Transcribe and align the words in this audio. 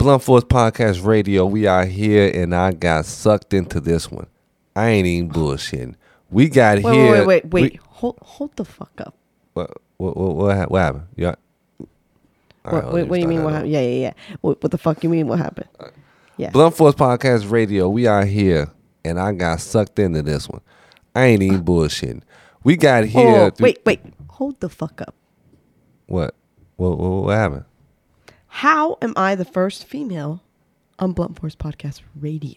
Blunt 0.00 0.22
Force 0.22 0.44
Podcast 0.44 1.04
Radio. 1.04 1.44
We 1.44 1.66
are 1.66 1.84
here, 1.84 2.30
and 2.34 2.54
I 2.54 2.72
got 2.72 3.04
sucked 3.04 3.52
into 3.52 3.80
this 3.80 4.10
one. 4.10 4.28
I 4.74 4.88
ain't 4.88 5.06
even 5.06 5.28
bullshitting. 5.30 5.94
We 6.30 6.48
got 6.48 6.78
Wait, 6.82 6.94
here. 6.94 7.12
wait, 7.12 7.26
wait, 7.26 7.26
wait, 7.26 7.52
wait. 7.52 7.72
we- 7.74 7.80
hold, 7.86 8.18
hold 8.22 8.56
the 8.56 8.64
fuck 8.64 8.92
up. 8.98 9.14
what, 9.52 9.70
what, 9.98 10.16
what, 10.16 10.34
what, 10.36 10.70
what 10.70 10.78
happened? 10.80 11.06
Yeah. 11.16 11.34
What, 12.62 12.92
wait, 12.94 13.08
what 13.08 13.16
do 13.16 13.20
you 13.20 13.28
mean? 13.28 13.44
What 13.44 13.52
happened? 13.52 13.72
Yeah, 13.72 13.82
yeah, 13.82 14.00
yeah. 14.00 14.12
What, 14.40 14.62
what 14.62 14.70
the 14.70 14.78
fuck 14.78 15.04
you 15.04 15.10
mean? 15.10 15.28
What 15.28 15.38
happened? 15.38 15.68
Uh, 15.78 15.88
yeah. 16.38 16.48
Blunt 16.48 16.74
Force 16.76 16.94
Podcast 16.94 17.50
Radio. 17.50 17.86
We 17.90 18.06
are 18.06 18.24
here, 18.24 18.70
and 19.04 19.20
I 19.20 19.32
got 19.32 19.60
sucked 19.60 19.98
into 19.98 20.22
this 20.22 20.48
one. 20.48 20.62
I 21.14 21.24
ain't 21.24 21.42
even 21.42 21.62
bullshitting. 21.62 22.22
We 22.64 22.76
got 22.76 23.02
Oh, 23.02 23.06
here. 23.06 23.50
through- 23.50 23.64
wait, 23.64 23.80
wait. 23.84 24.00
Hold 24.30 24.60
the 24.60 24.70
fuck 24.70 25.02
up. 25.02 25.14
What? 26.06 26.34
What, 26.76 26.96
what? 26.98 27.24
What 27.24 27.36
happened? 27.36 27.64
How 28.50 28.98
am 29.00 29.14
I 29.16 29.36
the 29.36 29.44
first 29.44 29.84
female 29.84 30.42
on 30.98 31.12
Blunt 31.12 31.38
Force 31.38 31.54
Podcast 31.54 32.00
Radio? 32.18 32.56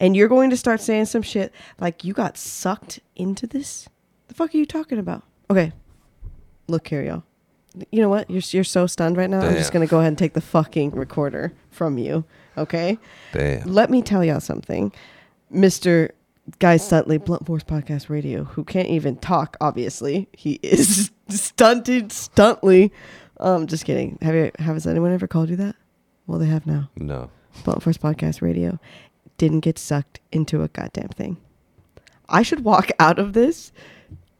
And 0.00 0.16
you're 0.16 0.28
going 0.28 0.50
to 0.50 0.56
start 0.56 0.80
saying 0.80 1.06
some 1.06 1.22
shit 1.22 1.52
like 1.80 2.04
you 2.04 2.12
got 2.12 2.36
sucked 2.36 3.00
into 3.16 3.46
this? 3.46 3.88
The 4.28 4.34
fuck 4.34 4.52
are 4.54 4.58
you 4.58 4.66
talking 4.66 4.98
about? 4.98 5.22
Okay. 5.48 5.72
Look 6.66 6.88
here, 6.88 7.02
y'all. 7.02 7.22
You 7.90 8.02
know 8.02 8.08
what? 8.08 8.28
You're, 8.28 8.42
you're 8.50 8.64
so 8.64 8.86
stunned 8.86 9.16
right 9.16 9.30
now. 9.30 9.40
I'm 9.40 9.54
just 9.54 9.72
going 9.72 9.86
to 9.86 9.90
go 9.90 9.98
ahead 9.98 10.08
and 10.08 10.18
take 10.18 10.34
the 10.34 10.40
fucking 10.40 10.90
recorder 10.90 11.52
from 11.70 11.98
you. 11.98 12.24
Okay? 12.58 12.98
Damn. 13.32 13.66
Let 13.66 13.90
me 13.90 14.02
tell 14.02 14.24
y'all 14.24 14.40
something. 14.40 14.92
Mr. 15.54 16.10
Guy 16.58 16.76
Stuntley, 16.76 17.24
Blunt 17.24 17.46
Force 17.46 17.62
Podcast 17.62 18.10
Radio, 18.10 18.44
who 18.44 18.64
can't 18.64 18.88
even 18.88 19.16
talk, 19.16 19.56
obviously. 19.60 20.28
He 20.32 20.54
is 20.62 21.10
stunted, 21.28 22.08
stuntly. 22.08 22.90
Um, 23.42 23.66
just 23.66 23.84
kidding. 23.84 24.18
Have 24.22 24.34
you 24.34 24.52
has 24.60 24.86
anyone 24.86 25.12
ever 25.12 25.26
called 25.26 25.50
you 25.50 25.56
that? 25.56 25.74
Well, 26.26 26.38
they 26.38 26.46
have 26.46 26.64
now. 26.64 26.88
No. 26.96 27.28
Blunt 27.64 27.82
Force 27.82 27.98
Podcast 27.98 28.40
Radio 28.40 28.78
didn't 29.36 29.60
get 29.60 29.78
sucked 29.78 30.20
into 30.30 30.62
a 30.62 30.68
goddamn 30.68 31.08
thing. 31.08 31.36
I 32.28 32.42
should 32.42 32.64
walk 32.64 32.90
out 33.00 33.18
of 33.18 33.32
this. 33.32 33.72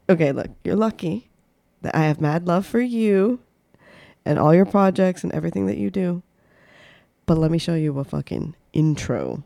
Okay, 0.09 0.31
look, 0.31 0.47
you're 0.63 0.77
lucky 0.77 1.29
that 1.81 1.93
I 1.93 2.03
have 2.05 2.21
mad 2.21 2.47
love 2.47 2.65
for 2.65 2.79
you 2.79 3.39
and 4.25 4.39
all 4.39 4.55
your 4.55 4.65
projects 4.65 5.23
and 5.23 5.33
everything 5.33 5.67
that 5.67 5.77
you 5.77 5.89
do. 5.91 6.23
But 7.25 7.37
let 7.37 7.51
me 7.51 7.57
show 7.57 7.75
you 7.75 7.97
a 7.99 8.03
fucking 8.05 8.55
intro. 8.71 9.43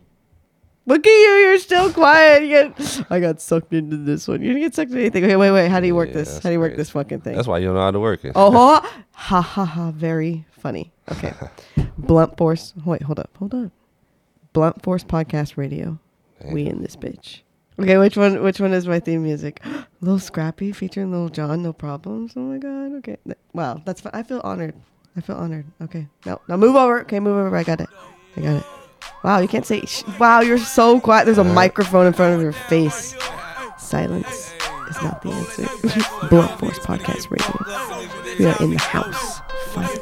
Look 0.88 1.06
at 1.06 1.10
you, 1.10 1.34
you're 1.44 1.58
still 1.58 1.92
quiet. 1.92 2.42
You 2.44 2.48
get, 2.48 3.04
I 3.10 3.20
got 3.20 3.42
sucked 3.42 3.74
into 3.74 3.98
this 3.98 4.26
one. 4.26 4.40
You 4.40 4.48
didn't 4.48 4.62
get 4.62 4.74
sucked 4.74 4.90
into 4.90 5.02
anything. 5.02 5.24
Okay, 5.24 5.36
wait, 5.36 5.50
wait. 5.50 5.68
How 5.68 5.80
do 5.80 5.86
you 5.86 5.94
work 5.94 6.08
Yeah, 6.08 6.14
this? 6.14 6.36
How 6.38 6.48
do 6.48 6.52
you 6.54 6.58
work 6.60 6.70
crazy. 6.70 6.76
this 6.78 6.90
fucking 6.90 7.20
thing? 7.20 7.36
That's 7.36 7.46
why 7.46 7.58
you 7.58 7.66
don't 7.66 7.74
know 7.74 7.82
how 7.82 7.90
to 7.90 8.00
work 8.00 8.24
it. 8.24 8.32
Oh, 8.34 8.50
ha, 8.50 9.02
ha, 9.12 9.42
ha, 9.42 9.64
ha. 9.66 9.90
Very 9.90 10.46
funny. 10.50 10.90
Okay. 11.12 11.34
Blunt 11.98 12.38
Force. 12.38 12.72
Wait, 12.86 13.02
hold 13.02 13.18
up. 13.20 13.30
Hold 13.38 13.54
up. 13.54 13.70
Blunt 14.54 14.82
Force 14.82 15.04
Podcast 15.04 15.58
Radio. 15.58 15.98
We 16.52 16.66
in 16.66 16.80
this 16.82 16.96
bitch. 16.96 17.40
Okay, 17.78 17.98
which 17.98 18.16
one? 18.16 18.42
Which 18.42 18.58
one 18.58 18.72
is 18.72 18.88
my 18.88 18.98
theme 18.98 19.22
music? 19.22 19.62
Lil 20.00 20.18
Scrappy 20.18 20.72
featuring 20.72 21.12
Lil 21.12 21.28
Jon. 21.28 21.62
No 21.62 21.72
problems. 21.74 22.32
Oh 22.34 22.40
my 22.40 22.56
god. 22.58 22.94
Okay. 22.98 23.18
Wow, 23.52 23.82
that's. 23.84 24.00
Fun. 24.00 24.12
I 24.14 24.22
feel 24.22 24.40
honored. 24.42 24.74
I 25.16 25.20
feel 25.20 25.36
honored. 25.36 25.66
Okay. 25.82 26.08
No, 26.24 26.40
now 26.48 26.56
move 26.56 26.76
over. 26.76 27.02
Okay, 27.02 27.20
move 27.20 27.36
over. 27.36 27.54
I 27.54 27.62
got 27.62 27.80
it. 27.82 27.88
I 28.36 28.40
got 28.40 28.56
it. 28.56 28.64
Wow, 29.24 29.38
you 29.40 29.48
can't 29.48 29.66
say. 29.66 29.84
Sh- 29.84 30.04
wow, 30.18 30.40
you're 30.40 30.58
so 30.58 31.00
quiet. 31.00 31.24
There's 31.24 31.38
a 31.38 31.42
uh-huh. 31.42 31.52
microphone 31.52 32.06
in 32.06 32.12
front 32.12 32.34
of 32.34 32.42
your 32.42 32.52
face. 32.52 33.14
Silence 33.76 34.52
is 34.88 35.02
not 35.02 35.22
the 35.22 35.30
answer. 35.30 35.68
Blunt 36.28 36.58
Force 36.58 36.78
Podcast 36.78 37.30
Radio. 37.30 38.38
We 38.38 38.46
are 38.46 38.62
in 38.62 38.70
the 38.70 38.78
house. 38.78 39.40
Finally. 39.72 39.98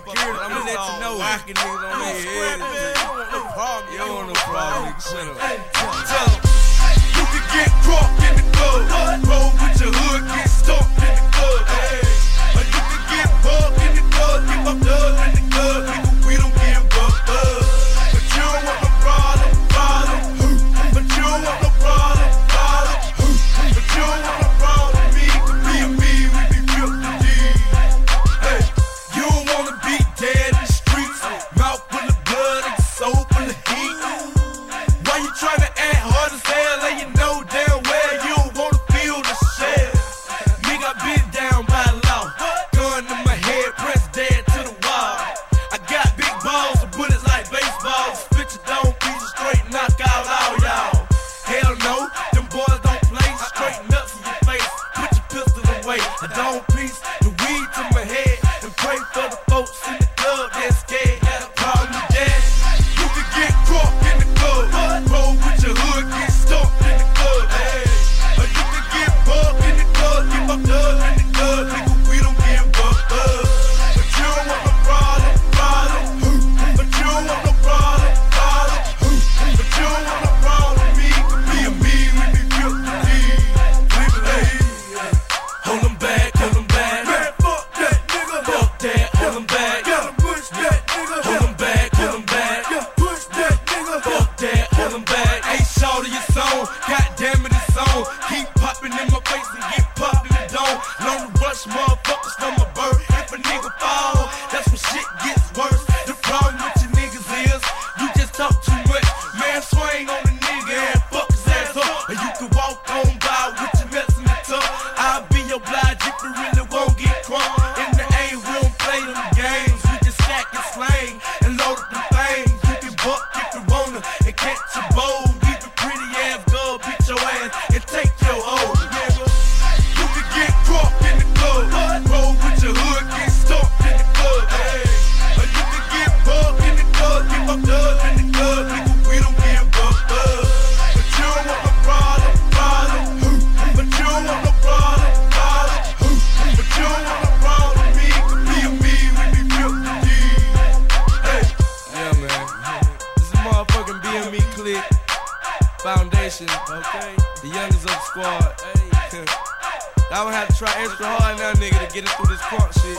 I 160.10 160.24
would 160.24 160.34
have 160.34 160.48
to 160.48 160.54
try 160.54 160.70
extra 160.78 161.06
hard 161.06 161.38
now, 161.38 161.52
nigga, 161.54 161.82
to 161.82 161.92
get 161.92 162.04
it 162.04 162.10
through 162.14 162.30
this 162.30 162.40
crunk 162.46 162.70
shit. 162.78 162.96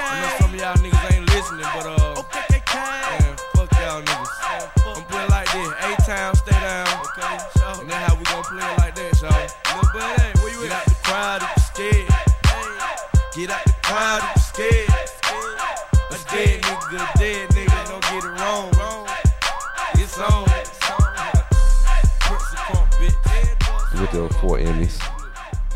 I 0.00 0.20
know 0.20 0.32
some 0.40 0.54
of 0.54 0.60
y'all 0.60 0.76
niggas 0.80 1.12
ain't 1.12 1.28
listening, 1.28 1.68
but 1.76 1.86
uh, 1.86 2.22
man, 2.74 3.36
fuck 3.54 3.70
y'all 3.78 4.02
niggas. 4.02 4.32
I'm 4.96 5.04
playing 5.04 5.30
like 5.30 5.52
this. 5.52 5.68
A-Town, 5.68 6.34
stay 6.36 6.52
down. 6.52 6.88
Okay, 7.12 7.36
and 7.80 7.90
that's 7.90 8.08
how 8.08 8.16
we 8.16 8.24
gon' 8.24 8.42
play 8.44 8.64
it 8.64 8.78
like 8.78 8.94
that, 8.96 9.20
y'all. 9.20 9.76
Little 9.76 9.92
buddy, 9.92 10.40
where 10.40 10.52
you 10.52 10.62
Get 10.62 10.72
out 10.72 10.84
the 10.86 10.94
crowd 11.04 11.42
if 11.42 11.50
you 11.56 11.62
scared. 11.62 12.08
Get 13.34 13.50
out 13.50 13.64
the 13.64 13.74
crowd 13.82 14.37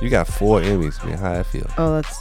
You 0.02 0.10
got 0.10 0.26
four 0.26 0.60
Emmys, 0.60 1.04
man. 1.04 1.16
How 1.16 1.32
that 1.34 1.46
feel? 1.46 1.70
Oh, 1.78 1.94
that's. 1.94 2.18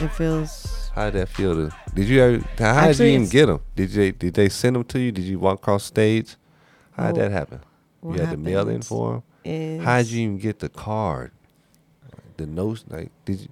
It 0.00 0.08
feels. 0.12 0.88
How 0.94 1.10
did 1.10 1.14
that 1.14 1.28
feel? 1.28 1.54
To, 1.54 1.76
did 1.92 2.06
you 2.06 2.22
ever? 2.22 2.44
How 2.58 2.86
did 2.86 2.98
you 3.00 3.06
even 3.06 3.28
get 3.28 3.46
them? 3.46 3.60
Did 3.74 3.90
they 3.90 4.12
did 4.12 4.34
they 4.34 4.48
send 4.48 4.76
them 4.76 4.84
to 4.84 5.00
you? 5.00 5.10
Did 5.10 5.24
you 5.24 5.40
walk 5.40 5.58
across 5.58 5.82
stage? 5.82 6.36
How 6.92 7.10
did 7.10 7.22
that 7.22 7.32
happen? 7.32 7.60
you 8.04 8.12
had 8.12 8.30
to 8.30 8.36
mail 8.36 8.68
in 8.68 8.82
for 8.82 9.24
them. 9.44 9.80
How 9.80 9.98
did 9.98 10.06
you 10.12 10.22
even 10.22 10.38
get 10.38 10.60
the 10.60 10.68
card? 10.68 11.32
The 12.36 12.46
notes, 12.46 12.84
like, 12.88 13.10
did 13.24 13.40
you? 13.40 13.48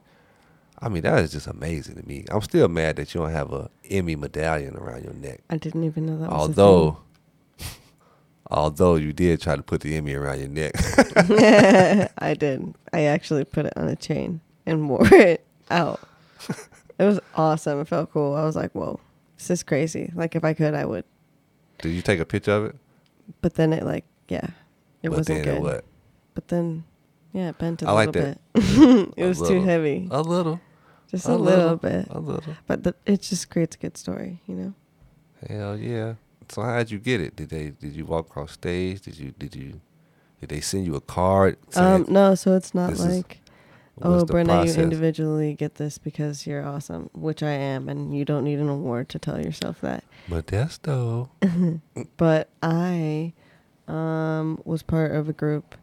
I 0.79 0.89
mean, 0.89 1.03
that 1.03 1.19
is 1.25 1.33
just 1.33 1.49
amazing 1.49 1.97
to 1.97 2.07
me. 2.07 2.25
I'm 2.31 2.41
still 2.43 2.69
mad 2.69 2.97
that 2.97 3.13
you 3.15 3.21
don't 3.21 3.31
have 3.31 3.53
a 3.53 3.69
Emmy 3.91 4.15
medallion 4.15 4.77
around 4.77 5.03
your 5.03 5.15
neck. 5.15 5.41
I 5.51 5.57
didn't 5.57 5.83
even 5.83 6.07
know 6.07 6.19
that. 6.19 6.31
was 6.31 6.39
a 6.39 6.41
although, 6.41 6.99
although 8.53 8.97
you 8.97 9.13
did 9.13 9.41
try 9.41 9.57
to 9.57 9.63
put 9.63 9.81
the 9.81 9.97
Emmy 9.97 10.15
around 10.15 10.39
your 10.41 10.49
neck. 10.49 10.73
I 12.19 12.35
did. 12.39 12.75
I 12.93 13.03
actually 13.05 13.45
put 13.45 13.67
it 13.67 13.73
on 13.77 13.89
a 13.89 13.97
chain 13.97 14.41
and 14.67 14.89
wore 14.89 15.07
it 15.15 15.45
out. 15.71 16.01
it 16.99 17.05
was 17.05 17.21
awesome. 17.35 17.81
It 17.81 17.89
felt 17.89 18.13
cool. 18.13 18.35
I 18.35 18.45
was 18.45 18.57
like, 18.57 18.73
"Whoa, 18.73 19.01
this 19.39 19.51
is 19.51 19.63
crazy." 19.63 20.13
Like 20.15 20.35
if 20.37 20.45
I 20.45 20.55
could, 20.55 20.75
I 20.75 20.85
would. 20.85 21.05
did 21.81 21.91
you 21.91 22.03
take 22.03 22.21
a 22.21 22.25
picture 22.25 22.53
of 22.53 22.65
it? 22.67 22.77
But 23.41 23.55
then 23.55 23.73
it 23.73 23.85
like, 23.85 24.05
yeah, 24.29 24.49
it 25.03 25.09
but 25.11 25.19
wasn't 25.19 25.45
then 25.45 25.55
good. 25.55 25.63
what? 25.63 25.85
But 26.35 26.49
then, 26.49 26.85
yeah, 27.33 27.51
it 27.51 27.59
bent 27.59 27.83
a 27.83 27.89
I 27.89 27.93
like 27.93 28.13
little 28.15 28.23
that. 28.23 28.39
bit. 28.55 28.63
it 29.17 29.25
A 29.25 29.29
was 29.29 29.41
little. 29.41 29.61
too 29.61 29.65
heavy. 29.65 30.09
A 30.11 30.21
little. 30.23 30.61
Just 31.09 31.29
a, 31.29 31.37
little, 31.37 31.77
bit. 31.77 32.07
A 32.11 32.19
little. 32.19 32.55
But 32.67 32.85
the, 32.85 32.95
it 33.05 33.21
just 33.21 33.51
creates 33.51 33.77
a 33.77 33.79
good 33.79 33.99
story, 33.99 34.41
you 34.47 34.55
know. 34.55 34.75
Hell 35.47 35.77
yeah. 35.77 36.15
So 36.53 36.61
how'd 36.61 36.91
you 36.91 36.99
get 36.99 37.23
it? 37.23 37.35
Did 37.35 37.49
they 37.49 37.71
did 37.71 37.97
you 37.97 38.05
walk 38.05 38.27
across 38.27 38.53
stage? 38.53 39.01
Did 39.01 39.19
you 39.19 39.31
did 39.31 39.57
you 39.57 39.81
did 40.39 40.51
they 40.51 40.61
send 40.61 40.85
you 40.85 40.95
a 40.97 41.01
card? 41.01 41.57
Um, 41.77 42.05
no, 42.09 42.35
so 42.35 42.55
it's 42.55 42.75
not 42.75 42.99
like, 42.99 43.41
oh, 44.03 44.25
Brenna, 44.25 44.67
you 44.67 44.83
individually 44.83 45.55
get 45.55 45.77
this 45.77 45.97
because 45.97 46.47
you're 46.47 46.67
awesome, 46.67 47.09
which 47.15 47.43
I 47.43 47.53
am, 47.53 47.89
and 47.89 48.15
you 48.15 48.27
don't 48.27 48.45
need 48.45 48.59
an 48.59 48.69
award 48.69 49.09
to 49.11 49.19
tell 49.19 49.41
yourself 49.41 49.81
that. 49.81 50.05
Modesto. 50.29 51.31
But 52.19 52.51
I 52.63 53.33
um, 53.89 54.61
was 54.65 54.83
part 54.83 55.13
of 55.13 55.31
a 55.31 55.33
group, 55.33 55.77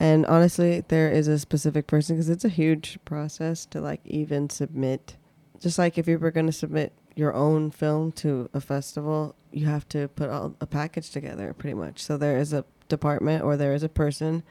and 0.00 0.26
honestly, 0.26 0.82
there 0.88 1.12
is 1.12 1.28
a 1.28 1.38
specific 1.38 1.86
person 1.86 2.16
because 2.16 2.28
it's 2.28 2.44
a 2.44 2.48
huge 2.48 2.98
process 3.04 3.66
to 3.66 3.80
like 3.80 4.00
even 4.04 4.50
submit. 4.50 5.16
Just 5.60 5.78
like 5.78 5.96
if 5.96 6.08
you 6.08 6.18
were 6.18 6.32
going 6.32 6.46
to 6.46 6.52
submit 6.52 6.92
your 7.18 7.34
own 7.34 7.68
film 7.68 8.12
to 8.12 8.48
a 8.54 8.60
festival, 8.60 9.34
you 9.50 9.66
have 9.66 9.88
to 9.88 10.06
put 10.06 10.30
all, 10.30 10.54
a 10.60 10.66
package 10.66 11.10
together 11.10 11.52
pretty 11.52 11.74
much. 11.74 12.00
So 12.00 12.16
there 12.16 12.38
is 12.38 12.52
a 12.52 12.64
department 12.88 13.42
or 13.42 13.56
there 13.56 13.74
is 13.74 13.82
a 13.82 13.88
person, 13.88 14.44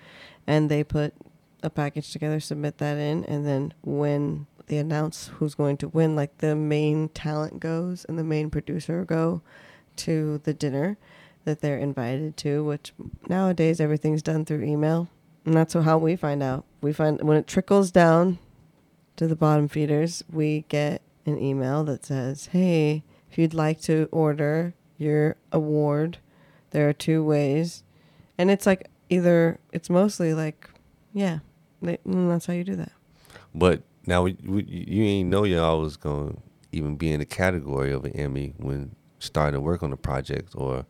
and 0.45 0.69
they 0.69 0.83
put 0.83 1.13
a 1.63 1.69
package 1.69 2.11
together, 2.11 2.41
submit 2.41 2.77
that 2.79 2.97
in, 2.97 3.23
and 3.23 3.47
then 3.47 3.73
when 3.83 4.47
they 4.65 4.77
announce 4.77 5.27
who's 5.35 5.55
going 5.55 5.77
to 5.77 5.87
win, 5.87 6.17
like 6.17 6.39
the 6.39 6.57
main 6.57 7.07
talent 7.07 7.61
goes 7.61 8.03
and 8.03 8.19
the 8.19 8.23
main 8.23 8.49
producer 8.49 9.05
go 9.05 9.41
to 9.95 10.39
the 10.39 10.53
dinner 10.53 10.97
that 11.45 11.61
they're 11.61 11.77
invited 11.77 12.35
to, 12.35 12.65
which 12.65 12.91
nowadays 13.29 13.79
everything's 13.79 14.21
done 14.21 14.43
through 14.43 14.63
email. 14.63 15.07
And 15.45 15.55
that's 15.55 15.73
how 15.73 15.97
we 15.97 16.17
find 16.17 16.43
out. 16.43 16.65
We 16.81 16.91
find 16.91 17.21
when 17.21 17.37
it 17.37 17.47
trickles 17.47 17.91
down 17.91 18.39
to 19.15 19.25
the 19.25 19.37
bottom 19.37 19.69
feeders, 19.69 20.21
we 20.29 20.65
get 20.67 21.01
an 21.27 21.41
email 21.41 21.83
that 21.85 22.05
says, 22.05 22.47
Hey, 22.47 23.03
if 23.29 23.37
you'd 23.37 23.53
like 23.53 23.81
to 23.81 24.07
order 24.11 24.73
your 24.97 25.35
award, 25.51 26.17
there 26.71 26.87
are 26.89 26.93
two 26.93 27.23
ways. 27.23 27.83
And 28.37 28.49
it's 28.49 28.65
like 28.65 28.89
either, 29.09 29.59
it's 29.71 29.89
mostly 29.89 30.33
like, 30.33 30.69
yeah, 31.13 31.39
they, 31.81 31.97
mm, 31.97 32.29
that's 32.29 32.45
how 32.45 32.53
you 32.53 32.63
do 32.63 32.75
that. 32.75 32.91
But 33.53 33.81
now 34.05 34.23
we, 34.23 34.37
we, 34.43 34.63
you 34.63 35.03
ain't 35.03 35.29
know 35.29 35.43
y'all 35.43 35.81
was 35.81 35.97
gonna 35.97 36.35
even 36.71 36.95
be 36.95 37.11
in 37.11 37.19
the 37.19 37.25
category 37.25 37.91
of 37.91 38.05
an 38.05 38.11
Emmy 38.13 38.53
when 38.57 38.95
starting 39.19 39.53
to 39.53 39.61
work 39.61 39.83
on 39.83 39.89
the 39.89 39.97
project 39.97 40.53
or 40.55 40.85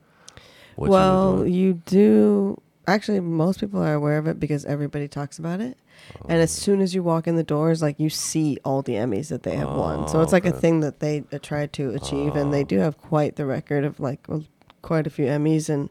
what 0.75 0.87
you 0.87 0.91
well, 0.91 1.47
you 1.47 1.73
do. 1.85 2.61
Actually, 2.87 3.19
most 3.19 3.59
people 3.59 3.83
are 3.83 3.93
aware 3.93 4.17
of 4.17 4.27
it 4.27 4.39
because 4.39 4.63
everybody 4.65 5.07
talks 5.09 5.37
about 5.37 5.59
it. 5.59 5.77
And 6.29 6.39
as 6.39 6.51
soon 6.51 6.79
as 6.79 6.95
you 6.95 7.03
walk 7.03 7.27
in 7.27 7.35
the 7.35 7.43
doors, 7.43 7.81
like 7.81 7.99
you 7.99 8.09
see 8.09 8.57
all 8.63 8.81
the 8.81 8.93
Emmys 8.93 9.27
that 9.27 9.43
they 9.43 9.57
have 9.57 9.69
won. 9.69 10.07
So 10.07 10.19
Oh, 10.19 10.21
it's 10.21 10.31
like 10.31 10.45
a 10.45 10.51
thing 10.51 10.79
that 10.79 10.99
they 11.01 11.25
uh, 11.33 11.39
try 11.39 11.65
to 11.67 11.89
achieve, 11.91 12.35
and 12.37 12.53
they 12.53 12.63
do 12.63 12.79
have 12.79 12.97
quite 12.97 13.35
the 13.35 13.45
record 13.45 13.83
of 13.83 13.99
like 13.99 14.25
well, 14.29 14.45
quite 14.81 15.05
a 15.05 15.09
few 15.09 15.25
Emmys, 15.25 15.67
and 15.69 15.89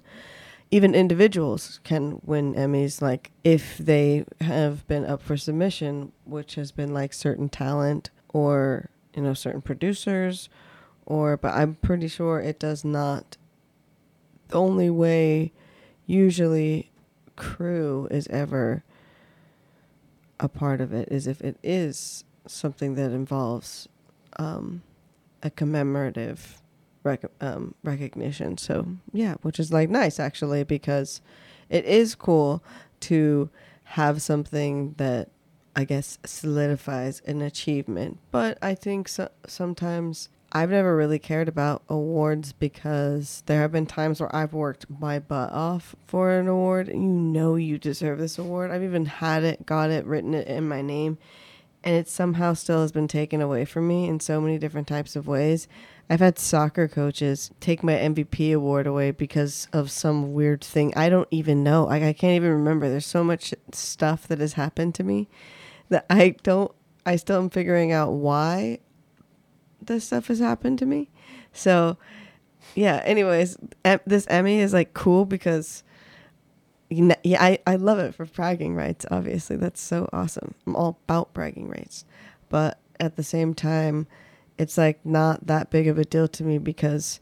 even 0.71 0.95
individuals 0.95 1.81
can 1.85 2.21
win 2.25 2.55
Emmys. 2.55 3.03
Like 3.03 3.31
if 3.45 3.77
they 3.77 4.25
have 4.41 4.87
been 4.89 5.05
up 5.05 5.21
for 5.21 5.37
submission, 5.37 6.13
which 6.25 6.55
has 6.55 6.73
been 6.73 6.95
like 6.95 7.13
certain 7.13 7.51
talent 7.51 8.09
or 8.31 8.89
you 9.15 9.23
know 9.23 9.35
certain 9.35 9.61
producers, 9.61 10.49
or 11.05 11.37
but 11.37 11.53
I'm 11.53 11.75
pretty 11.75 12.09
sure 12.09 12.41
it 12.41 12.59
does 12.59 12.85
not. 12.87 13.37
The 14.49 14.59
only 14.59 14.89
way, 14.89 15.53
usually, 16.07 16.91
crew 17.37 18.09
is 18.11 18.27
ever 18.29 18.83
a 20.39 20.49
part 20.49 20.81
of 20.81 20.93
it 20.93 21.09
is 21.11 21.27
if 21.27 21.41
it 21.41 21.57
is 21.63 22.25
something 22.47 22.95
that 22.95 23.11
involves 23.11 23.89
um, 24.39 24.83
a 25.43 25.51
commemorative 25.51 26.61
rec- 27.03 27.31
um, 27.41 27.75
recognition. 27.83 28.59
So 28.59 28.87
yeah, 29.13 29.35
which 29.43 29.59
is 29.59 29.73
like 29.73 29.89
nice 29.89 30.21
actually 30.21 30.65
because 30.65 31.21
it 31.69 31.85
is 31.85 32.15
cool 32.15 32.63
to 33.01 33.51
have 33.85 34.21
something 34.23 34.95
that 34.99 35.31
I 35.75 35.85
guess 35.85 36.19
solidifies 36.25 37.21
an 37.27 37.43
achievement. 37.43 38.19
But 38.31 38.59
I 38.63 38.75
think 38.75 39.09
so- 39.09 39.31
sometimes 39.47 40.29
I've 40.53 40.71
never 40.71 40.97
really 40.97 41.19
cared 41.19 41.49
about 41.49 41.83
awards 41.89 42.53
because 42.53 43.43
there 43.47 43.61
have 43.61 43.73
been 43.73 43.87
times 43.87 44.21
where 44.21 44.35
I've 44.35 44.53
worked 44.53 44.87
my 44.89 45.19
butt 45.19 45.53
off 45.53 45.97
for 46.07 46.31
an 46.31 46.49
award 46.49 46.89
you 46.89 46.97
know 46.97 47.57
you 47.57 47.79
deserve 47.79 48.19
this 48.19 48.39
award. 48.39 48.71
I've 48.71 48.83
even 48.83 49.07
had 49.07 49.45
it, 49.45 49.67
got 49.67 49.91
it, 49.91 50.07
written 50.07 50.35
it 50.35 50.47
in 50.47 50.69
my 50.69 50.83
name, 50.83 51.19
and 51.83 51.95
it 51.95 52.09
somehow 52.09 52.55
still 52.55 52.83
has 52.83 52.93
been 52.93 53.09
taken 53.09 53.41
away 53.41 53.65
from 53.65 53.89
me 53.89 54.09
in 54.09 54.21
so 54.21 54.41
many 54.41 54.57
different 54.57 54.87
types 54.87 55.17
of 55.17 55.27
ways. 55.27 55.67
I've 56.09 56.21
had 56.21 56.39
soccer 56.39 56.87
coaches 56.87 57.51
take 57.59 57.83
my 57.83 57.95
MVP 57.95 58.55
award 58.55 58.87
away 58.87 59.11
because 59.11 59.67
of 59.73 59.91
some 59.91 60.33
weird 60.33 60.63
thing. 60.63 60.93
I 60.97 61.09
don't 61.09 61.29
even 61.33 61.65
know. 61.65 61.85
Like 61.85 62.05
I 62.05 62.13
can't 62.13 62.37
even 62.37 62.51
remember. 62.51 62.89
There's 62.89 63.07
so 63.07 63.25
much 63.25 63.53
stuff 63.73 64.29
that 64.29 64.39
has 64.39 64.53
happened 64.53 64.95
to 64.97 65.05
me 65.05 65.29
that 65.89 66.07
I 66.09 66.37
don't 66.43 66.73
I 67.05 67.17
still 67.17 67.39
am 67.39 67.51
figuring 67.51 67.93
out 67.93 68.13
why 68.13 68.81
this 69.87 70.05
stuff 70.05 70.29
has 70.29 70.39
happened 70.39 70.79
to 70.81 70.87
me. 70.87 71.11
So, 71.53 71.97
yeah, 72.75 73.03
anyways, 73.05 73.57
this 74.07 74.27
Emmy 74.29 74.61
is 74.61 74.73
like 74.73 74.95
cool 74.95 75.25
because 75.25 75.83
yeah, 76.89 77.43
I, 77.43 77.59
I 77.67 77.77
love 77.77 77.99
it 77.99 78.15
for 78.15 78.27
bragging 78.27 78.75
rights. 78.75 79.07
Obviously, 79.11 79.57
that's 79.57 79.81
so 79.81 80.09
awesome. 80.13 80.55
I'm 80.67 80.77
all 80.77 80.99
about 81.05 81.35
bragging 81.35 81.69
rights, 81.69 82.05
but 82.49 82.79
at 83.01 83.17
the 83.17 83.25
same 83.25 83.55
time, 83.55 84.07
it's 84.59 84.79
like 84.79 85.05
not 85.05 85.47
that 85.47 85.71
big 85.71 85.89
of 85.89 85.99
a 85.99 86.05
deal 86.05 86.29
to 86.29 86.45
me 86.45 86.59
because 86.59 87.21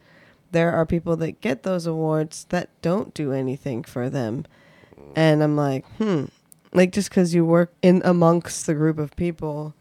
there 0.52 0.72
are 0.72 0.86
people 0.86 1.16
that 1.16 1.40
get 1.40 1.62
those 1.62 1.86
awards 1.86 2.44
that 2.50 2.68
don't 2.82 3.14
do 3.14 3.32
anything 3.32 3.82
for 3.84 4.10
them, 4.10 4.44
and 5.16 5.42
I'm 5.42 5.56
like, 5.56 5.86
hmm, 5.96 6.26
like 6.72 6.92
just 6.92 7.08
because 7.08 7.34
you 7.34 7.44
work 7.44 7.72
in 7.82 8.02
amongst 8.04 8.66
the 8.66 8.74
group 8.74 8.98
of 8.98 9.16
people, 9.16 9.74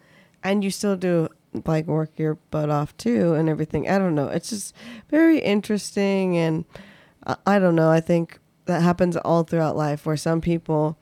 and 0.43 0.63
you 0.63 0.71
still 0.71 0.95
do 0.95 1.27
like 1.65 1.87
work 1.87 2.11
your 2.17 2.35
butt 2.51 2.69
off 2.69 2.95
too 2.97 3.33
and 3.33 3.49
everything. 3.49 3.89
I 3.89 3.97
don't 3.97 4.15
know. 4.15 4.27
It's 4.27 4.49
just 4.49 4.75
very 5.09 5.39
interesting 5.39 6.37
and 6.37 6.65
I, 7.25 7.35
I 7.45 7.59
don't 7.59 7.75
know. 7.75 7.89
I 7.89 7.99
think 7.99 8.39
that 8.65 8.81
happens 8.81 9.17
all 9.17 9.43
throughout 9.43 9.75
life 9.75 10.05
where 10.05 10.17
some 10.17 10.41
people 10.41 10.97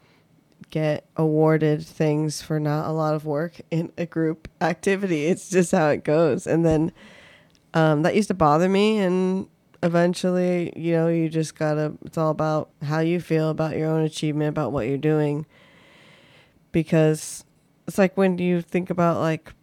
get 0.69 1.05
awarded 1.17 1.85
things 1.85 2.41
for 2.41 2.59
not 2.59 2.87
a 2.87 2.91
lot 2.91 3.13
of 3.13 3.25
work 3.25 3.61
in 3.69 3.91
a 3.97 4.05
group 4.05 4.47
activity. 4.61 5.25
It's 5.25 5.49
just 5.49 5.71
how 5.71 5.89
it 5.89 6.03
goes. 6.03 6.47
And 6.47 6.65
then 6.65 6.91
um, 7.73 8.01
that 8.01 8.15
used 8.15 8.29
to 8.29 8.33
bother 8.33 8.69
me 8.69 8.97
and 8.99 9.47
eventually, 9.83 10.73
you 10.75 10.93
know, 10.93 11.07
you 11.07 11.29
just 11.29 11.55
gotta 11.55 11.93
it's 12.05 12.17
all 12.17 12.31
about 12.31 12.69
how 12.81 12.99
you 12.99 13.19
feel 13.19 13.49
about 13.49 13.77
your 13.77 13.89
own 13.89 14.03
achievement, 14.03 14.49
about 14.49 14.71
what 14.71 14.87
you're 14.87 14.97
doing. 14.97 15.45
Because 16.71 17.43
it's 17.87 17.97
like 17.97 18.15
when 18.15 18.37
you 18.37 18.61
think 18.61 18.89
about 18.89 19.19
like 19.19 19.53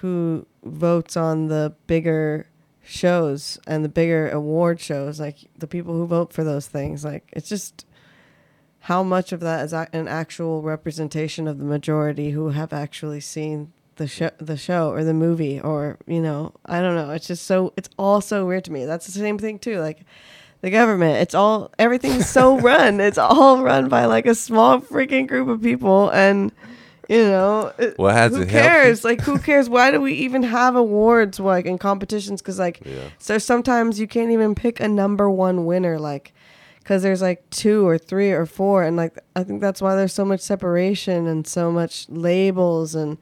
who 0.00 0.46
votes 0.64 1.16
on 1.16 1.48
the 1.48 1.74
bigger 1.86 2.46
shows 2.82 3.58
and 3.66 3.84
the 3.84 3.88
bigger 3.88 4.28
award 4.28 4.78
shows 4.78 5.18
like 5.18 5.38
the 5.58 5.66
people 5.66 5.94
who 5.94 6.06
vote 6.06 6.32
for 6.32 6.44
those 6.44 6.66
things 6.66 7.04
like 7.04 7.26
it's 7.32 7.48
just 7.48 7.86
how 8.80 9.02
much 9.02 9.32
of 9.32 9.40
that 9.40 9.64
is 9.64 9.72
an 9.72 10.06
actual 10.06 10.60
representation 10.60 11.48
of 11.48 11.58
the 11.58 11.64
majority 11.64 12.30
who 12.32 12.50
have 12.50 12.74
actually 12.74 13.20
seen 13.20 13.72
the 13.96 14.06
show 14.06 14.30
the 14.38 14.56
show 14.56 14.90
or 14.90 15.02
the 15.02 15.14
movie 15.14 15.58
or 15.58 15.96
you 16.06 16.20
know 16.20 16.52
I 16.66 16.82
don't 16.82 16.94
know 16.94 17.10
it's 17.10 17.26
just 17.26 17.46
so 17.46 17.72
it's 17.76 17.88
all 17.96 18.20
so 18.20 18.44
weird 18.44 18.64
to 18.64 18.72
me 18.72 18.84
that's 18.84 19.06
the 19.06 19.12
same 19.12 19.38
thing 19.38 19.58
too 19.58 19.80
like 19.80 20.04
the 20.64 20.70
government. 20.70 21.18
It's 21.18 21.34
all 21.34 21.70
everything's 21.78 22.26
so 22.26 22.58
run. 22.70 22.98
It's 22.98 23.18
all 23.18 23.62
run 23.62 23.90
by 23.90 24.06
like 24.06 24.24
a 24.24 24.34
small 24.34 24.80
freaking 24.80 25.28
group 25.28 25.46
of 25.46 25.60
people, 25.60 26.08
and 26.08 26.52
you 27.08 27.18
know, 27.18 27.72
Well, 27.98 28.14
has 28.14 28.34
who 28.34 28.46
cares? 28.46 29.04
Like, 29.04 29.20
who 29.20 29.38
cares? 29.38 29.68
Why 29.68 29.90
do 29.90 30.00
we 30.00 30.14
even 30.14 30.42
have 30.42 30.76
awards 30.76 31.38
like 31.40 31.66
in 31.66 31.78
competitions? 31.78 32.40
Because 32.40 32.58
like, 32.58 32.80
Yeah. 32.84 33.08
so 33.18 33.38
sometimes 33.38 33.98
you 34.00 34.06
can't 34.06 34.30
even 34.30 34.54
pick 34.54 34.80
a 34.80 34.88
number 34.88 35.30
one 35.30 35.66
winner, 35.66 35.98
like, 35.98 36.32
because 36.78 37.02
there's 37.02 37.22
like 37.22 37.48
two 37.50 37.86
or 37.86 37.96
three 37.98 38.30
or 38.32 38.44
four, 38.46 38.82
and 38.82 38.96
like 38.96 39.18
I 39.34 39.42
think 39.44 39.60
that's 39.60 39.80
why 39.80 39.94
there's 39.96 40.12
so 40.12 40.24
much 40.24 40.40
separation 40.40 41.26
and 41.26 41.46
so 41.46 41.70
much 41.72 42.06
labels 42.10 42.94
and 42.94 43.16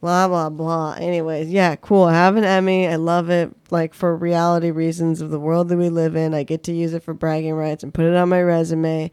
blah 0.00 0.28
blah 0.28 0.50
blah. 0.50 0.94
Anyways, 0.94 1.48
yeah, 1.50 1.74
cool. 1.76 2.04
I 2.04 2.12
have 2.14 2.36
an 2.36 2.44
Emmy. 2.44 2.86
I 2.86 2.96
love 2.96 3.28
it. 3.30 3.50
Like 3.70 3.92
for 3.94 4.14
reality 4.16 4.70
reasons 4.70 5.20
of 5.20 5.30
the 5.30 5.40
world 5.40 5.68
that 5.70 5.76
we 5.78 5.88
live 5.88 6.14
in, 6.16 6.32
I 6.34 6.42
get 6.44 6.62
to 6.64 6.72
use 6.72 6.92
it 6.94 7.02
for 7.02 7.12
bragging 7.14 7.54
rights 7.54 7.82
and 7.82 7.92
put 7.92 8.04
it 8.04 8.14
on 8.14 8.28
my 8.28 8.40
resume. 8.42 9.10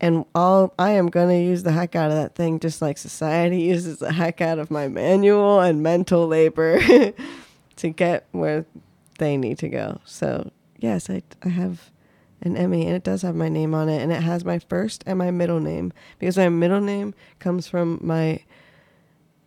And 0.00 0.26
all 0.34 0.74
I 0.78 0.90
am 0.90 1.08
gonna 1.08 1.38
use 1.38 1.62
the 1.62 1.72
heck 1.72 1.96
out 1.96 2.10
of 2.10 2.16
that 2.16 2.34
thing, 2.34 2.60
just 2.60 2.82
like 2.82 2.98
society 2.98 3.60
uses 3.60 3.98
the 3.98 4.12
heck 4.12 4.40
out 4.40 4.58
of 4.58 4.70
my 4.70 4.88
manual 4.88 5.60
and 5.60 5.82
mental 5.82 6.26
labor 6.26 6.78
to 7.76 7.88
get 7.88 8.26
where 8.32 8.66
they 9.18 9.36
need 9.36 9.58
to 9.58 9.68
go. 9.68 10.00
So 10.04 10.50
yes, 10.78 11.08
I 11.08 11.22
I 11.42 11.48
have 11.48 11.90
an 12.42 12.56
Emmy, 12.56 12.86
and 12.86 12.94
it 12.94 13.04
does 13.04 13.22
have 13.22 13.34
my 13.34 13.48
name 13.48 13.74
on 13.74 13.88
it, 13.88 14.02
and 14.02 14.12
it 14.12 14.22
has 14.22 14.44
my 14.44 14.58
first 14.58 15.02
and 15.06 15.18
my 15.18 15.30
middle 15.30 15.60
name 15.60 15.92
because 16.18 16.36
my 16.36 16.50
middle 16.50 16.80
name 16.80 17.14
comes 17.38 17.66
from 17.66 17.98
my 18.02 18.40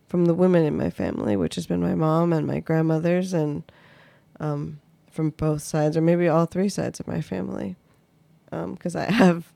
from 0.08 0.24
the 0.24 0.34
women 0.34 0.64
in 0.64 0.76
my 0.76 0.90
family, 0.90 1.36
which 1.36 1.54
has 1.54 1.68
been 1.68 1.80
my 1.80 1.94
mom 1.94 2.32
and 2.32 2.44
my 2.44 2.58
grandmothers, 2.58 3.32
and 3.32 3.62
um, 4.40 4.80
from 5.08 5.30
both 5.30 5.62
sides, 5.62 5.96
or 5.96 6.00
maybe 6.00 6.26
all 6.26 6.46
three 6.46 6.68
sides 6.68 6.98
of 6.98 7.06
my 7.06 7.20
family, 7.20 7.76
because 8.50 8.96
I 8.96 9.04
have 9.10 9.52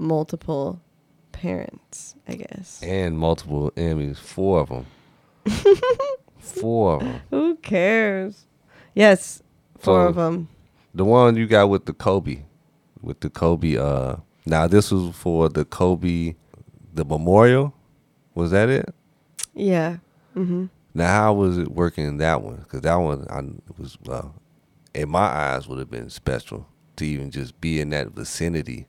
multiple 0.00 0.80
parents, 1.32 2.14
I 2.26 2.34
guess. 2.34 2.80
And 2.82 3.18
multiple 3.18 3.70
Emmys, 3.76 4.16
four 4.18 4.60
of 4.60 4.68
them. 4.70 4.86
four 6.38 6.94
of 6.96 7.00
them. 7.02 7.20
Who 7.30 7.56
cares? 7.56 8.46
Yes, 8.94 9.42
four 9.78 10.04
So- 10.04 10.08
of 10.08 10.14
them. 10.16 10.48
The 10.92 11.04
one 11.04 11.36
you 11.36 11.46
got 11.46 11.68
with 11.70 11.84
the 11.86 11.92
Kobe, 11.92 12.40
with 13.00 13.20
the 13.20 13.30
Kobe. 13.30 13.76
Uh, 13.76 14.16
now 14.44 14.66
this 14.66 14.90
was 14.90 15.14
for 15.14 15.48
the 15.48 15.64
Kobe, 15.64 16.34
the 16.92 17.04
memorial. 17.04 17.72
Was 18.34 18.50
that 18.50 18.68
it? 18.68 18.92
Yeah. 19.54 19.98
hmm 20.34 20.66
Now 20.94 21.06
how 21.06 21.34
was 21.34 21.58
it 21.58 21.68
working 21.70 22.06
in 22.06 22.16
that 22.16 22.42
one? 22.42 22.56
Because 22.56 22.80
that 22.80 22.96
one 22.96 23.24
I 23.30 23.40
was, 23.80 23.98
well, 24.04 24.34
in 24.92 25.10
my 25.10 25.20
eyes, 25.20 25.68
would 25.68 25.78
have 25.78 25.90
been 25.92 26.10
special 26.10 26.66
to 26.96 27.06
even 27.06 27.30
just 27.30 27.60
be 27.60 27.80
in 27.80 27.90
that 27.90 28.08
vicinity. 28.08 28.88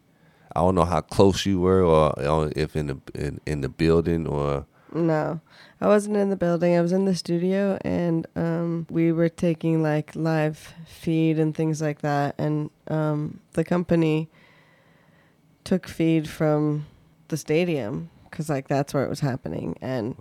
I 0.55 0.59
don't 0.61 0.75
know 0.75 0.85
how 0.85 1.01
close 1.01 1.45
you 1.45 1.59
were, 1.59 1.83
or, 1.83 2.19
or 2.27 2.51
if 2.55 2.75
in 2.75 2.87
the 2.87 2.97
in, 3.15 3.39
in 3.45 3.61
the 3.61 3.69
building, 3.69 4.27
or 4.27 4.65
No, 4.93 5.39
I 5.79 5.87
wasn't 5.87 6.17
in 6.17 6.29
the 6.29 6.35
building. 6.35 6.75
I 6.75 6.81
was 6.81 6.91
in 6.91 7.05
the 7.05 7.15
studio, 7.15 7.77
and 7.81 8.27
um, 8.35 8.87
we 8.89 9.11
were 9.11 9.29
taking 9.29 9.81
like 9.81 10.15
live 10.15 10.73
feed 10.85 11.39
and 11.39 11.55
things 11.55 11.81
like 11.81 12.01
that. 12.01 12.35
And 12.37 12.69
um, 12.87 13.39
the 13.53 13.63
company 13.63 14.29
took 15.63 15.87
feed 15.87 16.27
from 16.29 16.85
the 17.29 17.37
stadium 17.37 18.09
because 18.25 18.49
like 18.49 18.67
that's 18.67 18.93
where 18.93 19.05
it 19.05 19.09
was 19.09 19.21
happening. 19.21 19.77
And 19.81 20.15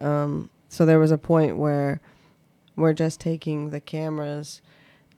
um, 0.00 0.50
so 0.68 0.86
there 0.86 0.98
was 0.98 1.10
a 1.10 1.18
point 1.18 1.56
where 1.56 2.00
we're 2.76 2.94
just 2.94 3.20
taking 3.20 3.70
the 3.70 3.80
cameras, 3.80 4.62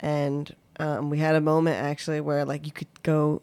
and 0.01 0.55
um, 0.79 1.11
we 1.11 1.19
had 1.19 1.35
a 1.35 1.41
moment 1.41 1.77
actually 1.77 2.21
where 2.21 2.45
like 2.45 2.67
you 2.67 2.73
could 2.73 3.03
go 3.03 3.43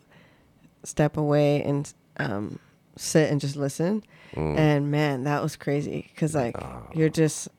step 0.83 1.17
away 1.17 1.61
and 1.63 1.91
um, 2.17 2.59
sit 2.95 3.31
and 3.31 3.39
just 3.41 3.55
listen. 3.55 4.03
Mm. 4.35 4.57
And 4.57 4.91
man, 4.91 5.23
that 5.25 5.41
was 5.43 5.55
crazy 5.55 6.09
because 6.13 6.35
like 6.35 6.55
Oh. 6.61 6.83
you're 6.93 7.09
just 7.09 7.50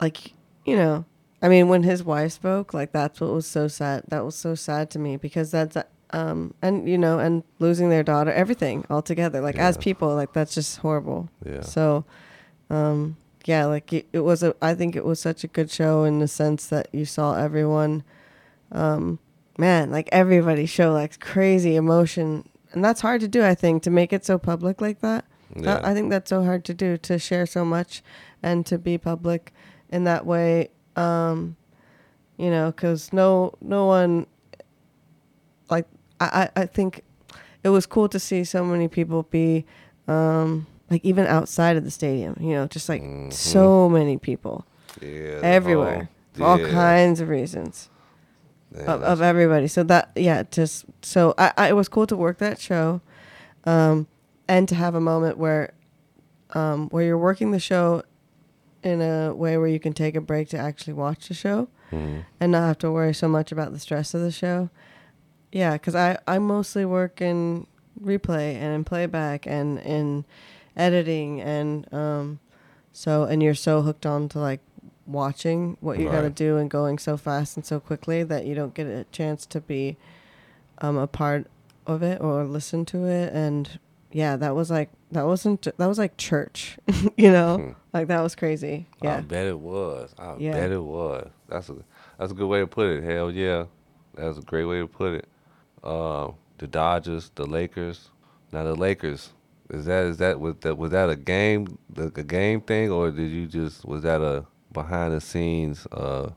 like 0.00 0.32
you 0.64 0.76
know, 0.76 1.04
I 1.42 1.48
mean, 1.48 1.68
when 1.68 1.82
his 1.82 2.04
wife 2.04 2.32
spoke, 2.32 2.72
like 2.72 2.92
that's 2.92 3.20
what 3.20 3.32
was 3.32 3.46
so 3.46 3.68
sad. 3.68 4.04
That 4.08 4.24
was 4.24 4.34
so 4.36 4.54
sad 4.54 4.90
to 4.90 4.98
me 4.98 5.16
because 5.16 5.50
that's 5.50 5.76
um 6.14 6.52
and 6.62 6.88
you 6.88 6.98
know 6.98 7.18
and 7.18 7.42
losing 7.58 7.88
their 7.90 8.02
daughter, 8.02 8.30
everything 8.32 8.84
all 8.90 9.02
together. 9.02 9.40
Like 9.40 9.56
as 9.58 9.76
people, 9.76 10.14
like 10.14 10.32
that's 10.32 10.54
just 10.54 10.78
horrible. 10.78 11.28
yeah, 11.44 11.60
So, 11.62 12.04
um, 12.70 13.16
yeah, 13.44 13.64
like 13.66 13.92
it, 13.92 14.06
it 14.12 14.20
was 14.20 14.42
a. 14.42 14.54
I 14.62 14.74
think 14.74 14.94
it 14.94 15.04
was 15.04 15.18
such 15.20 15.42
a 15.42 15.48
good 15.48 15.70
show 15.70 16.04
in 16.04 16.18
the 16.20 16.28
sense 16.28 16.66
that 16.68 16.88
you 16.92 17.04
saw 17.04 17.34
everyone, 17.34 18.04
um, 18.70 19.18
man, 19.58 19.90
like 19.90 20.08
everybody 20.12 20.64
show 20.66 20.92
like 20.92 21.18
crazy 21.18 21.74
emotion, 21.76 22.48
and 22.72 22.84
that's 22.84 23.00
hard 23.00 23.20
to 23.20 23.28
do. 23.28 23.44
I 23.44 23.54
think 23.54 23.82
to 23.84 23.90
make 23.90 24.12
it 24.12 24.24
so 24.24 24.38
public 24.38 24.80
like 24.80 25.00
that. 25.00 25.24
yeah. 25.56 25.80
I, 25.84 25.90
I 25.90 25.94
think 25.94 26.10
that's 26.10 26.28
so 26.30 26.42
hard 26.44 26.64
to 26.66 26.74
do 26.74 26.96
to 26.98 27.18
share 27.18 27.46
so 27.46 27.64
much, 27.64 28.02
and 28.42 28.64
to 28.66 28.78
be 28.78 28.98
public 28.98 29.52
in 29.90 30.04
that 30.04 30.24
way. 30.26 30.70
Um, 30.96 31.56
you 32.38 32.50
know, 32.50 32.70
because 32.72 33.12
no, 33.12 33.52
no 33.60 33.86
one. 33.86 34.26
Like 35.70 35.86
I, 36.20 36.48
I 36.54 36.66
think 36.66 37.02
it 37.64 37.70
was 37.70 37.86
cool 37.86 38.08
to 38.08 38.18
see 38.18 38.44
so 38.44 38.64
many 38.64 38.88
people 38.88 39.22
be 39.24 39.64
um 40.08 40.66
like 40.90 41.04
even 41.04 41.26
outside 41.26 41.76
of 41.76 41.84
the 41.84 41.90
stadium 41.90 42.36
you 42.40 42.50
know 42.54 42.66
just 42.66 42.88
like 42.88 43.00
Mhm. 43.02 43.32
so 43.32 43.88
many 43.88 44.18
people 44.18 44.66
yeah, 45.00 45.38
everywhere 45.42 46.08
for 46.34 46.44
all 46.44 46.58
kinds 46.58 47.20
of 47.20 47.28
reasons 47.28 47.88
Yeah, 47.88 47.91
of, 48.80 49.02
of 49.02 49.22
everybody 49.22 49.68
so 49.68 49.82
that 49.82 50.10
yeah 50.16 50.42
just 50.50 50.84
so 51.02 51.34
I, 51.38 51.52
I 51.56 51.68
it 51.70 51.72
was 51.76 51.88
cool 51.88 52.06
to 52.06 52.16
work 52.16 52.38
that 52.38 52.58
show 52.60 53.00
um 53.64 54.06
and 54.48 54.68
to 54.68 54.74
have 54.74 54.94
a 54.94 55.00
moment 55.00 55.38
where 55.38 55.72
um 56.54 56.88
where 56.90 57.04
you're 57.04 57.18
working 57.18 57.50
the 57.52 57.60
show 57.60 58.02
in 58.82 59.00
a 59.00 59.32
way 59.34 59.56
where 59.58 59.68
you 59.68 59.78
can 59.78 59.92
take 59.92 60.14
a 60.16 60.20
break 60.20 60.48
to 60.48 60.58
actually 60.58 60.92
watch 60.94 61.28
the 61.28 61.34
show 61.34 61.68
Mhm. 61.92 62.24
and 62.40 62.52
not 62.52 62.66
have 62.66 62.78
to 62.78 62.90
worry 62.90 63.12
so 63.14 63.28
much 63.28 63.52
about 63.52 63.72
the 63.72 63.78
stress 63.78 64.14
of 64.14 64.22
the 64.22 64.30
show. 64.32 64.70
Yeah, 65.52 65.74
because 65.74 65.94
I, 65.94 66.16
I 66.26 66.38
mostly 66.38 66.86
work 66.86 67.20
in 67.20 67.66
replay 68.02 68.54
and 68.54 68.74
in 68.74 68.84
playback 68.84 69.46
and 69.46 69.78
in 69.80 70.24
editing 70.74 71.42
and 71.42 71.92
um, 71.92 72.40
so 72.92 73.24
and 73.24 73.42
you're 73.42 73.54
so 73.54 73.82
hooked 73.82 74.06
on 74.06 74.28
to 74.30 74.38
like 74.40 74.60
watching 75.06 75.76
what 75.80 75.98
you 75.98 76.08
got 76.10 76.20
to 76.22 76.30
do 76.30 76.56
and 76.56 76.70
going 76.70 76.98
so 76.98 77.16
fast 77.16 77.56
and 77.56 77.66
so 77.66 77.80
quickly 77.80 78.22
that 78.22 78.46
you 78.46 78.54
don't 78.54 78.74
get 78.74 78.86
a 78.86 79.04
chance 79.12 79.44
to 79.46 79.60
be 79.60 79.96
um, 80.78 80.96
a 80.96 81.06
part 81.06 81.46
of 81.86 82.02
it 82.02 82.20
or 82.20 82.44
listen 82.44 82.84
to 82.84 83.04
it 83.06 83.32
and 83.32 83.78
yeah 84.12 84.36
that 84.36 84.54
was 84.54 84.70
like 84.70 84.88
that 85.10 85.26
wasn't 85.26 85.62
that 85.62 85.86
was 85.86 85.98
like 85.98 86.16
church 86.16 86.78
you 87.16 87.30
know 87.32 87.56
Hmm. 87.56 87.70
like 87.92 88.06
that 88.08 88.20
was 88.22 88.34
crazy 88.36 88.86
yeah 89.02 89.16
I 89.18 89.20
bet 89.22 89.46
it 89.46 89.58
was. 89.58 90.14
I 90.18 90.36
Yeah. 90.38 90.52
bet 90.52 90.70
it 90.70 90.82
was. 90.82 91.30
That's 91.48 91.68
a 91.68 91.76
that's 92.18 92.30
a 92.30 92.34
good 92.34 92.46
way 92.46 92.60
to 92.60 92.66
put 92.66 92.86
it. 92.88 93.02
Hell 93.04 93.30
yeah, 93.32 93.64
that's 94.14 94.38
a 94.38 94.42
great 94.42 94.64
way 94.66 94.78
to 94.78 94.86
put 94.86 95.14
it. 95.14 95.28
Uh, 95.82 96.30
the 96.58 96.66
Dodgers, 96.68 97.30
the 97.34 97.44
Lakers. 97.46 98.10
Now 98.52 98.62
the 98.62 98.74
Lakers. 98.76 99.30
Is 99.70 99.86
that 99.86 100.04
is 100.04 100.18
that 100.18 100.38
was 100.38 100.54
that 100.60 100.76
was 100.78 100.90
that 100.92 101.08
a 101.10 101.16
game 101.16 101.78
the 101.90 102.12
a 102.14 102.22
game 102.22 102.60
thing 102.60 102.90
or 102.90 103.10
did 103.10 103.30
you 103.32 103.46
just 103.46 103.84
was 103.84 104.02
that 104.02 104.20
a 104.20 104.44
behind 104.72 105.14
the 105.14 105.20
scenes? 105.20 105.86
Uh, 105.92 106.30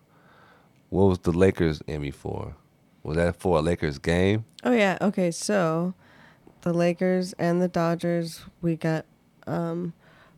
what 0.89 1.05
was 1.05 1.19
the 1.19 1.31
Lakers 1.31 1.81
Emmy 1.87 2.11
for? 2.11 2.55
Was 3.03 3.17
that 3.17 3.35
for 3.35 3.57
a 3.59 3.61
Lakers 3.61 3.99
game? 3.99 4.45
Oh 4.63 4.71
yeah. 4.71 4.97
Okay. 5.01 5.31
So, 5.31 5.93
the 6.61 6.73
Lakers 6.73 7.33
and 7.33 7.61
the 7.61 7.67
Dodgers, 7.67 8.41
we 8.61 8.75
got 8.75 9.05
um, 9.45 9.93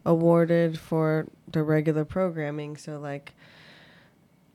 awarded 0.05 0.77
for 0.77 1.27
the 1.51 1.63
regular 1.63 2.05
programming. 2.05 2.75
So 2.75 2.99
like, 2.99 3.33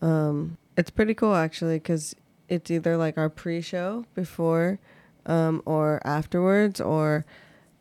um, 0.00 0.58
it's 0.76 0.90
pretty 0.90 1.14
cool 1.14 1.34
actually 1.34 1.76
because 1.76 2.14
it's 2.48 2.70
either 2.70 2.96
like 2.96 3.16
our 3.16 3.30
pre-show 3.30 4.04
before, 4.14 4.78
um, 5.24 5.62
or 5.64 6.00
afterwards, 6.06 6.80
or 6.80 7.24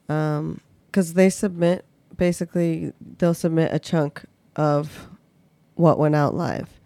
because 0.07 1.13
they 1.13 1.29
submit 1.29 1.85
basically 2.17 2.93
they'll 3.17 3.33
submit 3.33 3.73
a 3.73 3.79
chunk 3.79 4.23
of 4.55 5.09
what 5.81 5.99
went 5.99 6.15
out 6.15 6.35
live, 6.35 6.79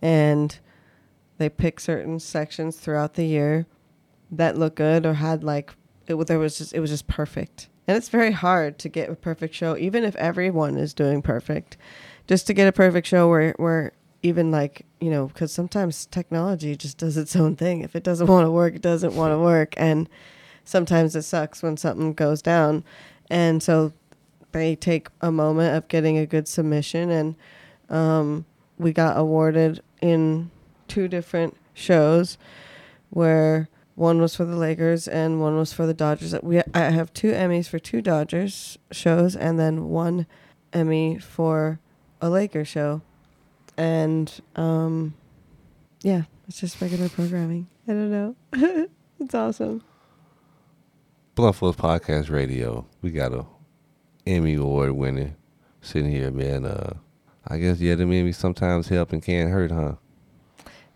and 0.00 0.58
they 1.38 1.48
pick 1.48 1.78
certain 1.80 2.18
sections 2.18 2.76
throughout 2.76 3.14
the 3.14 3.26
year 3.26 3.66
that 4.30 4.56
look 4.56 4.76
good 4.76 5.04
or 5.04 5.14
had 5.14 5.44
like 5.44 5.74
it 6.06 6.26
there 6.26 6.38
was 6.38 6.58
just 6.58 6.72
it 6.72 6.80
was 6.80 6.90
just 6.90 7.06
perfect. 7.06 7.68
And 7.86 7.96
it's 7.96 8.08
very 8.08 8.32
hard 8.32 8.78
to 8.78 8.88
get 8.88 9.10
a 9.10 9.14
perfect 9.14 9.54
show 9.54 9.76
even 9.76 10.04
if 10.04 10.16
everyone 10.16 10.76
is 10.76 10.94
doing 10.94 11.20
perfect 11.20 11.76
just 12.26 12.46
to 12.46 12.54
get 12.54 12.68
a 12.68 12.72
perfect 12.72 13.06
show 13.06 13.28
where 13.28 13.54
where 13.58 13.92
even 14.22 14.50
like 14.50 14.86
you 15.00 15.10
know 15.10 15.26
because 15.26 15.52
sometimes 15.52 16.06
technology 16.06 16.76
just 16.76 16.96
does 16.98 17.16
its 17.16 17.36
own 17.36 17.56
thing. 17.56 17.82
If 17.82 17.94
it 17.94 18.02
doesn't 18.02 18.26
want 18.28 18.46
to 18.46 18.50
work 18.50 18.74
it 18.74 18.82
doesn't 18.82 19.14
want 19.14 19.32
to 19.32 19.38
work. 19.38 19.74
And 19.76 20.08
sometimes 20.64 21.14
it 21.16 21.22
sucks 21.22 21.62
when 21.62 21.76
something 21.76 22.14
goes 22.14 22.40
down. 22.40 22.84
And 23.30 23.62
so 23.62 23.92
they 24.52 24.76
take 24.76 25.08
a 25.20 25.32
moment 25.32 25.76
of 25.76 25.88
getting 25.88 26.18
a 26.18 26.26
good 26.26 26.46
submission 26.46 27.10
and 27.10 27.34
um, 27.92 28.44
we 28.78 28.92
got 28.92 29.16
awarded 29.16 29.80
in 30.00 30.50
two 30.88 31.06
different 31.06 31.56
shows 31.74 32.36
where 33.10 33.68
one 33.94 34.20
was 34.20 34.34
for 34.34 34.44
the 34.44 34.56
Lakers, 34.56 35.06
and 35.06 35.40
one 35.40 35.56
was 35.56 35.72
for 35.72 35.86
the 35.86 35.94
Dodgers. 35.94 36.34
We 36.42 36.62
I 36.74 36.90
have 36.90 37.12
two 37.12 37.30
Emmys 37.32 37.68
for 37.68 37.78
two 37.78 38.00
Dodgers 38.00 38.78
shows, 38.90 39.36
and 39.36 39.60
then 39.60 39.90
one 39.90 40.26
Emmy 40.72 41.18
for 41.18 41.78
a 42.20 42.30
Laker 42.30 42.64
show, 42.64 43.02
and 43.76 44.40
um, 44.56 45.14
yeah, 46.02 46.22
it's 46.48 46.60
just 46.60 46.80
regular 46.80 47.10
programming. 47.10 47.68
I 47.86 47.92
don't 47.92 48.10
know. 48.10 48.36
it's 49.20 49.34
awesome. 49.34 49.82
Force 51.36 51.58
Podcast 51.58 52.30
Radio. 52.30 52.86
We 53.02 53.10
got 53.10 53.32
a 53.32 53.44
Emmy 54.26 54.54
Award 54.54 54.92
winner 54.92 55.34
sitting 55.82 56.10
here, 56.10 56.30
man. 56.30 56.64
Uh, 56.64 56.94
I 57.46 57.58
guess 57.58 57.80
yeah, 57.80 57.94
the 57.94 58.04
Emmy 58.04 58.32
sometimes 58.32 58.88
help 58.88 59.12
and 59.12 59.22
can't 59.22 59.50
hurt, 59.50 59.70
huh? 59.70 59.94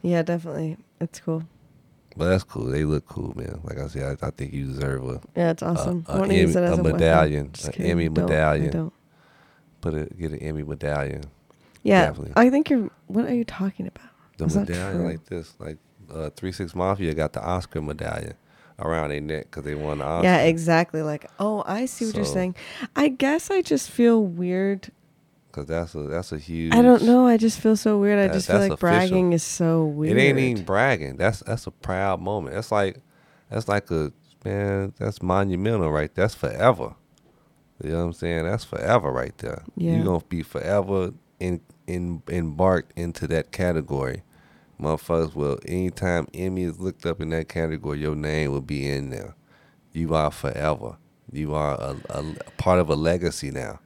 Yeah, 0.03 0.23
definitely. 0.23 0.76
It's 1.00 1.21
cool. 1.21 1.43
But 2.17 2.29
that's 2.29 2.45
cool. 2.45 2.67
They 2.67 2.85
look 2.85 3.07
cool, 3.07 3.37
man. 3.37 3.61
Like 3.65 3.79
I 3.79 3.88
said, 3.88 4.19
I, 4.23 4.29
I 4.29 4.31
think 4.31 4.53
you 4.53 4.67
deserve 4.67 5.05
a 5.05 5.21
Yeah, 5.37 5.50
it's 5.50 5.62
awesome. 5.62 6.05
a 6.09 6.12
I 6.12 6.19
want 6.19 6.31
to 6.31 6.37
use 6.37 6.57
it 6.57 6.62
as 6.62 6.79
a 6.79 6.81
a, 6.81 6.83
medallion, 6.83 7.50
an. 7.65 7.73
Emmy 7.83 8.09
Don't. 8.09 8.26
Medallion. 8.29 8.71
don't. 8.71 8.93
put 9.81 9.95
a 9.95 10.05
get 10.07 10.33
an 10.33 10.38
Emmy 10.38 10.62
medallion. 10.62 11.25
Yeah, 11.83 12.07
Definitely. 12.07 12.33
I 12.37 12.50
think 12.50 12.71
you're. 12.71 12.91
What 13.07 13.26
are 13.26 13.35
you 13.35 13.45
talking 13.45 13.87
about? 13.87 14.09
The 14.38 14.47
Is 14.47 14.57
medallion 14.57 15.05
like 15.05 15.25
this, 15.26 15.55
like 15.59 15.79
uh, 16.12 16.31
Three 16.31 16.53
Six 16.53 16.75
Mafia 16.75 17.15
got 17.15 17.33
the 17.33 17.43
Oscar 17.45 17.81
medallion 17.83 18.35
around 18.79 19.11
their 19.11 19.21
neck 19.21 19.45
because 19.50 19.65
they 19.65 19.75
won 19.75 19.99
the 19.99 20.05
Oscar. 20.05 20.25
Yeah, 20.25 20.38
exactly. 20.38 21.03
Like, 21.03 21.31
oh, 21.38 21.62
I 21.67 21.87
see 21.87 22.07
what 22.07 22.15
you're 22.17 22.25
saying. 22.25 22.57
I 22.95 23.09
guess 23.09 23.50
I 23.50 23.62
just 23.62 23.91
feel 23.91 24.23
weird. 24.23 24.91
Because 25.57 25.69
that's 25.69 25.95
a 25.95 26.03
that's 26.03 26.33
a 26.33 26.39
huge. 26.39 26.75
I 26.75 26.83
don't 26.83 27.05
know. 27.05 27.27
I 27.27 27.39
just 27.39 27.61
feel 27.61 27.77
so 27.77 27.99
weird. 27.99 28.19
I 28.19 28.27
That- 28.27 28.35
just 28.35 28.47
feel 28.49 28.57
like 28.59 28.73
official. 28.73 28.77
bragging 28.99 29.33
is 29.33 29.43
so 29.43 29.87
weird. 29.87 30.15
It 30.17 30.21
ain't 30.21 30.39
even 30.39 30.65
bragging. 30.65 31.17
That's 31.17 31.41
that's 31.41 31.67
a 31.67 31.71
proud 31.71 32.21
moment. 32.21 32.55
That's 32.57 32.71
like 32.71 32.99
that's 33.51 33.67
like 33.67 33.91
a 33.91 34.13
man. 34.45 34.93
That's 34.99 35.23
monumental, 35.23 35.91
right? 35.91 36.15
That's 36.15 36.35
forever. 36.35 36.95
You 37.83 37.91
know 37.91 37.99
what 38.01 38.05
I'm 38.05 38.13
saying? 38.13 38.45
That's 38.45 38.65
forever, 38.65 39.11
right 39.11 39.37
there. 39.39 39.63
Yeah. 39.77 39.97
You're 39.97 40.05
gonna 40.05 40.25
be 40.29 40.43
forever 40.43 41.13
in 41.41 41.61
in 41.87 42.23
embarked 42.29 42.93
into 42.99 43.27
that 43.29 43.51
category. 43.51 44.25
Motherfuckers 44.79 45.35
will 45.35 45.59
anytime 45.67 46.27
Emmy 46.35 46.65
is 46.65 46.79
looked 46.79 47.07
up 47.07 47.23
in 47.23 47.31
that 47.31 47.49
category, 47.49 47.99
your 48.01 48.15
name 48.15 48.53
will 48.53 48.61
be 48.61 48.87
in 48.87 49.09
there. 49.09 49.35
You 49.93 50.15
are 50.15 50.31
forever. 50.31 50.99
You 51.33 51.55
are 51.55 51.75
a, 51.81 51.97
a, 52.11 52.21
a 52.47 52.51
part 52.59 52.79
of 52.79 52.91
a 52.91 52.95
legacy 52.95 53.51
now. 53.51 53.81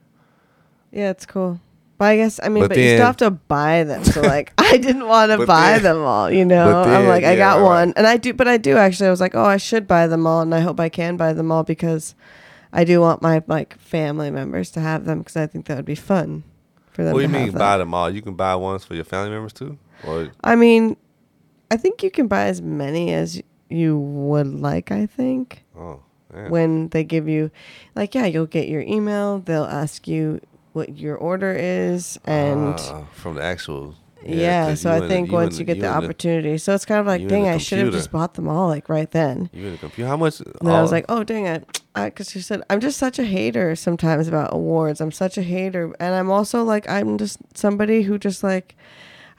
Yeah, 0.91 1.09
it's 1.11 1.25
cool. 1.25 1.59
But 1.97 2.05
I 2.05 2.15
guess 2.17 2.39
I 2.41 2.49
mean, 2.49 2.63
But 2.63 2.69
but, 2.69 2.77
you 2.77 2.83
then- 2.83 2.97
still 2.97 3.05
have 3.05 3.17
to 3.17 3.31
buy 3.31 3.83
them. 3.83 4.03
So 4.03 4.21
like, 4.21 4.53
I 4.57 4.77
didn't 4.77 5.07
want 5.07 5.31
to 5.31 5.37
But 5.37 5.47
buy 5.47 5.73
then- 5.73 5.83
them 5.83 6.03
all. 6.03 6.31
You 6.31 6.45
know, 6.45 6.65
but 6.65 6.87
I'm 6.87 6.89
then, 7.03 7.07
like, 7.07 7.23
I 7.23 7.31
yeah, 7.33 7.37
got 7.37 7.57
right. 7.57 7.63
one, 7.63 7.93
and 7.95 8.07
I 8.07 8.17
do, 8.17 8.33
but 8.33 8.47
I 8.47 8.57
do 8.57 8.75
actually. 8.77 9.07
I 9.07 9.11
was 9.11 9.21
like, 9.21 9.35
oh, 9.35 9.43
I 9.45 9.57
should 9.57 9.87
buy 9.87 10.07
them 10.07 10.25
all, 10.25 10.41
and 10.41 10.53
I 10.55 10.59
hope 10.61 10.79
I 10.79 10.89
can 10.89 11.15
buy 11.17 11.33
them 11.33 11.51
all 11.51 11.63
because 11.63 12.15
I 12.73 12.83
do 12.83 12.99
want 13.01 13.21
my 13.21 13.43
like 13.47 13.77
family 13.77 14.31
members 14.31 14.71
to 14.71 14.79
have 14.79 15.05
them 15.05 15.19
because 15.19 15.35
I 15.37 15.45
think 15.47 15.65
that 15.67 15.75
would 15.77 15.85
be 15.85 15.95
fun 15.95 16.43
for 16.91 17.03
them. 17.03 17.13
What 17.13 17.19
do 17.21 17.27
to 17.27 17.31
you 17.31 17.37
have 17.37 17.45
mean 17.47 17.51
them. 17.53 17.59
buy 17.59 17.77
them 17.77 17.93
all? 17.93 18.09
You 18.09 18.21
can 18.21 18.33
buy 18.33 18.55
ones 18.55 18.83
for 18.83 18.95
your 18.95 19.03
family 19.05 19.29
members 19.29 19.53
too, 19.53 19.77
or 20.07 20.29
I 20.43 20.55
mean, 20.55 20.97
I 21.69 21.77
think 21.77 22.01
you 22.03 22.09
can 22.09 22.27
buy 22.27 22.45
as 22.47 22.61
many 22.61 23.13
as 23.13 23.41
you 23.69 23.97
would 23.99 24.47
like. 24.47 24.91
I 24.91 25.05
think. 25.05 25.63
oh, 25.77 25.99
yeah. 26.33 26.49
when 26.49 26.87
they 26.89 27.03
give 27.03 27.27
you 27.27 27.51
like 27.93 28.15
yeah 28.15 28.25
you'll 28.25 28.45
get 28.45 28.69
your 28.69 28.79
email 28.81 29.39
they'll 29.39 29.65
ask 29.65 30.07
you 30.07 30.39
what 30.73 30.97
your 30.97 31.15
order 31.17 31.53
is 31.53 32.19
and 32.25 32.75
Ah, 32.79 33.03
from 33.13 33.35
the 33.35 33.43
actual. 33.43 33.95
yeah 34.23 34.73
so 34.75 34.91
i 34.91 34.97
in 34.97 35.01
the- 35.01 35.07
think 35.07 35.27
you 35.29 35.33
once 35.33 35.57
you 35.59 35.65
get 35.65 35.79
the 35.79 35.87
opportunity 35.87 36.57
so 36.57 36.73
it's 36.75 36.85
kind 36.85 36.99
of 36.99 37.07
like 37.07 37.27
dang 37.27 37.47
i 37.47 37.57
should 37.57 37.79
have 37.79 37.91
just 37.91 38.11
bought 38.11 38.35
them 38.35 38.47
all 38.47 38.67
like 38.67 38.87
right 38.87 39.11
then 39.11 39.49
You 39.53 39.65
in 39.67 39.71
the 39.73 39.77
computer? 39.79 40.07
How 40.07 40.17
much? 40.17 40.39
and 40.39 40.53
then 40.61 40.73
i 40.75 40.81
was 40.81 40.91
like 40.91 41.05
oh 41.09 41.23
dang 41.23 41.45
it 41.47 41.81
because 41.95 42.29
she 42.29 42.39
said 42.39 42.61
i'm 42.69 42.79
just 42.79 42.97
such 42.97 43.17
a 43.19 43.23
hater 43.25 43.75
sometimes 43.75 44.27
about 44.27 44.53
awards 44.53 45.01
i'm 45.01 45.11
such 45.11 45.37
a 45.37 45.41
hater 45.41 45.93
and 45.99 46.13
i'm 46.15 46.29
also 46.29 46.63
like 46.63 46.87
i'm 46.89 47.17
just 47.17 47.37
somebody 47.55 48.03
who 48.03 48.17
just 48.17 48.43
like 48.43 48.75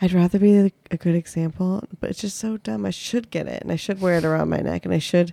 I'd 0.04 0.12
rather 0.12 0.40
be 0.40 0.56
a, 0.58 0.72
a 0.90 0.96
good 0.96 1.14
example, 1.14 1.84
but 2.00 2.10
it's 2.10 2.20
just 2.20 2.36
so 2.36 2.56
dumb. 2.56 2.84
I 2.84 2.90
should 2.90 3.30
get 3.30 3.46
it, 3.46 3.62
and 3.62 3.70
I 3.70 3.76
should 3.76 4.00
wear 4.00 4.18
it 4.18 4.24
around 4.24 4.48
my 4.50 4.58
neck, 4.58 4.84
and 4.84 4.92
I 4.92 4.98
should. 4.98 5.32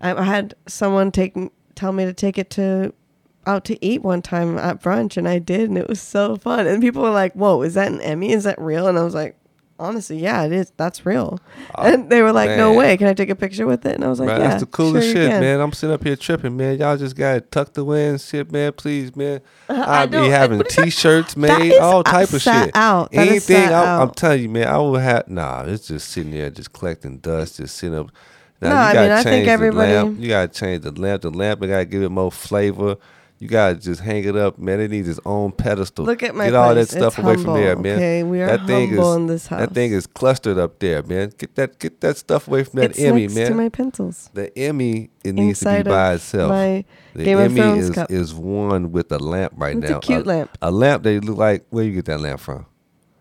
I, 0.00 0.14
I 0.14 0.22
had 0.24 0.54
someone 0.66 1.12
take 1.12 1.36
tell 1.74 1.92
me 1.92 2.06
to 2.06 2.14
take 2.14 2.38
it 2.38 2.48
to 2.56 2.94
out 3.48 3.64
to 3.64 3.84
eat 3.84 4.02
one 4.02 4.22
time 4.22 4.58
at 4.58 4.82
brunch, 4.82 5.16
and 5.16 5.26
I 5.26 5.38
did, 5.38 5.68
and 5.70 5.78
it 5.78 5.88
was 5.88 6.00
so 6.00 6.36
fun. 6.36 6.66
And 6.66 6.82
people 6.82 7.02
were 7.02 7.10
like, 7.10 7.32
"Whoa, 7.32 7.62
is 7.62 7.74
that 7.74 7.90
an 7.90 8.00
Emmy? 8.02 8.32
Is 8.32 8.44
that 8.44 8.60
real?" 8.60 8.86
And 8.86 8.98
I 8.98 9.02
was 9.04 9.14
like, 9.14 9.36
"Honestly, 9.80 10.18
yeah, 10.18 10.44
it 10.44 10.52
is. 10.52 10.72
That's 10.76 11.06
real." 11.06 11.38
Oh, 11.74 11.82
and 11.82 12.10
they 12.10 12.20
were 12.22 12.32
like, 12.32 12.50
"No 12.56 12.74
way! 12.74 12.96
Can 12.96 13.06
I 13.06 13.14
take 13.14 13.30
a 13.30 13.34
picture 13.36 13.66
with 13.66 13.86
it?" 13.86 13.94
And 13.94 14.04
I 14.04 14.08
was 14.08 14.20
like, 14.20 14.28
Bro, 14.28 14.38
"Yeah, 14.38 14.48
that's 14.48 14.60
the 14.62 14.66
coolest 14.66 15.06
sure 15.12 15.14
shit, 15.30 15.40
man. 15.40 15.60
I'm 15.60 15.72
sitting 15.72 15.94
up 15.94 16.04
here 16.04 16.16
tripping, 16.16 16.56
man. 16.56 16.78
Y'all 16.78 16.96
just 16.96 17.16
got 17.16 17.36
it 17.36 17.50
tucked 17.50 17.78
away 17.78 18.08
and 18.08 18.20
shit, 18.20 18.52
man. 18.52 18.72
Please, 18.72 19.16
man. 19.16 19.40
Uh, 19.68 19.74
I 19.86 20.02
I 20.02 20.06
be 20.06 20.16
having 20.28 20.58
that? 20.58 20.68
T-shirts 20.68 21.36
made, 21.36 21.72
is 21.72 21.78
all 21.78 22.04
type 22.04 22.32
of 22.32 22.42
shit. 22.42 22.70
out. 22.74 23.10
That 23.12 23.28
Anything, 23.28 23.68
I, 23.70 24.02
I'm 24.02 24.10
telling 24.10 24.42
you, 24.42 24.48
man. 24.48 24.68
I 24.68 24.76
will 24.78 24.94
have 24.96 25.28
nah. 25.28 25.62
It's 25.66 25.88
just 25.88 26.08
sitting 26.10 26.32
there, 26.32 26.50
just 26.50 26.72
collecting 26.72 27.18
dust, 27.18 27.56
just 27.58 27.76
sitting 27.76 27.96
up. 27.98 28.10
Now 28.60 28.70
No, 28.70 28.74
you 28.74 28.80
I 28.80 28.92
gotta 28.92 29.00
mean, 29.08 29.10
I 29.12 29.22
think 29.22 29.24
change 29.34 29.46
the 29.46 29.52
everybody- 29.52 29.92
lamp. 29.92 30.20
You 30.20 30.28
gotta 30.28 30.48
change 30.48 30.82
the 30.82 30.90
lamp. 30.90 31.22
The 31.22 31.30
lamp, 31.30 31.62
you 31.62 31.68
gotta 31.68 31.84
give 31.84 32.02
it 32.02 32.08
more 32.10 32.32
flavor. 32.32 32.96
You 33.40 33.46
gotta 33.46 33.76
just 33.76 34.00
hang 34.00 34.24
it 34.24 34.34
up, 34.34 34.58
man. 34.58 34.80
It 34.80 34.90
needs 34.90 35.08
its 35.08 35.20
own 35.24 35.52
pedestal. 35.52 36.04
Look 36.04 36.24
at 36.24 36.34
my 36.34 36.46
Get 36.46 36.54
all 36.56 36.74
that 36.74 36.88
stuff 36.88 37.16
It's 37.16 37.18
away 37.18 37.34
from 37.36 37.54
there, 37.54 37.68
humble, 37.74 37.82
man. 37.84 37.96
okay? 37.96 38.22
We 38.24 38.42
are 38.42 38.46
that 38.56 38.66
thing 38.66 38.88
humble 38.88 39.10
is, 39.12 39.16
in 39.16 39.26
this 39.28 39.46
house. 39.46 39.60
That 39.60 39.74
thing 39.74 39.92
is 39.92 40.08
clustered 40.08 40.58
up 40.58 40.80
there, 40.80 41.04
man. 41.04 41.32
Get 41.38 41.54
that, 41.54 41.78
get 41.78 42.00
that 42.00 42.16
stuff 42.16 42.48
away 42.48 42.64
from 42.64 42.80
that 42.80 42.90
it's 42.90 42.98
Emmy, 42.98 43.22
next 43.22 43.34
man. 43.36 43.48
to 43.50 43.54
my 43.54 43.68
pencils. 43.68 44.28
The 44.34 44.58
Emmy 44.58 45.10
it 45.22 45.34
needs 45.36 45.60
to 45.60 45.66
be 45.66 45.70
Inside 45.76 45.84
by 45.84 46.14
itself. 46.14 46.50
my 46.50 46.84
the 47.14 47.24
Game 47.24 47.38
of 47.38 47.44
Emmy 47.44 47.60
Thrones 47.60 47.84
is, 47.90 47.94
cup. 47.94 48.10
is 48.10 48.34
one 48.34 48.90
with 48.90 49.12
a 49.12 49.18
lamp 49.20 49.52
right 49.56 49.76
It's 49.76 49.88
now. 49.88 49.98
a 49.98 50.00
cute 50.00 50.26
lamp. 50.26 50.58
A 50.60 50.70
lamp 50.72 51.04
they 51.04 51.20
look 51.20 51.38
like 51.38 51.64
where 51.70 51.84
you 51.84 51.92
get 51.92 52.06
that 52.06 52.20
lamp 52.20 52.40
from? 52.40 52.66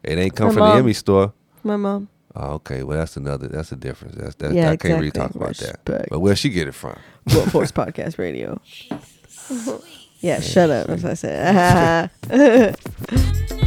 It 0.04 0.18
ain't 0.18 0.36
come 0.36 0.48
My 0.48 0.54
from 0.54 0.60
mom. 0.62 0.72
the 0.72 0.80
Emmy 0.80 0.94
store. 0.94 1.34
My 1.64 1.76
mom. 1.76 2.10
Oh, 2.36 2.54
okay. 2.56 2.82
Well, 2.84 2.98
that's 3.00 3.18
another. 3.18 3.48
That's 3.48 3.72
a 3.72 3.76
difference. 3.76 4.16
That's 4.16 4.36
that. 4.36 4.54
Yeah, 4.54 4.70
I 4.72 4.78
can't 4.78 5.00
really 5.00 5.12
talk 5.12 5.36
about 5.36 5.58
that. 5.58 5.82
But 5.86 6.20
where 6.22 6.36
she 6.36 6.50
get 6.50 6.68
it 6.68 6.74
from? 6.74 6.98
Blunt 7.26 7.52
Force 7.52 7.72
Podcast 7.72 8.18
Radio. 8.18 8.60
yeah, 10.20 10.40
shut 10.40 10.70
up. 10.70 10.88
That's 10.88 11.04
what 11.04 11.12
I 11.12 11.16
said. 11.16 12.76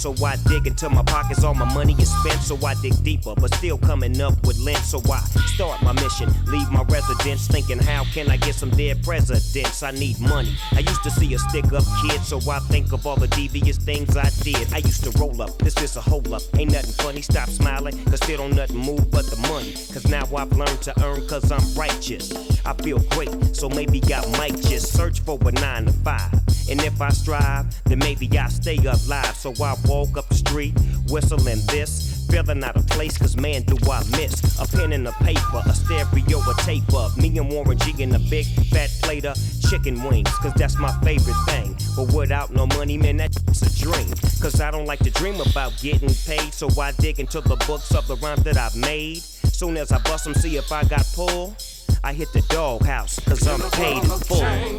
So 0.00 0.14
I 0.24 0.36
dig 0.48 0.66
into 0.66 0.88
my 0.88 1.02
pockets, 1.02 1.44
all 1.44 1.52
my 1.52 1.70
money 1.74 1.92
is 1.98 2.10
spent. 2.10 2.40
So 2.40 2.56
I 2.64 2.72
dig 2.80 2.94
deeper, 3.04 3.34
but 3.34 3.52
still 3.56 3.76
coming 3.76 4.18
up 4.22 4.32
with 4.46 4.58
lint. 4.58 4.78
So 4.78 4.98
I 5.12 5.18
start 5.54 5.82
my 5.82 5.92
mission, 5.92 6.32
leave 6.46 6.70
my 6.70 6.82
residence. 6.84 7.46
Thinking, 7.48 7.78
how 7.78 8.04
can 8.04 8.30
I 8.30 8.38
get 8.38 8.54
some 8.54 8.70
dead 8.70 9.04
presidents? 9.04 9.82
I 9.82 9.90
need 9.90 10.18
money. 10.18 10.56
I 10.72 10.78
used 10.78 11.02
to 11.02 11.10
see 11.10 11.34
a 11.34 11.38
stick 11.38 11.66
up 11.74 11.84
kid, 12.00 12.22
so 12.22 12.38
I 12.50 12.60
think 12.60 12.94
of 12.94 13.06
all 13.06 13.16
the 13.16 13.28
devious 13.28 13.76
things 13.76 14.16
I 14.16 14.30
did. 14.42 14.72
I 14.72 14.78
used 14.78 15.04
to 15.04 15.10
roll 15.18 15.42
up, 15.42 15.58
this 15.58 15.76
is 15.82 15.94
a 15.96 16.00
hold 16.00 16.32
up. 16.32 16.40
Ain't 16.58 16.72
nothing 16.72 16.94
funny, 17.04 17.20
stop 17.20 17.50
smiling, 17.50 18.02
cause 18.06 18.22
still 18.24 18.38
don't 18.38 18.56
nothing 18.56 18.78
move 18.78 19.10
but 19.10 19.26
the 19.26 19.36
money. 19.48 19.72
Cause 19.92 20.08
now 20.08 20.24
I've 20.34 20.52
learned 20.52 20.80
to 20.80 21.04
earn 21.04 21.28
cause 21.28 21.52
I'm 21.52 21.78
righteous. 21.78 22.32
I 22.64 22.72
feel 22.72 23.00
great, 23.10 23.54
so 23.54 23.68
maybe 23.68 24.00
I 24.14 24.24
might 24.38 24.56
just 24.62 24.94
search 24.94 25.20
for 25.20 25.38
a 25.44 25.52
nine 25.52 25.84
to 25.84 25.92
five. 25.92 26.39
And 26.70 26.80
if 26.82 27.00
I 27.00 27.08
strive, 27.10 27.66
then 27.84 27.98
maybe 27.98 28.28
I 28.38 28.48
stay 28.48 28.76
alive. 28.76 29.36
So 29.36 29.52
I 29.62 29.74
walk 29.86 30.16
up 30.16 30.28
the 30.28 30.36
street, 30.36 30.74
whistling 31.08 31.60
this. 31.66 32.20
feeling 32.30 32.62
out 32.62 32.76
of 32.76 32.86
place, 32.86 33.18
cause 33.18 33.36
man, 33.36 33.62
do 33.62 33.76
I 33.90 34.02
miss 34.16 34.58
a 34.60 34.66
pen 34.76 34.92
and 34.92 35.06
a 35.08 35.12
paper, 35.12 35.62
a 35.66 35.74
stereo, 35.74 36.38
a 36.38 36.54
tape 36.62 36.94
of 36.94 37.16
me 37.18 37.36
and 37.38 37.50
Warren 37.50 37.76
G 37.78 37.94
in 37.98 38.14
a 38.14 38.18
big 38.18 38.46
fat 38.70 38.90
plate 39.02 39.24
of 39.24 39.36
chicken 39.68 40.02
wings, 40.04 40.30
cause 40.38 40.54
that's 40.54 40.78
my 40.78 40.92
favorite 41.02 41.36
thing. 41.46 41.76
But 41.96 42.14
without 42.14 42.52
no 42.52 42.66
money, 42.68 42.96
man, 42.96 43.16
that's 43.16 43.62
a 43.62 43.78
dream. 43.84 44.08
Cause 44.40 44.60
I 44.60 44.70
don't 44.70 44.86
like 44.86 45.00
to 45.00 45.10
dream 45.10 45.40
about 45.40 45.72
getting 45.80 46.14
paid, 46.26 46.54
so 46.54 46.68
I 46.80 46.92
dig 46.92 47.18
into 47.18 47.40
the 47.40 47.56
books 47.66 47.92
of 47.94 48.06
the 48.06 48.16
rhymes 48.16 48.44
that 48.44 48.56
I've 48.56 48.76
made. 48.76 49.18
Soon 49.18 49.76
as 49.76 49.92
I 49.92 49.98
bust 49.98 50.24
them, 50.24 50.34
see 50.34 50.56
if 50.56 50.70
I 50.70 50.84
got 50.84 51.06
pull. 51.14 51.56
I 52.02 52.12
hit 52.14 52.32
the 52.32 52.42
doghouse, 52.48 53.18
cause 53.20 53.46
I'm 53.46 53.60
paid 53.72 53.98
in 53.98 54.08
full, 54.08 54.38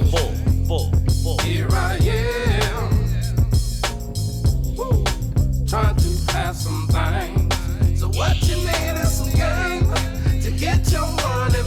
full, 0.09 0.50
full, 0.71 0.89
full. 1.21 1.37
Here 1.39 1.67
I 1.71 1.97
am. 1.97 2.89
Woo. 4.77 5.03
Trying 5.67 5.97
to 5.97 6.31
have 6.31 6.55
some 6.55 6.87
things. 6.87 7.99
So 7.99 8.07
what 8.07 8.41
you 8.47 8.55
need 8.55 8.95
is 9.03 9.11
some 9.17 9.31
game 9.31 9.83
to 10.41 10.51
get 10.51 10.89
your 10.91 11.07
money, 11.25 11.61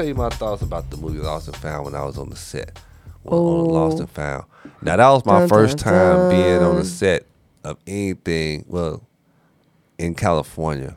tell 0.00 0.08
you 0.08 0.14
my 0.14 0.30
thoughts 0.30 0.62
about 0.62 0.88
the 0.90 0.96
movie 0.96 1.18
Lost 1.18 1.48
and 1.48 1.56
Found 1.58 1.84
when 1.84 1.94
I 1.94 2.04
was 2.04 2.16
on 2.16 2.30
the 2.30 2.36
set. 2.36 2.78
When 3.22 3.38
on 3.38 3.64
Lost 3.66 3.96
Oh. 3.98 4.00
and 4.00 4.10
Found. 4.10 4.44
Now 4.80 4.96
that 4.96 5.10
was 5.10 5.26
my 5.26 5.40
Dun, 5.40 5.48
first 5.48 5.76
dun, 5.78 5.92
time 5.94 6.30
being 6.30 6.62
on 6.62 6.76
the 6.76 6.84
set 6.84 7.26
of 7.64 7.76
anything. 7.86 8.64
Well, 8.66 9.02
in 9.98 10.14
California, 10.14 10.96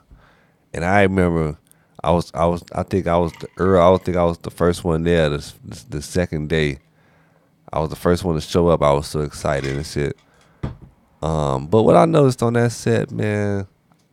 and 0.72 0.84
I 0.86 1.02
remember 1.02 1.58
I 2.02 2.12
was 2.12 2.30
I 2.34 2.46
was 2.46 2.64
I 2.74 2.82
think 2.82 3.06
I 3.06 3.18
was 3.18 3.32
the 3.34 3.48
early, 3.58 3.78
I 3.78 3.98
think 3.98 4.16
I 4.16 4.24
was 4.24 4.38
the 4.38 4.50
first 4.50 4.84
one 4.84 5.02
there. 5.04 5.28
The, 5.28 5.52
the 5.64 5.84
the 5.90 6.02
second 6.02 6.48
day, 6.48 6.78
I 7.70 7.80
was 7.80 7.90
the 7.90 7.96
first 7.96 8.24
one 8.24 8.36
to 8.36 8.40
show 8.40 8.68
up. 8.68 8.82
I 8.82 8.92
was 8.92 9.06
so 9.06 9.20
excited 9.20 9.76
and 9.76 9.84
shit. 9.84 10.16
Um, 11.22 11.66
but 11.66 11.82
what 11.82 11.96
I 11.96 12.06
noticed 12.06 12.42
on 12.42 12.54
that 12.54 12.72
set, 12.72 13.10
man, 13.10 13.66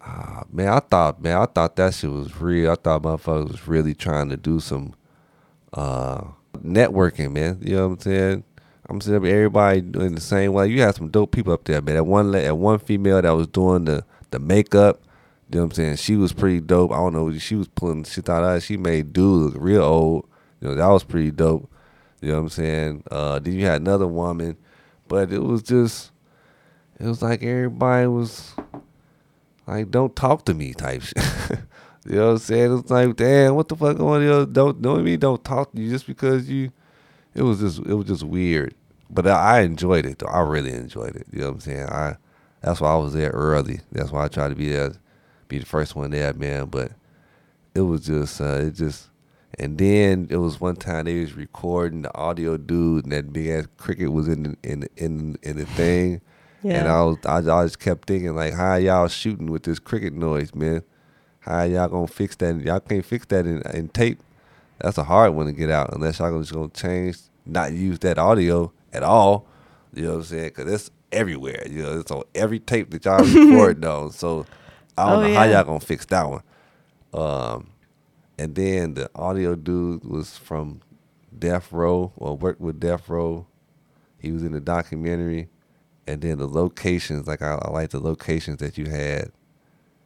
ah, 0.05 0.43
man, 0.51 0.69
I 0.69 0.79
thought, 0.79 1.21
man, 1.21 1.37
I 1.37 1.45
thought 1.45 1.75
that 1.75 1.93
shit 1.93 2.09
was 2.09 2.39
real. 2.39 2.71
I 2.71 2.75
thought 2.75 3.03
motherfuckers 3.03 3.51
was 3.51 3.67
really 3.67 3.93
trying 3.93 4.29
to 4.29 4.37
do 4.37 4.59
some 4.59 4.93
uh 5.73 6.23
networking, 6.57 7.31
man. 7.31 7.59
You 7.61 7.75
know 7.75 7.87
what 7.87 7.93
I'm 7.93 7.99
saying? 7.99 8.43
I'm 8.89 8.99
saying 8.99 9.25
everybody 9.25 9.81
doing 9.81 10.15
the 10.15 10.21
same 10.21 10.53
way. 10.53 10.67
You 10.67 10.81
had 10.81 10.95
some 10.95 11.09
dope 11.09 11.31
people 11.31 11.53
up 11.53 11.63
there, 11.63 11.81
man. 11.81 11.95
That 11.95 12.03
one, 12.03 12.31
that 12.31 12.57
one 12.57 12.79
female 12.79 13.21
that 13.21 13.31
was 13.31 13.47
doing 13.47 13.85
the 13.85 14.03
the 14.31 14.39
makeup. 14.39 15.01
You 15.49 15.57
know 15.57 15.65
what 15.65 15.71
I'm 15.71 15.75
saying? 15.75 15.95
She 15.97 16.15
was 16.15 16.33
pretty 16.33 16.61
dope. 16.61 16.91
I 16.91 16.97
don't 16.97 17.13
know. 17.13 17.31
She 17.37 17.55
was 17.55 17.67
pulling 17.67 18.03
shit 18.03 18.29
out 18.29 18.43
of. 18.43 18.63
She 18.63 18.77
made 18.77 19.13
dude 19.13 19.53
look 19.53 19.55
real 19.57 19.83
old. 19.83 20.27
You 20.59 20.69
know 20.69 20.75
that 20.75 20.87
was 20.87 21.03
pretty 21.03 21.31
dope. 21.31 21.69
You 22.21 22.29
know 22.29 22.35
what 22.35 22.41
I'm 22.41 22.49
saying? 22.49 23.03
Uh, 23.09 23.39
then 23.39 23.53
you 23.53 23.65
had 23.65 23.81
another 23.81 24.07
woman, 24.07 24.55
but 25.07 25.31
it 25.33 25.39
was 25.41 25.63
just, 25.63 26.11
it 26.99 27.05
was 27.05 27.21
like 27.21 27.41
everybody 27.41 28.07
was 28.07 28.53
like, 29.67 29.91
"Don't 29.91 30.15
talk 30.15 30.45
to 30.45 30.53
me" 30.53 30.73
type 30.73 31.01
shit. 31.01 31.17
you 32.05 32.15
know 32.15 32.25
what 32.27 32.31
I'm 32.31 32.37
saying? 32.39 32.79
It's 32.79 32.89
like, 32.89 33.15
damn, 33.15 33.55
what 33.55 33.67
the 33.67 33.75
fuck 33.75 33.97
going 33.97 34.27
on? 34.29 34.51
Don't 34.51 34.81
don't 34.81 35.03
me 35.03 35.17
don't 35.17 35.43
talk 35.43 35.71
to 35.73 35.81
you 35.81 35.89
just 35.89 36.07
because 36.07 36.49
you. 36.49 36.71
It 37.33 37.43
was 37.43 37.59
just 37.59 37.79
it 37.79 37.93
was 37.93 38.07
just 38.07 38.23
weird, 38.23 38.75
but 39.09 39.25
I, 39.25 39.61
enjoyed 39.61 40.05
it 40.05 40.19
though. 40.19 40.27
I 40.27 40.41
really 40.41 40.73
enjoyed 40.73 41.15
it. 41.15 41.27
You 41.31 41.39
know 41.39 41.47
what 41.47 41.53
I'm 41.53 41.59
saying? 41.61 41.85
I 41.85 42.17
that's 42.61 42.81
why 42.81 42.91
I 42.91 42.97
was 42.97 43.13
there 43.13 43.29
early. 43.29 43.79
That's 43.91 44.11
why 44.11 44.25
I 44.25 44.27
tried 44.27 44.49
to 44.49 44.55
be 44.55 44.69
there, 44.69 44.93
be 45.47 45.59
the 45.59 45.65
first 45.65 45.95
one 45.95 46.11
there, 46.11 46.33
man. 46.33 46.65
But 46.65 46.91
it 47.73 47.81
was 47.81 48.05
just 48.05 48.41
uh, 48.41 48.59
it 48.61 48.71
just. 48.71 49.07
And 49.59 49.77
then 49.77 50.27
it 50.29 50.37
was 50.37 50.61
one 50.61 50.77
time 50.77 51.05
they 51.05 51.19
was 51.19 51.33
recording 51.33 52.03
the 52.03 52.17
audio 52.17 52.55
dude, 52.55 53.03
and 53.03 53.11
that 53.11 53.33
big 53.33 53.47
ass 53.47 53.67
cricket 53.77 54.11
was 54.11 54.29
in 54.29 54.43
the, 54.43 54.57
in 54.63 54.87
in 54.95 55.37
in 55.43 55.57
the 55.57 55.65
thing. 55.65 56.21
And 56.79 56.87
I 56.87 57.03
was 57.03 57.17
I, 57.25 57.37
I 57.37 57.63
just 57.65 57.79
kept 57.79 58.07
thinking 58.07 58.35
like, 58.35 58.53
how 58.53 58.75
y'all 58.75 59.07
shooting 59.07 59.51
with 59.51 59.63
this 59.63 59.79
cricket 59.79 60.13
noise, 60.13 60.53
man? 60.53 60.83
How 61.39 61.63
y'all 61.63 61.87
gonna 61.87 62.07
fix 62.07 62.35
that? 62.37 62.59
Y'all 62.61 62.79
can't 62.79 63.05
fix 63.05 63.25
that 63.27 63.45
in, 63.47 63.61
in 63.73 63.89
tape. 63.89 64.21
That's 64.79 64.97
a 64.97 65.03
hard 65.03 65.33
one 65.33 65.47
to 65.47 65.53
get 65.53 65.69
out 65.69 65.93
unless 65.93 66.19
y'all 66.19 66.37
just 66.39 66.53
gonna 66.53 66.69
change, 66.69 67.17
not 67.45 67.73
use 67.73 67.99
that 67.99 68.17
audio 68.17 68.71
at 68.93 69.03
all. 69.03 69.47
You 69.93 70.03
know 70.03 70.09
what 70.11 70.17
I'm 70.17 70.23
saying? 70.23 70.51
Cause 70.51 70.71
it's 70.71 70.91
everywhere. 71.11 71.63
You 71.69 71.83
know, 71.83 71.99
it's 71.99 72.11
on 72.11 72.23
every 72.35 72.59
tape 72.59 72.91
that 72.91 73.05
y'all 73.05 73.23
record 73.25 73.83
on. 73.85 74.11
So 74.11 74.45
I 74.97 75.09
don't 75.09 75.23
Oh, 75.23 75.27
know 75.27 75.33
how 75.33 75.43
y'all 75.45 75.63
gonna 75.63 75.79
fix 75.79 76.05
that 76.07 76.29
one. 76.29 76.43
Um, 77.13 77.67
and 78.37 78.55
then 78.55 78.93
the 78.95 79.09
audio 79.15 79.55
dude 79.55 80.03
was 80.05 80.37
from 80.37 80.81
Death 81.37 81.71
Row 81.71 82.11
or 82.15 82.37
worked 82.37 82.61
with 82.61 82.79
Death 82.79 83.09
Row. 83.09 83.45
He 84.19 84.31
was 84.31 84.43
in 84.43 84.51
the 84.51 84.59
documentary, 84.59 85.49
and 86.11 86.21
then 86.21 86.37
the 86.37 86.47
locations. 86.47 87.27
Like 87.27 87.41
I, 87.41 87.55
I 87.55 87.69
like 87.71 87.91
the 87.91 87.99
locations 87.99 88.57
that 88.57 88.77
you 88.77 88.85
had, 88.87 89.31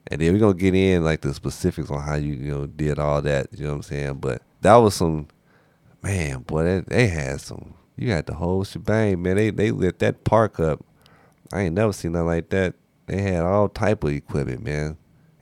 and 0.07 0.21
then 0.21 0.33
we're 0.33 0.39
gonna 0.39 0.53
get 0.53 0.75
in 0.75 1.03
like 1.03 1.21
the 1.21 1.33
specifics 1.33 1.89
on 1.89 2.01
how 2.01 2.15
you 2.15 2.33
you 2.33 2.51
know 2.51 2.65
did 2.67 2.99
all 2.99 3.21
that. 3.23 3.47
You 3.51 3.65
know 3.65 3.71
what 3.71 3.75
I'm 3.77 3.83
saying? 3.83 4.13
But 4.15 4.41
that 4.61 4.75
was 4.75 4.93
some 4.93 5.27
man, 6.03 6.41
boy. 6.41 6.63
They, 6.63 6.79
they 6.81 7.07
had 7.07 7.41
some. 7.41 7.73
You 7.97 8.11
had 8.11 8.27
the 8.27 8.35
whole 8.35 8.63
shebang, 8.63 9.21
man. 9.21 9.35
They 9.35 9.49
they 9.49 9.71
lit 9.71 9.99
that 9.99 10.23
park 10.23 10.59
up. 10.59 10.85
I 11.51 11.61
ain't 11.61 11.75
never 11.75 11.93
seen 11.93 12.11
nothing 12.11 12.27
like 12.27 12.49
that. 12.49 12.75
They 13.07 13.21
had 13.21 13.41
all 13.41 13.69
type 13.69 14.03
of 14.03 14.11
equipment, 14.11 14.63
man. 14.63 14.97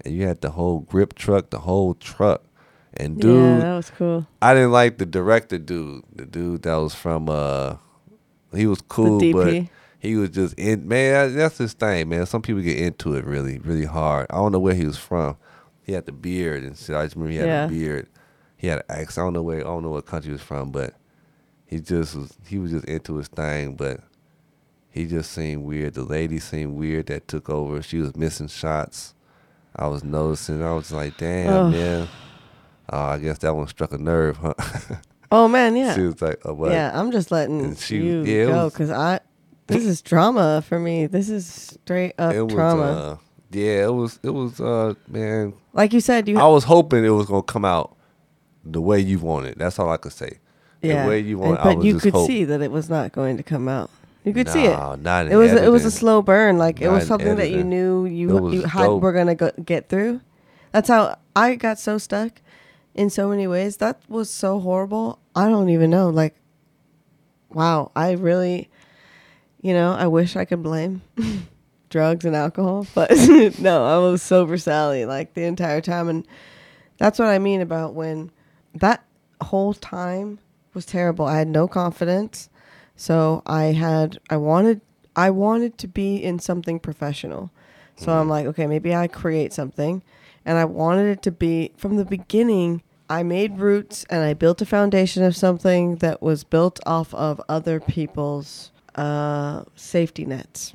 And 0.05 0.13
you 0.13 0.27
had 0.27 0.41
the 0.41 0.51
whole 0.51 0.79
grip 0.79 1.13
truck, 1.13 1.49
the 1.49 1.59
whole 1.59 1.93
truck. 1.93 2.43
And 2.95 3.19
dude, 3.19 3.35
yeah, 3.35 3.59
that 3.59 3.75
was 3.75 3.89
cool. 3.89 4.27
I 4.41 4.53
didn't 4.53 4.71
like 4.71 4.97
the 4.97 5.05
director 5.05 5.57
dude. 5.57 6.03
The 6.13 6.25
dude 6.25 6.61
that 6.63 6.75
was 6.75 6.93
from 6.93 7.27
uh 7.27 7.77
he 8.53 8.67
was 8.67 8.81
cool, 8.81 9.19
but 9.19 9.47
DP. 9.47 9.69
He 10.03 10.15
was 10.17 10.29
just 10.29 10.53
in 10.59 10.87
man, 10.87 11.35
that's 11.35 11.57
his 11.57 11.73
thing, 11.73 12.09
man. 12.09 12.25
Some 12.27 12.41
people 12.43 12.61
get 12.61 12.77
into 12.77 13.15
it 13.15 13.25
really, 13.25 13.57
really 13.59 13.85
hard. 13.85 14.27
I 14.29 14.35
don't 14.35 14.51
know 14.51 14.59
where 14.59 14.75
he 14.75 14.85
was 14.85 14.97
from. 14.97 15.37
He 15.81 15.93
had 15.93 16.05
the 16.05 16.11
beard 16.11 16.63
and 16.63 16.77
shit. 16.77 16.95
I 16.95 17.03
just 17.05 17.15
remember 17.15 17.31
he 17.31 17.37
had 17.39 17.47
Yeah. 17.47 17.65
a 17.65 17.69
beard. 17.69 18.07
He 18.57 18.67
had 18.67 18.79
an 18.79 18.85
accent. 18.89 19.23
I 19.23 19.25
don't 19.25 19.33
know 19.33 19.41
where 19.41 19.59
I 19.61 19.63
don't 19.63 19.81
know 19.83 19.89
what 19.89 20.05
country 20.05 20.27
he 20.29 20.33
was 20.33 20.41
from, 20.41 20.71
but 20.71 20.93
he 21.65 21.79
just 21.79 22.15
was 22.15 22.37
he 22.47 22.59
was 22.59 22.71
just 22.71 22.85
into 22.85 23.15
his 23.15 23.27
thing, 23.29 23.75
but 23.75 24.01
he 24.91 25.05
just 25.07 25.31
seemed 25.31 25.63
weird. 25.65 25.93
The 25.95 26.03
lady 26.03 26.37
seemed 26.39 26.75
weird 26.75 27.07
that 27.07 27.27
took 27.27 27.49
over. 27.49 27.81
She 27.81 27.97
was 27.97 28.15
missing 28.15 28.47
shots. 28.47 29.15
I 29.75 29.87
was 29.87 30.03
noticing. 30.03 30.61
I 30.61 30.73
was 30.73 30.91
like, 30.91 31.17
damn, 31.17 31.51
Ugh. 31.51 31.71
man. 31.71 32.07
Oh, 32.91 32.97
I 32.99 33.17
guess 33.17 33.39
that 33.39 33.55
one 33.55 33.67
struck 33.67 33.91
a 33.93 33.97
nerve, 33.97 34.37
huh? 34.37 34.53
Oh 35.31 35.47
man, 35.47 35.75
yeah. 35.75 35.95
She 35.95 36.01
was 36.01 36.21
like, 36.21 36.39
oh, 36.45 36.53
what? 36.53 36.71
Yeah, 36.71 36.91
I'm 36.93 37.11
just 37.11 37.31
letting 37.31 37.59
And 37.61 37.77
she- 37.77 37.97
you 37.97 38.21
yeah, 38.23 38.45
go 38.45 38.69
because 38.69 38.91
I. 38.91 39.19
This 39.67 39.85
is 39.85 40.01
drama 40.01 40.61
for 40.67 40.79
me. 40.79 41.05
This 41.07 41.29
is 41.29 41.45
straight 41.45 42.13
up 42.17 42.33
it 42.33 42.41
was 42.43 42.53
trauma. 42.53 42.83
uh 42.83 43.17
Yeah, 43.51 43.85
it 43.85 43.93
was. 43.93 44.19
It 44.23 44.29
was. 44.31 44.59
Uh, 44.59 44.93
man, 45.07 45.53
Like 45.73 45.93
you 45.93 46.01
said, 46.01 46.27
you 46.27 46.37
I 46.39 46.47
was 46.47 46.65
hoping 46.65 47.05
it 47.05 47.09
was 47.09 47.27
gonna 47.27 47.43
come 47.43 47.65
out 47.65 47.95
the 48.65 48.81
way 48.81 48.99
you 48.99 49.19
want 49.19 49.45
it. 49.45 49.57
That's 49.57 49.79
all 49.79 49.89
I 49.89 49.97
could 49.97 50.11
say. 50.13 50.39
yeah, 50.81 51.03
The 51.03 51.09
way 51.09 51.19
you 51.19 51.37
And- 51.41 51.49
want. 51.51 51.59
it, 51.59 51.63
but 51.63 51.69
I 51.69 51.75
was 51.75 51.85
you 51.85 51.99
could 51.99 52.13
hope- 52.13 52.27
see 52.27 52.43
that 52.45 52.61
it 52.61 52.71
was 52.71 52.89
not 52.89 53.11
going 53.13 53.37
to 53.37 53.43
come 53.43 53.67
out. 53.67 53.89
You 54.25 54.33
could 54.33 54.47
see 54.49 54.63
it. 54.65 54.71
Nah, 54.71 54.95
Not 54.95 55.27
It 55.27 55.35
was 55.35 55.51
it 55.51 55.69
was 55.71 55.83
a 55.85 55.91
slow 55.91 56.21
burn. 56.21 56.57
Like 56.57 56.81
it 56.81 56.89
was 56.89 57.03
in 57.03 57.07
something 57.07 57.35
that 57.35 57.51
you 57.51 57.63
knew 57.63 58.05
you 58.05 58.49
you 58.51 58.61
had 58.63 58.87
were 58.87 59.11
gonna 59.11 59.35
go, 59.35 59.51
get 59.65 59.89
through. 59.89 60.21
That's 60.71 60.87
how 60.87 61.17
I 61.35 61.55
got 61.55 61.77
so 61.77 61.97
stuck 61.97 62.41
in 62.95 63.09
so 63.09 63.27
many 63.29 63.47
ways. 63.47 63.77
That 63.77 63.99
was 64.07 64.29
so 64.29 64.59
horrible. 64.59 65.19
I 65.35 65.49
don't 65.49 65.69
even 65.69 65.89
know. 65.89 66.09
Like, 66.09 66.35
wow, 67.51 67.91
I 67.95 68.11
really, 68.11 68.69
you 69.63 69.73
know, 69.73 69.93
I 69.93 70.05
wish 70.05 70.35
I 70.35 70.45
could 70.45 70.61
blame 70.61 71.01
drugs 71.89 72.25
and 72.25 72.35
alcohol, 72.35 72.85
but 72.93 73.09
no, 73.59 73.85
I 73.85 73.97
was 73.97 74.21
sober 74.21 74.59
Sally 74.59 75.05
like 75.05 75.33
the 75.33 75.43
entire 75.43 75.81
time, 75.81 76.07
and 76.07 76.27
that's 76.99 77.17
what 77.17 77.29
I 77.29 77.39
mean 77.39 77.61
about 77.61 77.95
when 77.95 78.29
that 78.75 79.03
whole 79.41 79.73
time 79.73 80.37
was 80.75 80.85
terrible. 80.85 81.25
I 81.25 81.37
had 81.37 81.47
no 81.47 81.67
confidence. 81.67 82.49
So 82.95 83.41
I 83.45 83.65
had 83.65 84.19
I 84.29 84.37
wanted 84.37 84.81
I 85.15 85.29
wanted 85.29 85.77
to 85.79 85.87
be 85.87 86.17
in 86.17 86.39
something 86.39 86.79
professional. 86.79 87.51
So 87.95 88.11
I'm 88.11 88.21
mm-hmm. 88.21 88.29
like, 88.29 88.45
okay, 88.47 88.67
maybe 88.67 88.93
I 88.93 89.07
create 89.07 89.53
something 89.53 90.03
and 90.45 90.57
I 90.57 90.65
wanted 90.65 91.07
it 91.07 91.21
to 91.23 91.31
be 91.31 91.71
from 91.77 91.97
the 91.97 92.05
beginning 92.05 92.81
I 93.09 93.21
made 93.21 93.59
roots 93.59 94.05
and 94.09 94.23
I 94.23 94.33
built 94.33 94.61
a 94.61 94.65
foundation 94.65 95.23
of 95.23 95.35
something 95.35 95.97
that 95.97 96.21
was 96.21 96.43
built 96.43 96.79
off 96.85 97.13
of 97.13 97.41
other 97.47 97.79
people's 97.79 98.71
uh, 98.95 99.63
safety 99.75 100.25
nets. 100.25 100.73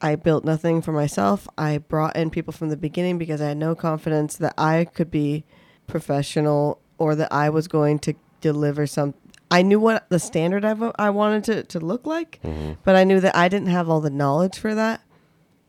I 0.00 0.16
built 0.16 0.44
nothing 0.44 0.82
for 0.82 0.92
myself. 0.92 1.46
I 1.56 1.78
brought 1.78 2.16
in 2.16 2.30
people 2.30 2.52
from 2.52 2.70
the 2.70 2.76
beginning 2.76 3.18
because 3.18 3.40
I 3.40 3.48
had 3.48 3.56
no 3.56 3.74
confidence 3.74 4.36
that 4.36 4.54
I 4.58 4.84
could 4.84 5.10
be 5.10 5.44
professional 5.86 6.80
or 6.98 7.14
that 7.14 7.32
I 7.32 7.50
was 7.50 7.68
going 7.68 7.98
to 8.00 8.14
deliver 8.40 8.86
some. 8.86 9.14
I 9.50 9.62
knew 9.62 9.78
what 9.80 10.08
the 10.08 10.18
standard 10.18 10.64
I, 10.64 11.10
wanted 11.10 11.44
to, 11.44 11.62
to 11.64 11.80
look 11.84 12.06
like, 12.06 12.40
but 12.84 12.96
I 12.96 13.04
knew 13.04 13.20
that 13.20 13.36
I 13.36 13.48
didn't 13.48 13.68
have 13.68 13.88
all 13.88 14.00
the 14.00 14.10
knowledge 14.10 14.58
for 14.58 14.74
that. 14.74 15.02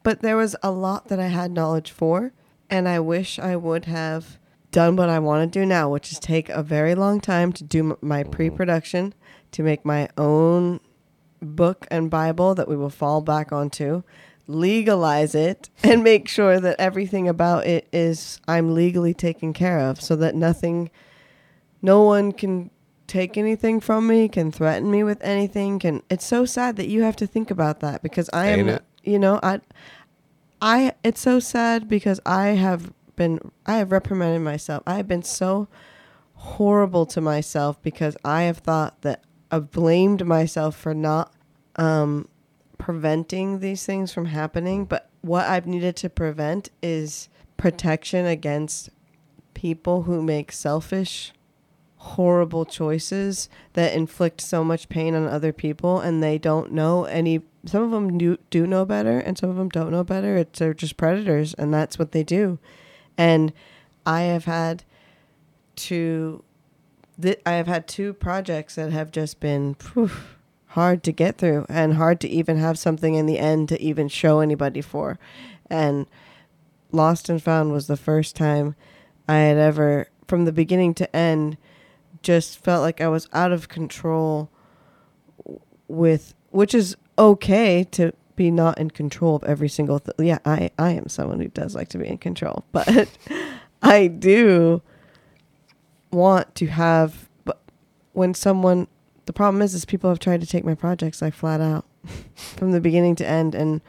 But 0.04 0.22
there 0.22 0.38
was 0.38 0.56
a 0.64 0.72
lot 0.72 1.08
that 1.10 1.20
I 1.20 1.28
had 1.28 1.52
knowledge 1.52 1.92
for, 1.92 2.34
and 2.70 2.88
I 2.88 3.00
wish 3.00 3.38
I 3.38 3.56
would 3.56 3.86
have 3.86 4.40
done 4.72 4.96
what 4.96 5.10
I 5.10 5.20
want 5.20 5.52
to 5.52 5.60
do 5.60 5.66
now, 5.66 5.90
which 5.90 6.12
is 6.12 6.20
take 6.20 6.50
a 6.50 6.64
very 6.64 6.96
long 6.96 7.22
time 7.22 7.52
to 7.54 7.64
do 7.64 7.92
m- 7.92 7.98
my 8.02 8.24
pre 8.24 8.50
production, 8.50 9.14
to 9.52 9.64
make 9.64 9.86
my 9.86 10.10
own 10.18 10.80
book 11.42 11.88
and 11.90 12.10
Bible 12.10 12.56
that 12.56 12.68
we 12.68 12.76
will 12.76 12.90
fall 12.90 13.22
back 13.22 13.52
onto, 13.52 14.04
legalize 14.48 15.36
it, 15.36 15.70
and 15.84 16.04
make 16.04 16.28
sure 16.28 16.60
that 16.60 16.80
everything 16.80 17.28
about 17.28 17.66
it 17.66 17.88
is 17.92 18.40
I'm 18.48 18.74
legally 18.74 19.14
taken 19.14 19.54
care 19.54 19.80
of 19.80 20.02
so 20.02 20.16
that 20.18 20.36
nothing, 20.36 20.90
no 21.82 22.04
one 22.04 22.32
can 22.32 22.70
take 23.08 23.38
anything 23.38 23.80
from 23.82 24.08
me, 24.08 24.30
can 24.30 24.52
threaten 24.52 24.90
me 24.90 25.04
with 25.04 25.22
anything. 25.22 25.80
Can 25.80 26.02
it's 26.10 26.26
so 26.26 26.46
sad 26.46 26.78
that 26.78 26.88
you 26.88 27.04
have 27.04 27.16
to 27.18 27.28
think 27.28 27.52
about 27.52 27.82
that 27.82 28.02
because 28.02 28.30
I 28.32 28.48
Ain't 28.50 28.62
am, 28.62 28.70
it? 28.70 28.84
you 29.04 29.20
know, 29.20 29.40
I, 29.44 29.60
I 30.62 30.94
it's 31.04 31.20
so 31.20 31.40
sad 31.40 31.90
because 31.90 32.20
I 32.26 32.50
have 32.50 32.94
been 33.16 33.40
I 33.66 33.78
have 33.78 33.92
reprimanded 33.92 34.42
myself. 34.42 34.84
I 34.88 34.96
have 34.96 35.08
been 35.08 35.24
so 35.24 35.68
horrible 36.36 37.06
to 37.08 37.22
myself 37.22 37.82
because 37.82 38.16
I 38.24 38.44
have 38.44 38.60
thought 38.60 39.02
that 39.02 39.24
I've 39.52 39.70
blamed 39.70 40.26
myself 40.26 40.76
for 40.76 40.94
not 40.94 41.34
um, 41.76 42.28
preventing 42.78 43.60
these 43.60 43.86
things 43.86 44.14
from 44.14 44.26
happening. 44.26 44.86
But 44.86 45.10
what 45.22 45.46
I've 45.46 45.68
needed 45.68 45.96
to 45.98 46.10
prevent 46.10 46.70
is 46.82 47.30
protection 47.58 48.26
against 48.26 48.90
people 49.54 50.04
who 50.04 50.24
make 50.24 50.52
selfish, 50.52 51.34
horrible 51.98 52.66
choices 52.66 53.50
that 53.74 53.94
inflict 53.94 54.42
so 54.42 54.64
much 54.64 54.90
pain 54.90 55.14
on 55.14 55.28
other 55.28 55.54
people 55.54 56.00
and 56.00 56.24
they 56.24 56.38
don't 56.38 56.72
know 56.72 57.04
any. 57.06 57.42
Some 57.66 57.84
of 57.84 57.92
them 57.92 58.18
do, 58.18 58.38
do 58.50 58.66
know 58.66 58.86
better 58.86 59.20
and 59.20 59.38
some 59.38 59.50
of 59.52 59.58
them 59.58 59.70
don't 59.70 59.92
know 59.92 60.04
better. 60.04 60.38
It's, 60.38 60.58
they're 60.58 60.74
just 60.74 60.98
predators 60.98 61.54
and 61.54 61.74
that's 61.74 62.00
what 62.00 62.14
they 62.14 62.24
do. 62.24 62.58
And 63.18 63.54
I 64.06 64.22
have 64.22 64.46
had 64.46 64.84
to 65.76 66.44
th- 67.22 67.42
I 67.46 67.54
have 67.54 67.68
had 67.68 67.88
two 67.88 68.14
projects 68.14 68.76
that 68.76 68.92
have 68.92 69.12
just 69.12 69.40
been 69.40 69.76
phew, 69.76 70.12
hard 70.68 71.04
to 71.04 71.12
get 71.12 71.38
through 71.38 71.66
and 71.70 71.96
hard 71.96 72.20
to 72.22 72.30
even 72.30 72.58
have 72.58 72.80
something 72.80 73.16
in 73.16 73.26
the 73.26 73.40
end 73.40 73.70
to 73.70 73.82
even 73.82 74.08
show 74.08 74.40
anybody 74.40 74.82
for. 74.82 75.20
And 75.70 76.08
Lost 76.92 77.30
and 77.30 77.42
Found 77.42 77.72
was 77.72 77.88
the 77.88 77.98
first 77.98 78.36
time 78.36 78.76
I 79.28 79.38
had 79.38 79.58
ever, 79.58 80.08
from 80.28 80.46
the 80.46 80.52
beginning 80.52 80.94
to 80.96 81.16
end, 81.16 81.58
just 82.22 82.64
felt 82.64 82.82
like 82.82 83.02
I 83.02 83.08
was 83.08 83.28
out 83.34 83.52
of 83.52 83.70
control 83.70 84.50
with, 85.88 86.34
which 86.50 86.74
is 86.74 86.96
okay 87.18 87.84
to 87.92 88.14
be 88.36 88.52
not 88.52 88.78
in 88.78 88.92
control 88.92 89.36
of 89.36 89.44
every 89.44 89.70
single 89.70 90.00
thing. 90.00 90.14
Yeah, 90.20 90.40
I, 90.46 90.72
I 90.78 90.92
am 90.92 91.08
someone 91.08 91.40
who 91.40 91.48
does 91.48 91.76
like 91.76 91.90
to 91.90 91.98
be 91.98 92.08
in 92.08 92.18
control, 92.18 92.66
but 92.72 93.10
I 93.82 94.08
do 94.08 94.82
want 96.12 96.54
to 96.56 96.68
have 96.68 97.30
but 97.46 97.62
when 98.14 98.34
someone 98.34 98.88
the 99.26 99.34
problem 99.34 99.62
is 99.62 99.74
is 99.74 99.86
people 99.86 100.10
have 100.10 100.20
tried 100.20 100.42
to 100.42 100.48
take 100.48 100.66
my 100.66 100.76
projects 100.76 101.22
like 101.22 101.34
flat 101.34 101.62
out 101.62 101.86
from 102.36 102.72
the 102.72 102.82
beginning 102.82 103.16
to 103.16 103.28
end. 103.28 103.56
And 103.56 103.82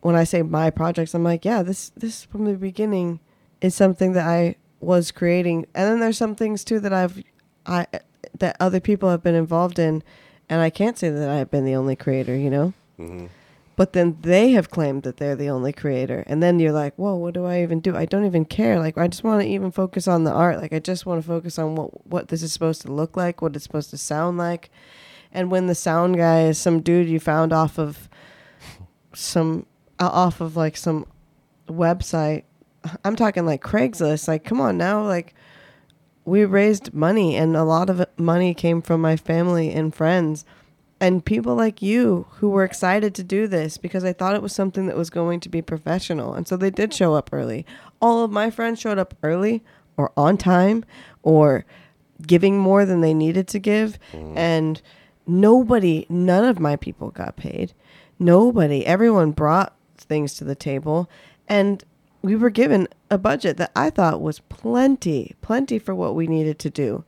when 0.00 0.14
I 0.14 0.24
say 0.24 0.42
my 0.42 0.70
projects 0.70 1.14
I'm 1.14 1.24
like 1.24 1.44
yeah 1.44 1.62
this 1.62 1.90
this 1.96 2.24
from 2.24 2.44
the 2.44 2.54
beginning 2.54 3.20
is 3.60 3.74
something 3.74 4.12
that 4.12 4.26
I 4.26 4.56
was 4.80 5.10
creating. 5.10 5.66
And 5.74 5.88
then 5.88 6.00
there's 6.00 6.18
some 6.18 6.34
things 6.34 6.64
too 6.64 6.80
that 6.80 6.92
I've 6.92 7.22
I 7.66 7.86
that 8.38 8.56
other 8.60 8.80
people 8.80 9.10
have 9.10 9.22
been 9.22 9.34
involved 9.34 9.78
in. 9.78 10.02
And 10.48 10.60
I 10.60 10.70
can't 10.70 10.98
say 10.98 11.10
that 11.10 11.28
I've 11.28 11.50
been 11.50 11.64
the 11.64 11.76
only 11.76 11.96
creator 11.96 12.36
you 12.36 12.50
know? 12.50 12.72
Mm-hmm. 12.98 13.26
But 13.80 13.94
then 13.94 14.18
they 14.20 14.50
have 14.50 14.68
claimed 14.68 15.04
that 15.04 15.16
they're 15.16 15.34
the 15.34 15.48
only 15.48 15.72
creator. 15.72 16.22
And 16.26 16.42
then 16.42 16.60
you're 16.60 16.70
like 16.70 16.94
whoa 16.96 17.14
what 17.14 17.32
do 17.32 17.46
i 17.46 17.62
even 17.62 17.80
do? 17.80 17.96
I 17.96 18.04
don't 18.04 18.26
even 18.26 18.44
care. 18.44 18.78
Like 18.78 18.98
i 18.98 19.08
just 19.08 19.24
want 19.24 19.40
to 19.40 19.48
even 19.48 19.70
focus 19.70 20.06
on 20.06 20.24
the 20.24 20.32
art. 20.32 20.60
Like 20.60 20.74
i 20.74 20.78
just 20.78 21.06
want 21.06 21.22
to 21.22 21.26
focus 21.26 21.58
on 21.58 21.76
what 21.76 22.06
what 22.06 22.28
this 22.28 22.42
is 22.42 22.52
supposed 22.52 22.82
to 22.82 22.92
look 22.92 23.16
like 23.16 23.40
what 23.40 23.56
it's 23.56 23.64
supposed 23.64 23.88
to 23.88 23.96
sound 23.96 24.36
like. 24.36 24.68
And 25.32 25.50
when 25.50 25.66
the 25.66 25.74
sound 25.74 26.18
guy 26.18 26.42
is 26.42 26.58
some 26.58 26.82
dude 26.82 27.08
you 27.08 27.18
found 27.18 27.54
off 27.54 27.78
of 27.78 28.10
some 29.14 29.64
uh, 29.98 30.10
off 30.12 30.42
of 30.42 30.58
like 30.58 30.76
some 30.76 31.06
website 31.66 32.42
i'm 33.02 33.16
talking 33.16 33.46
like 33.46 33.62
craigslist 33.62 34.28
like 34.28 34.44
come 34.44 34.60
on 34.60 34.76
now 34.76 35.02
like 35.06 35.34
we 36.26 36.44
raised 36.44 36.92
money 36.92 37.34
and 37.34 37.56
a 37.56 37.64
lot 37.64 37.88
of 37.88 38.04
money 38.18 38.52
came 38.52 38.82
from 38.82 39.00
my 39.00 39.16
family 39.16 39.72
and 39.72 39.94
friends 39.94 40.44
and 41.00 41.24
people 41.24 41.54
like 41.54 41.80
you 41.80 42.26
who 42.32 42.50
were 42.50 42.62
excited 42.62 43.14
to 43.14 43.24
do 43.24 43.46
this 43.46 43.78
because 43.78 44.04
I 44.04 44.12
thought 44.12 44.34
it 44.34 44.42
was 44.42 44.52
something 44.52 44.86
that 44.86 44.96
was 44.96 45.08
going 45.08 45.40
to 45.40 45.48
be 45.48 45.62
professional. 45.62 46.34
And 46.34 46.46
so 46.46 46.56
they 46.56 46.70
did 46.70 46.92
show 46.92 47.14
up 47.14 47.30
early. 47.32 47.64
All 48.02 48.22
of 48.22 48.30
my 48.30 48.50
friends 48.50 48.80
showed 48.80 48.98
up 48.98 49.14
early 49.22 49.64
or 49.96 50.12
on 50.16 50.36
time 50.36 50.84
or 51.22 51.64
giving 52.26 52.58
more 52.58 52.84
than 52.84 53.00
they 53.00 53.14
needed 53.14 53.48
to 53.48 53.58
give. 53.58 53.98
Mm. 54.12 54.36
And 54.36 54.82
nobody, 55.26 56.04
none 56.10 56.44
of 56.44 56.60
my 56.60 56.76
people 56.76 57.10
got 57.10 57.36
paid. 57.36 57.72
Nobody, 58.18 58.84
everyone 58.84 59.30
brought 59.30 59.74
things 59.96 60.34
to 60.34 60.44
the 60.44 60.54
table. 60.54 61.08
And 61.48 61.82
we 62.20 62.36
were 62.36 62.50
given 62.50 62.88
a 63.10 63.16
budget 63.16 63.56
that 63.56 63.72
I 63.74 63.88
thought 63.88 64.20
was 64.20 64.40
plenty, 64.40 65.34
plenty 65.40 65.78
for 65.78 65.94
what 65.94 66.14
we 66.14 66.26
needed 66.26 66.58
to 66.58 66.68
do. 66.68 67.04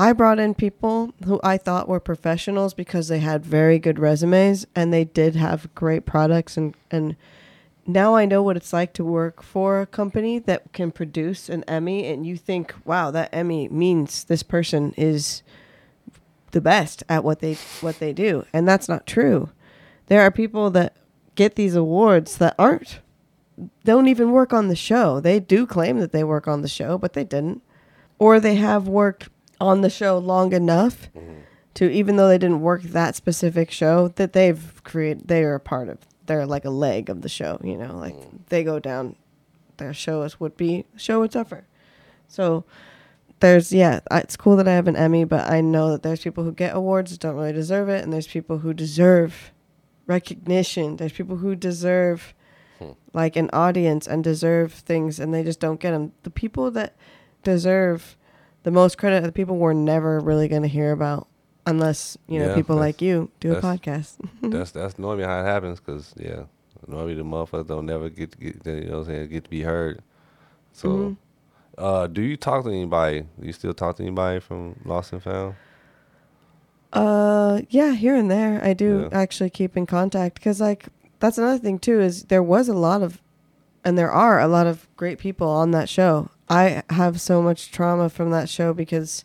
I 0.00 0.14
brought 0.14 0.38
in 0.38 0.54
people 0.54 1.12
who 1.26 1.40
I 1.44 1.58
thought 1.58 1.86
were 1.86 2.00
professionals 2.00 2.72
because 2.72 3.08
they 3.08 3.18
had 3.18 3.44
very 3.44 3.78
good 3.78 3.98
resumes 3.98 4.66
and 4.74 4.94
they 4.94 5.04
did 5.04 5.36
have 5.36 5.74
great 5.74 6.06
products 6.06 6.56
and 6.56 6.74
and 6.90 7.16
now 7.86 8.16
I 8.16 8.24
know 8.24 8.42
what 8.42 8.56
it's 8.56 8.72
like 8.72 8.94
to 8.94 9.04
work 9.04 9.42
for 9.42 9.82
a 9.82 9.86
company 9.86 10.38
that 10.38 10.72
can 10.72 10.90
produce 10.90 11.50
an 11.50 11.64
Emmy 11.64 12.06
and 12.06 12.26
you 12.26 12.38
think, 12.38 12.74
wow, 12.86 13.10
that 13.10 13.28
Emmy 13.30 13.68
means 13.68 14.24
this 14.24 14.42
person 14.42 14.94
is 14.96 15.42
the 16.52 16.62
best 16.62 17.02
at 17.06 17.22
what 17.22 17.40
they 17.40 17.58
what 17.82 17.98
they 17.98 18.14
do. 18.14 18.46
And 18.54 18.66
that's 18.66 18.88
not 18.88 19.06
true. 19.06 19.50
There 20.06 20.22
are 20.22 20.30
people 20.30 20.70
that 20.70 20.96
get 21.34 21.56
these 21.56 21.74
awards 21.74 22.38
that 22.38 22.54
aren't 22.58 23.00
don't 23.84 24.08
even 24.08 24.32
work 24.32 24.54
on 24.54 24.68
the 24.68 24.76
show. 24.76 25.20
They 25.20 25.40
do 25.40 25.66
claim 25.66 25.98
that 25.98 26.12
they 26.12 26.24
work 26.24 26.48
on 26.48 26.62
the 26.62 26.68
show, 26.68 26.96
but 26.96 27.12
they 27.12 27.24
didn't. 27.24 27.60
Or 28.18 28.40
they 28.40 28.54
have 28.54 28.88
worked 28.88 29.28
on 29.60 29.80
the 29.82 29.90
show 29.90 30.18
long 30.18 30.52
enough 30.52 31.10
mm-hmm. 31.14 31.40
to 31.74 31.90
even 31.90 32.16
though 32.16 32.28
they 32.28 32.38
didn't 32.38 32.60
work 32.60 32.82
that 32.82 33.14
specific 33.14 33.70
show 33.70 34.08
that 34.08 34.32
they've 34.32 34.82
created 34.84 35.28
they 35.28 35.44
are 35.44 35.54
a 35.54 35.60
part 35.60 35.88
of 35.88 35.98
they're 36.26 36.46
like 36.46 36.64
a 36.64 36.70
leg 36.70 37.10
of 37.10 37.22
the 37.22 37.28
show, 37.28 37.60
you 37.64 37.76
know, 37.76 37.96
like 37.96 38.14
mm-hmm. 38.14 38.36
they 38.50 38.62
go 38.62 38.78
down 38.78 39.16
their 39.78 39.92
show 39.92 40.22
is 40.22 40.38
would 40.38 40.56
be 40.56 40.84
show 40.96 41.20
would 41.20 41.32
suffer. 41.32 41.66
So 42.28 42.64
there's 43.40 43.72
yeah, 43.72 44.00
it's 44.12 44.36
cool 44.36 44.56
that 44.56 44.68
I 44.68 44.74
have 44.74 44.86
an 44.86 44.96
Emmy, 44.96 45.24
but 45.24 45.50
I 45.50 45.60
know 45.60 45.90
that 45.90 46.02
there's 46.02 46.22
people 46.22 46.44
who 46.44 46.52
get 46.52 46.76
awards 46.76 47.10
that 47.10 47.20
don't 47.20 47.34
really 47.34 47.52
deserve 47.52 47.88
it, 47.88 48.04
and 48.04 48.12
there's 48.12 48.28
people 48.28 48.58
who 48.58 48.72
deserve 48.72 49.52
recognition. 50.06 50.96
There's 50.96 51.12
people 51.12 51.38
who 51.38 51.56
deserve 51.56 52.34
hmm. 52.78 52.92
like 53.12 53.36
an 53.36 53.50
audience 53.52 54.06
and 54.06 54.22
deserve 54.22 54.72
things 54.72 55.18
and 55.18 55.32
they 55.32 55.42
just 55.42 55.60
don't 55.60 55.80
get 55.80 55.92
them. 55.92 56.12
The 56.22 56.30
people 56.30 56.70
that 56.72 56.94
deserve 57.42 58.16
the 58.62 58.70
most 58.70 58.98
credit 58.98 59.22
the 59.22 59.32
people 59.32 59.56
we're 59.56 59.72
never 59.72 60.20
really 60.20 60.48
going 60.48 60.62
to 60.62 60.68
hear 60.68 60.92
about 60.92 61.26
unless, 61.66 62.16
you 62.28 62.38
know, 62.38 62.48
Yeah, 62.48 62.54
people 62.54 62.76
like 62.76 63.00
you 63.02 63.30
do 63.40 63.52
a 63.52 63.60
podcast. 63.60 64.16
that's 64.42 64.70
that's 64.72 64.98
normally 64.98 65.24
how 65.24 65.40
it 65.40 65.44
happens. 65.44 65.80
Cause 65.80 66.14
yeah, 66.18 66.44
normally 66.86 67.14
the 67.14 67.22
motherfuckers 67.22 67.66
don't 67.68 67.86
never 67.86 68.08
get 68.08 68.32
to 68.32 68.38
get 68.38 68.66
you 68.66 68.84
know 68.88 68.98
what 68.98 68.98
I'm 69.00 69.04
saying 69.06 69.28
get 69.30 69.44
to 69.44 69.50
be 69.50 69.62
heard. 69.62 70.02
So, 70.72 70.88
Mhm. 70.88 71.16
uh, 71.78 72.06
do 72.06 72.22
you 72.22 72.36
talk 72.36 72.64
to 72.64 72.70
anybody? 72.70 73.22
Do 73.38 73.46
you 73.46 73.52
still 73.52 73.74
talk 73.74 73.96
to 73.96 74.02
anybody 74.02 74.40
from 74.40 74.76
Lost 74.84 75.12
and 75.12 75.22
Found? 75.22 75.54
Uh, 76.92 77.60
yeah, 77.70 77.92
here 77.92 78.16
and 78.16 78.30
there, 78.30 78.62
I 78.64 78.72
do 78.72 79.08
Yeah. 79.12 79.18
actually 79.18 79.50
keep 79.50 79.76
in 79.76 79.86
contact 79.86 80.34
because, 80.36 80.60
like, 80.60 80.86
that's 81.20 81.38
another 81.38 81.58
thing 81.58 81.78
too. 81.78 82.00
Is 82.00 82.24
there 82.24 82.42
was 82.42 82.68
a 82.68 82.74
lot 82.74 83.02
of, 83.02 83.20
and 83.84 83.96
there 83.96 84.10
are 84.10 84.40
a 84.40 84.48
lot 84.48 84.66
of 84.66 84.88
great 84.96 85.18
people 85.18 85.48
on 85.48 85.70
that 85.70 85.88
show. 85.88 86.30
I 86.50 86.82
have 86.90 87.20
so 87.20 87.40
much 87.40 87.70
trauma 87.70 88.10
from 88.10 88.32
that 88.32 88.48
show 88.48 88.74
because 88.74 89.24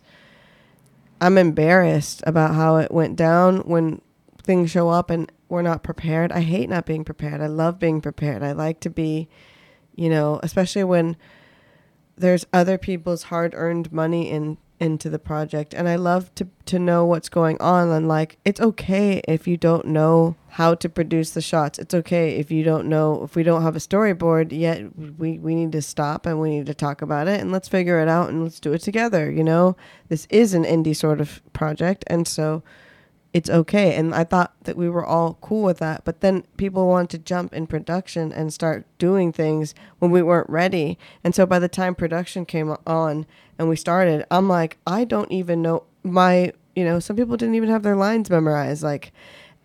I'm 1.20 1.36
embarrassed 1.36 2.22
about 2.24 2.54
how 2.54 2.76
it 2.76 2.92
went 2.92 3.16
down 3.16 3.58
when 3.60 4.00
things 4.42 4.70
show 4.70 4.88
up 4.88 5.10
and 5.10 5.30
we're 5.48 5.62
not 5.62 5.82
prepared. 5.82 6.30
I 6.30 6.40
hate 6.40 6.70
not 6.70 6.86
being 6.86 7.04
prepared. 7.04 7.40
I 7.40 7.48
love 7.48 7.80
being 7.80 8.00
prepared. 8.00 8.44
I 8.44 8.52
like 8.52 8.78
to 8.80 8.90
be, 8.90 9.28
you 9.96 10.08
know, 10.08 10.38
especially 10.44 10.84
when 10.84 11.16
there's 12.16 12.46
other 12.52 12.78
people's 12.78 13.24
hard-earned 13.24 13.92
money 13.92 14.30
in 14.30 14.58
into 14.78 15.08
the 15.08 15.18
project 15.18 15.72
and 15.72 15.88
I 15.88 15.96
love 15.96 16.34
to 16.34 16.48
to 16.66 16.78
know 16.78 17.06
what's 17.06 17.30
going 17.30 17.58
on 17.62 17.88
and 17.88 18.06
like 18.06 18.36
it's 18.44 18.60
okay 18.60 19.22
if 19.26 19.48
you 19.48 19.56
don't 19.56 19.86
know 19.86 20.36
how 20.56 20.74
to 20.74 20.88
produce 20.88 21.32
the 21.32 21.42
shots. 21.42 21.78
It's 21.78 21.92
okay 21.92 22.36
if 22.36 22.50
you 22.50 22.64
don't 22.64 22.86
know 22.86 23.22
if 23.22 23.36
we 23.36 23.42
don't 23.42 23.60
have 23.60 23.76
a 23.76 23.78
storyboard 23.78 24.58
yet 24.58 24.86
we 24.96 25.36
we 25.38 25.54
need 25.54 25.72
to 25.72 25.82
stop 25.82 26.24
and 26.24 26.40
we 26.40 26.48
need 26.48 26.64
to 26.64 26.72
talk 26.72 27.02
about 27.02 27.28
it 27.28 27.42
and 27.42 27.52
let's 27.52 27.68
figure 27.68 28.00
it 28.00 28.08
out 28.08 28.30
and 28.30 28.42
let's 28.42 28.58
do 28.58 28.72
it 28.72 28.78
together, 28.78 29.30
you 29.30 29.44
know? 29.44 29.76
This 30.08 30.26
is 30.30 30.54
an 30.54 30.64
indie 30.64 30.96
sort 30.96 31.20
of 31.20 31.42
project 31.52 32.04
and 32.06 32.26
so 32.26 32.62
it's 33.34 33.50
okay. 33.50 33.96
And 33.96 34.14
I 34.14 34.24
thought 34.24 34.54
that 34.62 34.78
we 34.78 34.88
were 34.88 35.04
all 35.04 35.36
cool 35.42 35.62
with 35.62 35.76
that. 35.80 36.06
But 36.06 36.22
then 36.22 36.44
people 36.56 36.88
wanted 36.88 37.10
to 37.10 37.18
jump 37.18 37.52
in 37.52 37.66
production 37.66 38.32
and 38.32 38.50
start 38.50 38.86
doing 38.96 39.32
things 39.32 39.74
when 39.98 40.10
we 40.10 40.22
weren't 40.22 40.48
ready. 40.48 40.98
And 41.22 41.34
so 41.34 41.44
by 41.44 41.58
the 41.58 41.68
time 41.68 41.94
production 41.94 42.46
came 42.46 42.74
on 42.86 43.26
and 43.58 43.68
we 43.68 43.76
started, 43.76 44.24
I'm 44.30 44.48
like, 44.48 44.78
I 44.86 45.04
don't 45.04 45.30
even 45.30 45.60
know 45.60 45.82
my, 46.02 46.54
you 46.74 46.82
know, 46.82 46.98
some 46.98 47.14
people 47.14 47.36
didn't 47.36 47.56
even 47.56 47.68
have 47.68 47.82
their 47.82 47.94
lines 47.94 48.30
memorized. 48.30 48.82
Like, 48.82 49.12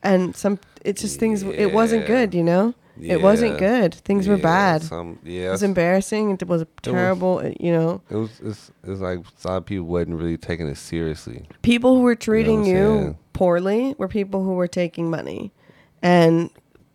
and 0.04 0.36
some, 0.36 0.60
it's 0.84 1.02
just 1.02 1.20
things, 1.20 1.44
it 1.44 1.74
wasn't 1.74 2.06
good, 2.06 2.34
you 2.34 2.44
know? 2.44 2.74
It 3.00 3.22
wasn't 3.22 3.58
good. 3.58 3.96
Things 3.96 4.28
were 4.28 4.38
bad. 4.38 4.84
Some 4.84 5.20
It 5.26 5.50
was 5.50 5.64
embarrassing. 5.64 6.32
It 6.32 6.48
was 6.48 6.66
terrible, 6.82 7.40
uh, 7.40 7.52
you 7.60 7.72
know? 7.72 8.02
it 8.10 8.16
was 8.16 8.40
it's, 8.44 8.72
it's 8.84 9.02
like 9.02 9.20
some 9.38 9.64
people 9.64 9.88
wasn't 9.88 10.18
really 10.18 10.38
taking 10.38 10.68
it 10.68 10.78
seriously. 10.78 11.48
people 11.62 11.96
who 11.96 12.02
were 12.02 12.16
treating 12.16 12.62
what 12.62 12.70
I'm 12.70 12.76
you 12.76 13.18
poorly 13.34 13.96
were 13.98 14.08
people 14.08 14.44
who 14.44 14.54
were 14.54 14.68
taking 14.68 15.10
money 15.10 15.52
and 16.02 16.50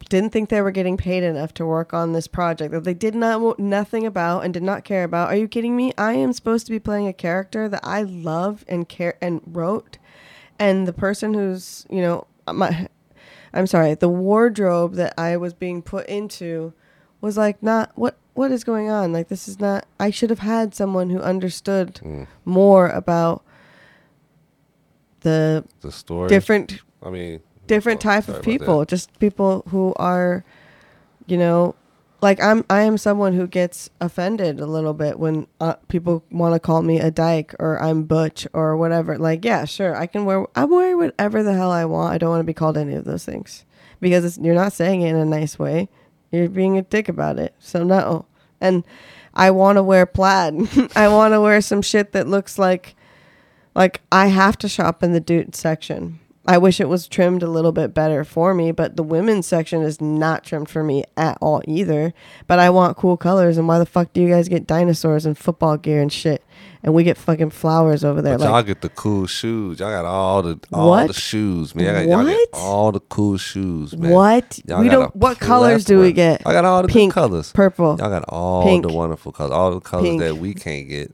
didn't 0.09 0.31
think 0.31 0.49
they 0.49 0.61
were 0.61 0.70
getting 0.70 0.96
paid 0.96 1.25
enough 1.25 1.53
to 1.55 1.66
work 1.66 1.92
on 1.92 2.12
this 2.12 2.29
project 2.29 2.70
that 2.72 2.85
they 2.85 2.94
did 2.94 3.14
not 3.14 3.40
know 3.40 3.55
nothing 3.59 4.07
about 4.07 4.44
and 4.44 4.55
did 4.55 4.62
not 4.62 4.85
care 4.85 5.03
about. 5.03 5.29
Are 5.29 5.37
you 5.37 5.49
kidding 5.49 5.75
me? 5.77 5.92
I 5.99 6.12
am 6.12 6.33
supposed 6.33 6.66
to 6.66 6.72
be 6.72 6.79
playing 6.79 7.09
a 7.09 7.12
character 7.12 7.68
that 7.68 7.81
I 7.83 8.03
love 8.03 8.64
and 8.68 8.88
care 8.88 9.16
and 9.20 9.40
wrote, 9.46 9.99
and 10.59 10.87
the 10.87 10.92
person 10.92 11.35
who's 11.35 11.87
you 11.90 12.01
know 12.01 12.27
my. 12.53 12.88
I'm 13.52 13.66
sorry, 13.66 13.94
the 13.94 14.09
wardrobe 14.09 14.94
that 14.94 15.14
I 15.18 15.37
was 15.37 15.54
being 15.54 15.82
put 15.82 16.06
into 16.06 16.72
was 17.20 17.37
like 17.37 17.62
not 17.62 17.92
what 17.94 18.16
what 18.35 18.50
is 18.50 18.64
going 18.64 18.90
on? 18.90 19.12
Like 19.12 19.28
this 19.28 19.48
is 19.48 19.59
not 19.61 19.87
I 19.98 20.11
should 20.11 20.30
have 20.30 20.40
had 20.40 20.74
someone 20.74 21.11
who 21.11 21.20
understood 21.20 21.94
Mm. 22.02 22.26
more 22.44 22.88
about 22.88 23.42
the 25.20 25.64
The 25.80 25.92
story, 25.92 26.28
different 26.28 26.80
I 27.02 27.11
mean, 27.11 27.40
different 27.66 28.00
type 28.00 28.28
of 28.28 28.42
people 28.42 28.85
just 28.85 29.18
people 29.18 29.64
who 29.68 29.92
are 29.96 30.44
you 31.26 31.37
know 31.37 31.74
like 32.22 32.42
i'm 32.42 32.64
i 32.70 32.83
am 32.83 32.96
someone 32.96 33.35
who 33.35 33.46
gets 33.46 33.90
offended 34.00 34.61
a 34.61 34.66
little 34.66 34.94
bit 34.94 35.18
when 35.18 35.46
uh, 35.61 35.74
people 35.88 36.24
want 36.31 36.55
to 36.55 36.61
call 36.61 36.83
me 36.83 36.98
a 36.98 37.11
dyke 37.11 37.55
or 37.59 37.81
i'm 37.83 38.05
butch 38.05 38.46
or 38.52 38.76
whatever. 38.76 39.18
Like 39.18 39.44
yeah 39.44 39.64
sure 39.64 39.96
i 39.96 40.07
can 40.07 40.24
wear 40.24 40.46
i'm 40.55 40.70
wearing 40.70 40.96
whatever 40.96 41.42
the 41.42 41.55
hell 41.55 41.70
i 41.70 41.85
want. 41.85 42.14
I 42.14 42.18
don't 42.18 42.31
want 42.31 42.40
to 42.40 42.44
be 42.44 42.55
called 42.55 42.79
any 42.79 42.94
of 42.94 43.05
those 43.05 43.24
things. 43.24 43.64
Because 44.00 44.38
you're 44.38 44.55
not 44.55 44.74
saying 44.74 45.00
it 45.02 45.11
in 45.11 45.16
a 45.16 45.24
nice 45.24 45.59
way. 45.59 45.88
You're 46.31 46.50
being 46.50 46.76
a 46.76 46.83
dick 46.83 47.09
about 47.09 47.38
it. 47.38 47.55
So 47.59 47.83
no. 47.83 48.26
And 48.61 48.85
i 49.35 49.50
want 49.50 49.76
to 49.76 49.83
wear 49.83 50.07
plaid. 50.07 50.55
I 50.96 51.09
want 51.09 51.33
to 51.33 51.40
wear 51.40 51.61
some 51.61 51.83
shit 51.83 52.12
that 52.12 52.26
looks 52.26 52.59
like 52.59 52.94
like 53.74 54.00
I 54.11 54.29
have 54.29 54.57
to 54.59 54.68
shop 54.68 55.02
in 55.02 55.12
the 55.12 55.20
dude 55.20 55.55
section. 55.55 56.18
I 56.48 56.59
wish 56.59 56.80
it 56.80 56.88
was 56.88 57.09
trimmed 57.09 57.42
a 57.42 57.48
little 57.48 57.72
bit 57.72 57.92
better 57.92 58.22
for 58.24 58.54
me, 58.54 58.70
but 58.70 58.96
the 58.96 59.02
women's 59.02 59.46
section 59.46 59.82
is 59.82 60.00
not 60.00 60.44
trimmed 60.44 60.68
for 60.68 60.85
me 60.85 61.04
at 61.16 61.37
all 61.40 61.61
either. 61.66 62.14
But 62.46 62.59
I 62.61 62.70
want 62.70 62.96
cool 62.96 63.16
colors, 63.16 63.59
and 63.59 63.66
why 63.66 63.78
the 63.78 63.87
fuck 63.87 64.12
do 64.12 64.20
you 64.20 64.28
guys 64.28 64.48
get 64.48 64.66
dinosaurs 64.66 65.26
and 65.26 65.37
football 65.37 65.76
gear 65.76 66.00
and 66.00 66.12
shit, 66.12 66.44
and 66.85 66.94
we 66.94 67.02
get 67.04 67.16
fucking 67.18 67.50
flowers 67.50 68.04
over 68.04 68.22
there? 68.22 68.38
But 68.38 68.44
y'all 68.44 68.62
get 68.62 68.80
the 68.80 68.88
cool 68.90 69.26
shoes. 69.26 69.80
Y'all 69.80 69.90
got 69.90 70.04
all 70.04 70.42
the 70.42 70.61
all 70.72 70.90
What? 70.90 71.09
the 71.09 71.12
shoes, 71.14 71.74
man. 71.74 71.85
Y'all 71.87 71.94
got, 71.94 72.06
y'all 72.09 72.24
What? 72.24 72.26
get 72.37 72.48
all 72.52 72.92
the 72.92 73.00
cool 73.00 73.37
shoes, 73.38 73.96
man. 73.96 74.12
what? 74.12 74.61
Y'all 74.66 74.80
we 74.80 74.88
don't. 74.88 75.14
What 75.16 75.40
colors 75.40 75.85
do 75.85 75.98
we 76.00 76.12
get? 76.12 76.42
I 76.46 76.52
got 76.52 76.64
all 76.64 76.82
the 76.82 76.88
Pink, 76.88 77.12
colors. 77.12 77.52
purple, 77.52 77.96
Y'all 77.98 78.11
got 78.11 78.24
all 78.28 78.62
pink, 78.62 78.87
the 78.87 78.92
wonderful 78.92 79.32
colors, 79.32 79.52
all 79.52 79.72
the 79.72 79.80
colors 79.80 80.04
pink. 80.04 80.20
that 80.20 80.37
we 80.37 80.54
can't 80.54 80.88
get. 80.88 81.12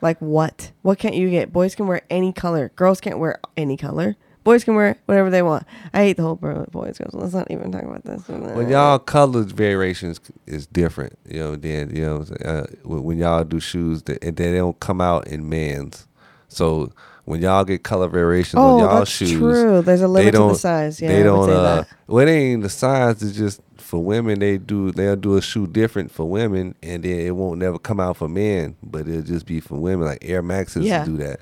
Like 0.00 0.18
what? 0.18 0.72
What 0.82 0.98
can't 0.98 1.14
you 1.14 1.30
get? 1.30 1.52
Boys 1.52 1.74
can 1.74 1.86
wear 1.86 2.02
any 2.10 2.32
color. 2.32 2.72
Girls 2.74 3.00
can't 3.00 3.18
wear 3.18 3.38
any 3.56 3.76
color. 3.76 4.16
Boys 4.44 4.64
can 4.64 4.74
wear 4.74 4.96
whatever 5.06 5.30
they 5.30 5.42
want. 5.42 5.64
I 5.94 5.98
hate 5.98 6.16
the 6.16 6.24
whole 6.24 6.34
bro- 6.34 6.66
boys 6.70 6.98
girls. 6.98 7.14
Let's 7.14 7.32
not 7.34 7.50
even 7.50 7.70
talk 7.70 7.82
about 7.84 8.04
this. 8.04 8.26
When 8.28 8.68
y'all 8.68 8.98
color 8.98 9.42
variations 9.42 10.20
is 10.46 10.66
different, 10.66 11.16
you 11.28 11.38
know. 11.38 11.56
Then 11.56 11.94
you 11.94 12.02
know 12.02 12.24
uh, 12.44 12.66
when 12.84 13.18
y'all 13.18 13.44
do 13.44 13.60
shoes, 13.60 14.02
that 14.04 14.22
and 14.24 14.36
they 14.36 14.52
don't 14.56 14.78
come 14.80 15.00
out 15.00 15.28
in 15.28 15.48
men's. 15.48 16.06
So 16.48 16.92
when 17.24 17.40
y'all 17.40 17.64
get 17.64 17.84
color 17.84 18.08
variations 18.08 18.56
Oh, 18.58 18.74
on 18.74 18.78
y'all 18.80 18.98
that's 18.98 19.10
shoes, 19.12 19.32
true. 19.32 19.80
There's 19.80 20.02
a 20.02 20.08
limit 20.08 20.34
to 20.34 20.38
the 20.48 20.54
size. 20.54 21.00
Yeah, 21.00 21.08
they 21.08 21.22
don't. 21.22 21.46
say 21.48 21.54
uh, 21.54 21.62
that. 21.76 21.88
well, 22.08 22.26
it 22.26 22.30
ain't 22.30 22.62
the 22.62 22.68
size. 22.68 23.22
It's 23.22 23.36
just 23.36 23.60
for 23.76 24.02
women. 24.02 24.40
They 24.40 24.58
do. 24.58 24.90
They'll 24.90 25.14
do 25.16 25.36
a 25.36 25.40
shoe 25.42 25.68
different 25.68 26.10
for 26.10 26.24
women, 26.28 26.74
and 26.82 27.04
then 27.04 27.20
it 27.20 27.36
won't 27.36 27.60
never 27.60 27.78
come 27.78 28.00
out 28.00 28.16
for 28.16 28.28
men. 28.28 28.76
But 28.82 29.06
it'll 29.06 29.22
just 29.22 29.46
be 29.46 29.60
for 29.60 29.76
women. 29.76 30.06
Like 30.06 30.18
Air 30.22 30.42
Maxes 30.42 30.84
Yeah. 30.84 31.04
do 31.04 31.16
that. 31.18 31.40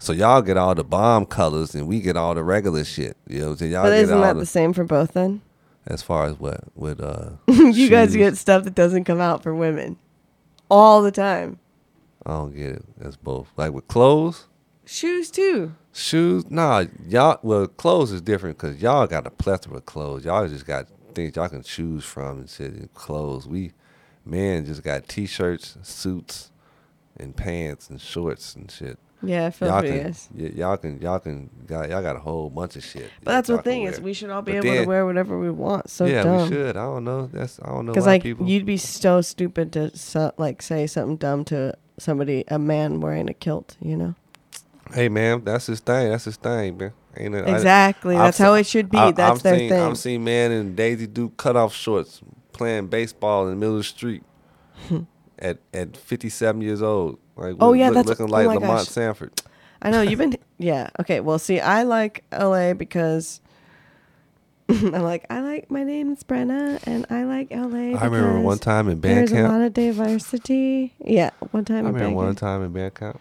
So 0.00 0.14
y'all 0.14 0.40
get 0.40 0.56
all 0.56 0.74
the 0.74 0.82
bomb 0.82 1.26
colors, 1.26 1.74
and 1.74 1.86
we 1.86 2.00
get 2.00 2.16
all 2.16 2.34
the 2.34 2.42
regular 2.42 2.84
shit. 2.84 3.16
You 3.28 3.40
know 3.40 3.44
what 3.46 3.50
I'm 3.52 3.56
saying? 3.58 3.72
Y'all 3.72 3.82
But 3.82 3.92
isn't 3.92 4.20
that 4.20 4.32
the, 4.32 4.40
the 4.40 4.46
same 4.46 4.72
for 4.72 4.82
both 4.84 5.12
then? 5.12 5.42
as 5.86 6.02
far 6.02 6.26
as 6.26 6.38
what 6.38 6.60
with 6.74 7.00
uh. 7.00 7.30
you 7.48 7.88
guys 7.88 8.14
get 8.16 8.36
stuff 8.36 8.64
that 8.64 8.74
doesn't 8.74 9.04
come 9.04 9.20
out 9.20 9.42
for 9.42 9.54
women 9.54 9.96
all 10.70 11.02
the 11.02 11.10
time. 11.10 11.58
I 12.26 12.30
don't 12.30 12.54
get 12.54 12.76
it. 12.76 12.84
That's 12.98 13.16
both. 13.16 13.48
Like 13.56 13.72
with 13.72 13.88
clothes, 13.88 14.46
Shoes 14.86 15.30
too. 15.30 15.74
shoes. 15.92 16.50
Nah, 16.50 16.84
y'all. 17.06 17.38
Well, 17.42 17.66
clothes 17.66 18.12
is 18.12 18.22
different 18.22 18.56
because 18.58 18.80
y'all 18.80 19.06
got 19.06 19.26
a 19.26 19.30
plethora 19.30 19.76
of 19.78 19.86
clothes. 19.86 20.24
Y'all 20.24 20.48
just 20.48 20.66
got 20.66 20.86
things 21.14 21.36
y'all 21.36 21.48
can 21.48 21.62
choose 21.62 22.04
from 22.04 22.40
and 22.40 22.48
shit. 22.48 22.72
And 22.72 22.92
clothes. 22.94 23.46
We, 23.46 23.72
men, 24.24 24.64
just 24.64 24.82
got 24.82 25.08
t-shirts, 25.08 25.76
suits, 25.82 26.50
and 27.18 27.36
pants 27.36 27.90
and 27.90 28.00
shorts 28.00 28.54
and 28.54 28.70
shit. 28.70 28.98
Yeah, 29.22 29.46
I 29.46 29.50
feel 29.50 29.68
y'all 29.68 29.82
can, 29.82 30.14
y- 30.34 30.52
y'all 30.56 30.76
can, 30.78 31.00
y'all 31.00 31.18
can, 31.18 31.50
y'all, 31.68 31.86
y'all 31.86 32.02
got 32.02 32.16
a 32.16 32.20
whole 32.20 32.48
bunch 32.48 32.76
of 32.76 32.84
shit. 32.84 33.10
But 33.22 33.32
that's 33.32 33.48
the 33.48 33.58
thing 33.62 33.82
is, 33.82 34.00
we 34.00 34.14
should 34.14 34.30
all 34.30 34.40
be 34.42 34.52
But 34.52 34.64
able 34.64 34.82
to 34.82 34.88
wear 34.88 35.04
whatever 35.04 35.38
we 35.38 35.50
want. 35.50 35.90
So 35.90 36.06
yeah, 36.06 36.22
dumb. 36.22 36.48
we 36.48 36.54
should. 36.56 36.76
I 36.76 36.82
don't 36.84 37.04
know. 37.04 37.26
That's 37.32 37.60
I 37.62 37.66
don't 37.68 37.86
know 37.86 37.92
Because 37.92 38.06
like 38.06 38.22
people. 38.22 38.48
you'd 38.48 38.64
be 38.64 38.76
so 38.78 39.20
stupid 39.20 39.72
to 39.74 39.96
so, 39.96 40.32
like 40.38 40.62
say 40.62 40.86
something 40.86 41.16
dumb 41.16 41.44
to 41.46 41.76
somebody, 41.98 42.44
a 42.48 42.58
man 42.58 43.00
wearing 43.00 43.28
a 43.28 43.34
kilt. 43.34 43.76
You 43.80 43.96
know. 43.96 44.14
hey 44.94 45.08
man, 45.10 45.44
that's 45.44 45.66
his 45.66 45.80
thing. 45.80 46.10
That's 46.10 46.24
his 46.24 46.36
thing, 46.36 46.78
man. 46.78 46.92
Ain't 47.16 47.34
it? 47.34 47.46
I- 47.46 47.54
Exactly. 47.56 48.16
I've 48.16 48.26
That's 48.28 48.38
how 48.38 48.54
it 48.54 48.64
should 48.66 48.88
be. 48.88 48.96
I- 48.96 49.10
That's 49.12 49.38
I've 49.38 49.42
their 49.42 49.58
seen, 49.58 49.68
thing. 49.68 49.82
I've 49.82 49.98
seen 49.98 50.24
man 50.24 50.50
in 50.52 50.74
Daisy 50.74 51.06
Duke 51.06 51.36
cutoff 51.36 51.74
shorts 51.74 52.20
playing 52.52 52.86
baseball 52.86 53.44
in 53.44 53.50
the 53.50 53.56
middle 53.56 53.74
of 53.76 53.80
the 53.80 53.84
street 53.84 54.22
at 55.38 55.58
at 55.74 55.96
57 55.96 56.60
years 56.62 56.82
old. 56.82 57.18
Like, 57.40 57.56
Oh, 57.60 57.72
yeah, 57.72 57.86
look- 57.86 57.94
that's- 58.06 58.06
looking 58.06 58.26
oh 58.32 58.36
like 58.36 58.46
my 58.46 58.54
Lamont 58.54 58.78
gosh. 58.80 58.88
Sanford. 58.88 59.32
I 59.82 59.90
know 59.90 60.02
you've 60.02 60.18
been. 60.18 60.36
Yeah. 60.58 60.90
Okay. 61.00 61.20
Well, 61.20 61.38
see, 61.38 61.58
I 61.58 61.84
like 61.84 62.22
LA 62.30 62.74
because 62.74 63.40
I'm 64.68 64.92
like 64.92 65.24
I 65.30 65.40
like 65.40 65.70
my 65.70 65.82
name's 65.84 66.22
Brenna 66.22 66.78
and 66.86 67.06
I 67.08 67.24
like 67.24 67.50
LA. 67.50 67.98
I 67.98 68.04
remember 68.04 68.40
one 68.40 68.58
time 68.58 68.88
in 68.90 69.00
band 69.00 69.28
There's 69.28 69.32
a 69.32 69.48
lot 69.48 69.62
of 69.62 69.72
diversity. 69.72 70.92
Yeah, 71.02 71.30
one 71.50 71.64
time. 71.64 71.86
I 71.86 71.88
in 71.88 71.94
remember 71.94 72.14
one 72.16 72.26
camp. 72.26 72.38
time 72.38 72.62
in 72.62 72.72
band 72.74 72.94
camp. 72.94 73.18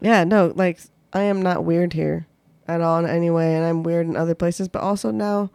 Yeah, 0.00 0.24
no, 0.24 0.50
like 0.56 0.80
I 1.12 1.22
am 1.24 1.42
not 1.42 1.64
weird 1.64 1.92
here 1.92 2.26
at 2.66 2.80
all 2.80 2.98
in 3.04 3.06
any 3.10 3.28
way, 3.28 3.54
and 3.54 3.64
I'm 3.66 3.82
weird 3.82 4.06
in 4.06 4.16
other 4.16 4.34
places. 4.34 4.66
But 4.68 4.82
also 4.82 5.10
now, 5.10 5.50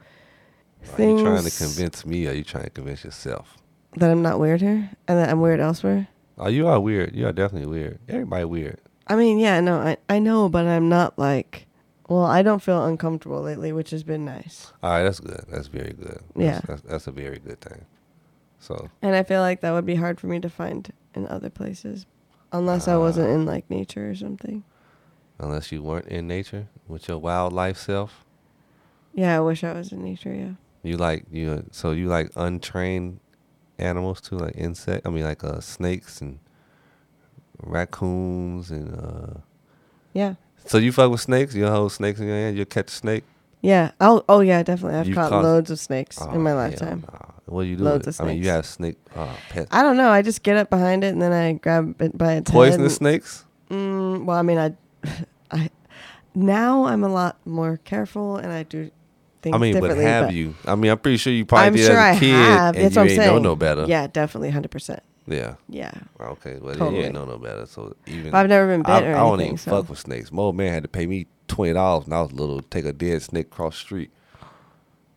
Are 0.84 0.86
things. 0.86 1.20
you 1.22 1.26
trying 1.26 1.44
to 1.46 1.52
convince 1.52 2.06
me 2.06 2.28
or 2.28 2.30
are 2.30 2.34
you 2.36 2.44
trying 2.44 2.66
to 2.66 2.70
convince 2.70 3.04
yourself? 3.04 3.58
that 3.96 4.10
I'm 4.12 4.22
not 4.24 4.40
weird 4.40 4.62
here 4.62 4.90
and 5.08 5.18
that 5.20 5.30
I'm 5.30 5.40
weird 5.42 5.60
elsewhere. 5.60 6.08
Oh, 6.38 6.48
you 6.50 6.68
are 6.68 6.80
weird. 6.80 7.16
You 7.16 7.28
are 7.28 7.32
definitely 7.34 7.68
weird. 7.70 8.00
Everybody 8.10 8.46
weird. 8.46 8.80
I 9.08 9.16
mean, 9.16 9.38
yeah, 9.40 9.60
no, 9.60 9.78
I 9.80 9.98
I 10.10 10.20
know, 10.20 10.50
but 10.50 10.66
I'm 10.66 10.90
not 10.90 11.18
like. 11.20 11.68
Well, 12.10 12.26
I 12.26 12.42
don't 12.42 12.62
feel 12.62 12.84
uncomfortable 12.86 13.42
lately, 13.42 13.72
which 13.72 13.92
has 13.92 14.04
been 14.04 14.26
nice. 14.26 14.74
All 14.84 14.92
right, 14.92 15.04
that's 15.04 15.20
good. 15.22 15.46
That's 15.50 15.68
very 15.68 15.94
good. 15.94 16.20
Yeah. 16.36 16.54
That's, 16.56 16.68
that's, 16.68 16.82
that's 16.82 17.08
a 17.08 17.12
very 17.12 17.40
good 17.40 17.62
thing. 17.62 17.86
So, 18.60 18.90
And 19.02 19.16
I 19.16 19.24
feel 19.24 19.40
like 19.42 19.62
that 19.62 19.72
would 19.72 19.86
be 19.86 19.96
hard 19.96 20.20
for 20.20 20.28
me 20.28 20.40
to 20.42 20.50
find 20.50 20.92
in 21.16 21.28
other 21.28 21.50
places, 21.50 22.06
unless 22.52 22.88
I 22.90 22.96
uh, 22.96 23.00
wasn't 23.00 23.30
in 23.30 23.46
like 23.46 23.70
nature 23.70 24.10
or 24.10 24.16
something. 24.16 24.64
unless 25.40 25.72
you 25.72 25.82
weren't 25.82 26.08
in 26.08 26.28
nature 26.28 26.68
with 26.88 27.08
your 27.08 27.18
wildlife 27.20 27.78
self, 27.78 28.26
Yeah, 29.14 29.38
I 29.38 29.40
wish 29.40 29.64
I 29.64 29.74
was 29.74 29.92
in 29.92 30.04
nature. 30.04 30.34
Yeah. 30.34 30.54
you 30.84 30.98
like 30.98 31.26
you. 31.32 31.66
So 31.72 31.92
you 31.92 32.08
like 32.10 32.32
untrained 32.36 33.20
animals 33.80 34.22
too, 34.22 34.38
like 34.38 34.56
insect. 34.58 35.06
I 35.06 35.10
mean, 35.10 35.24
like 35.24 35.44
uh, 35.44 35.60
snakes 35.60 36.22
and 36.22 36.40
raccoons 37.62 38.72
and. 38.72 38.94
uh 38.96 39.40
Yeah. 40.14 40.36
So 40.66 40.78
you 40.78 40.92
fuck 40.92 41.12
with 41.12 41.22
snakes? 41.22 41.56
You 41.56 41.68
hold 41.68 41.92
snakes 41.92 42.20
in 42.20 42.28
your 42.28 42.36
hand? 42.38 42.58
You 42.58 42.66
catch 42.66 42.88
a 42.88 42.96
snake? 42.96 43.24
Yeah. 43.62 43.92
Oh, 44.00 44.24
oh 44.30 44.40
yeah, 44.42 44.64
definitely. 44.64 44.98
I've 45.00 45.08
You 45.08 45.16
caught 45.16 45.30
caught- 45.30 45.44
loads 45.44 45.72
of 45.72 45.80
snakes 45.80 46.18
Oh, 46.22 46.32
in 46.32 46.42
my 46.42 46.52
hell 46.52 46.60
lifetime. 46.60 47.04
nah. 47.12 47.20
What 47.46 47.64
do 47.64 47.70
you 47.70 47.76
do? 47.78 47.84
Loads 47.84 48.06
with 48.08 48.16
it? 48.16 48.20
of 48.20 48.26
I 48.26 48.30
mean, 48.30 48.38
you 48.38 48.44
snakes. 48.44 48.56
have 48.56 48.66
snake 48.66 48.98
uh, 49.16 49.36
pet 49.50 49.68
I 49.72 49.82
don't 49.82 49.98
know. 49.98 50.10
I 50.10 50.22
just 50.22 50.44
get 50.44 50.56
up 50.58 50.70
behind 50.70 51.04
it 51.04 51.08
and 51.10 51.22
then 51.22 51.34
I 51.34 51.54
grab 51.54 52.02
it 52.02 52.18
by 52.18 52.34
its 52.36 52.50
poisonous 52.52 52.94
head. 52.94 52.98
snakes. 52.98 53.40
and- 53.40 53.50
Mm, 53.70 54.26
well, 54.26 54.38
I 54.38 54.42
mean, 54.44 54.58
I, 54.60 54.74
I, 55.52 55.70
now 56.36 56.86
I'm 56.86 57.04
a 57.04 57.08
lot 57.10 57.38
more 57.46 57.78
careful 57.84 58.38
and 58.38 58.52
I 58.52 58.62
do 58.64 58.92
things 59.44 59.56
I 59.56 59.60
mean, 59.60 59.80
but 59.80 59.96
have 59.98 60.28
but 60.28 60.34
you? 60.34 60.56
I 60.66 60.76
mean, 60.76 60.90
I'm 60.92 60.98
pretty 60.98 61.18
sure 61.18 61.32
you 61.32 61.46
probably 61.46 61.68
I'm 61.68 61.76
did 61.76 61.86
sure 61.86 61.98
as 61.98 62.18
a 62.18 62.20
kid, 62.20 62.30
have. 62.32 62.76
and 62.76 62.84
That's 62.86 62.96
you 62.96 63.00
what 63.00 63.04
I'm 63.06 63.10
ain't 63.12 63.18
saying. 63.22 63.36
know 63.36 63.40
no 63.50 63.56
better. 63.56 63.86
Yeah, 63.88 64.08
definitely, 64.08 64.50
hundred 64.50 64.72
percent. 64.72 65.04
Yeah. 65.26 65.56
Yeah, 65.70 65.92
Okay. 66.20 66.58
Well, 66.62 66.76
Totally. 66.76 66.98
you 67.00 67.04
ain't 67.06 67.14
know 67.14 67.24
no 67.26 67.38
better. 67.38 67.66
So 67.66 67.96
even 68.08 68.32
but 68.32 68.38
I've 68.40 68.50
never 68.50 68.68
been 68.68 68.82
bit 68.82 68.90
I, 68.90 69.04
or 69.04 69.16
I 69.16 69.20
don't 69.20 69.34
anything. 69.36 69.46
even 69.54 69.58
so. 69.58 69.72
fuck 69.72 69.90
with 69.90 70.00
snakes. 70.00 70.32
My 70.34 70.42
old 70.42 70.58
man 70.58 70.74
had 70.74 70.84
to 70.84 70.90
pay 70.90 71.06
me 71.06 71.28
twenty 71.48 71.74
dollars 71.74 72.08
when 72.08 72.18
I 72.18 72.22
was 72.22 72.34
little 72.34 72.62
to 72.62 72.68
take 72.68 72.84
a 72.86 72.92
dead 72.92 73.22
snake 73.22 73.46
across 73.48 73.76
the 73.76 73.80
street. 73.80 74.12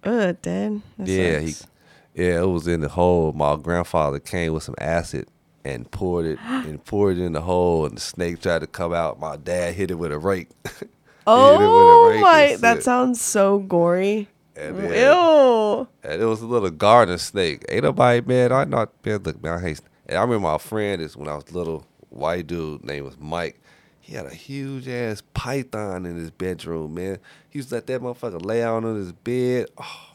Ugh, 0.04 0.36
dead. 0.42 0.80
That 0.98 1.08
yeah, 1.08 1.40
he, 1.40 1.50
sucks. 1.50 1.70
yeah, 2.14 2.40
it 2.42 2.46
was 2.48 2.68
in 2.68 2.80
the 2.82 2.88
hole. 2.88 3.32
My 3.32 3.56
grandfather 3.56 4.20
came 4.20 4.52
with 4.52 4.62
some 4.62 4.76
acid 4.78 5.26
and 5.64 5.90
poured 5.90 6.26
it 6.26 6.38
and 6.40 6.84
poured 6.84 7.18
it 7.18 7.24
in 7.24 7.32
the 7.32 7.40
hole, 7.40 7.84
and 7.86 7.96
the 7.96 8.00
snake 8.00 8.40
tried 8.40 8.60
to 8.60 8.68
come 8.68 8.92
out. 8.94 9.18
My 9.18 9.36
dad 9.36 9.74
hit 9.74 9.90
it 9.90 9.94
with 9.94 10.12
a 10.12 10.18
rake. 10.18 10.50
He 11.26 11.32
hit 11.32 11.54
it 11.54 11.58
with 11.58 11.66
a 11.66 11.66
Oh 11.68 12.18
my! 12.20 12.56
That 12.60 12.82
sounds 12.82 13.20
so 13.20 13.58
gory. 13.58 14.28
And 14.54 14.78
then- 14.78 14.92
Ew. 14.92 15.88
And 16.02 16.22
it 16.22 16.24
was 16.24 16.40
a 16.40 16.46
little 16.46 16.70
garden 16.70 17.18
snake. 17.18 17.64
Ain't 17.68 17.84
nobody 17.84 18.20
man. 18.20 18.52
I 18.52 18.64
not 18.64 18.90
man. 19.04 19.18
Look, 19.22 19.42
man. 19.42 19.58
I 19.58 19.60
hate. 19.60 19.80
And 20.06 20.16
I 20.18 20.22
remember 20.22 20.46
my 20.48 20.58
friend 20.58 21.02
is 21.02 21.16
when 21.16 21.28
I 21.28 21.34
was 21.34 21.52
little. 21.52 21.86
White 22.08 22.46
dude 22.46 22.82
name 22.84 23.04
was 23.04 23.18
Mike. 23.20 23.60
He 24.00 24.14
had 24.14 24.24
a 24.24 24.34
huge 24.34 24.88
ass 24.88 25.22
python 25.34 26.06
in 26.06 26.16
his 26.16 26.30
bedroom, 26.30 26.94
man. 26.94 27.18
He 27.50 27.58
used 27.58 27.68
to 27.70 27.74
let 27.74 27.86
that 27.88 28.00
motherfucker 28.00 28.42
lay 28.42 28.62
out 28.62 28.84
on 28.84 28.94
his 28.96 29.12
bed. 29.12 29.66
Oh, 29.76 30.12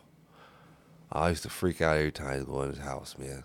I 1.11 1.29
used 1.29 1.43
to 1.43 1.49
freak 1.49 1.81
out 1.81 1.97
every 1.97 2.11
time 2.11 2.39
he 2.39 2.45
go 2.45 2.61
in 2.63 2.69
his 2.69 2.79
house, 2.79 3.17
man. 3.19 3.43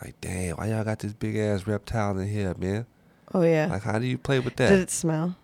Like, 0.00 0.14
damn, 0.20 0.56
why 0.56 0.68
y'all 0.68 0.84
got 0.84 1.00
this 1.00 1.12
big 1.12 1.36
ass 1.36 1.66
reptile 1.66 2.16
in 2.18 2.28
here, 2.28 2.54
man? 2.56 2.86
Oh 3.34 3.42
yeah. 3.42 3.66
Like, 3.66 3.82
how 3.82 3.98
do 3.98 4.06
you 4.06 4.16
play 4.16 4.38
with 4.38 4.56
that? 4.56 4.70
Did 4.70 4.80
it 4.80 4.90
smell? 4.90 5.34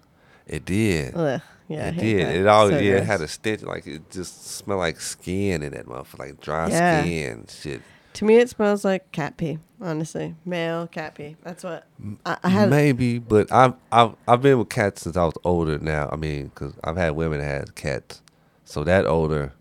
It 0.55 0.65
did. 0.65 1.15
Ugh. 1.17 1.41
Yeah. 1.69 1.89
It 1.89 1.97
did. 1.99 2.27
that. 2.27 2.35
It 2.35 2.47
all 2.47 2.69
So 2.69 2.79
yeah, 2.79 2.97
it 2.97 3.05
had 3.05 3.21
a 3.21 3.29
stench 3.29 3.63
like 3.63 3.87
it 3.87 4.11
just 4.11 4.45
smelled 4.57 4.81
like 4.81 5.01
skin 5.01 5.63
in 5.63 5.73
that 5.73 5.87
motherfucker, 5.87 6.19
like 6.19 6.41
dry 6.41 6.69
Yeah. 6.69 7.03
skin 7.03 7.47
shit. 7.49 7.83
To 8.15 8.25
me, 8.25 8.39
it 8.39 8.51
smells 8.51 8.85
like 8.85 9.13
cat 9.13 9.37
pee. 9.37 9.59
Honestly, 9.81 10.35
male 10.45 10.89
cat 10.89 11.15
pee. 11.15 11.37
That's 11.45 11.63
what 11.63 11.87
I, 12.27 12.37
I 12.43 12.49
had. 12.49 12.69
Maybe, 12.71 13.19
but 13.21 13.51
I've 13.53 13.75
I've 13.93 14.15
I've 14.27 14.43
been 14.43 14.59
with 14.59 14.69
cats 14.69 15.03
since 15.03 15.17
I 15.17 15.25
was 15.25 15.35
older. 15.45 15.79
Now, 15.79 16.09
I 16.13 16.17
mean, 16.17 16.49
because 16.49 16.75
I've 16.83 16.97
had 16.97 17.11
women 17.13 17.39
that 17.39 17.47
had 17.47 17.75
cats, 17.77 18.21
so 18.65 18.83
that 18.85 19.07
odor, 19.07 19.53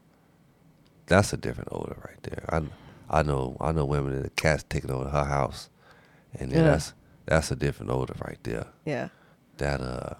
that's 1.06 1.32
a 1.32 1.38
different 1.38 1.70
odor 1.72 1.96
right 2.06 2.22
there. 2.24 2.44
I 2.50 2.64
I 3.20 3.24
know 3.24 3.56
I 3.62 3.72
know 3.72 3.86
women 3.86 4.16
that 4.16 4.24
the 4.24 4.30
cats 4.32 4.66
taking 4.68 4.92
over 4.92 5.08
her 5.10 5.26
house, 5.26 5.70
and 6.34 6.52
then 6.52 6.64
Yeah. 6.66 6.72
that's 6.72 6.94
that's 7.28 7.52
a 7.52 7.56
different 7.56 7.92
odor 7.92 8.16
right 8.26 8.40
there. 8.44 8.66
Yeah. 8.86 9.10
That 9.58 9.80
uh, 9.80 10.16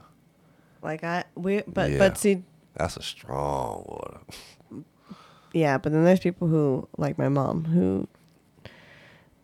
Like 0.82 1.04
I 1.04 1.24
we 1.36 1.62
but 1.68 1.92
Yeah. 1.92 1.98
but 1.98 2.18
see 2.18 2.44
that's 2.76 2.98
a 2.98 3.02
strong 3.04 3.86
odor. 3.90 4.84
yeah, 5.54 5.78
but 5.78 5.92
then 5.92 6.04
there's 6.06 6.20
people 6.20 6.48
who 6.48 6.88
like 6.98 7.18
my 7.18 7.30
mom 7.30 7.66
who 7.66 8.08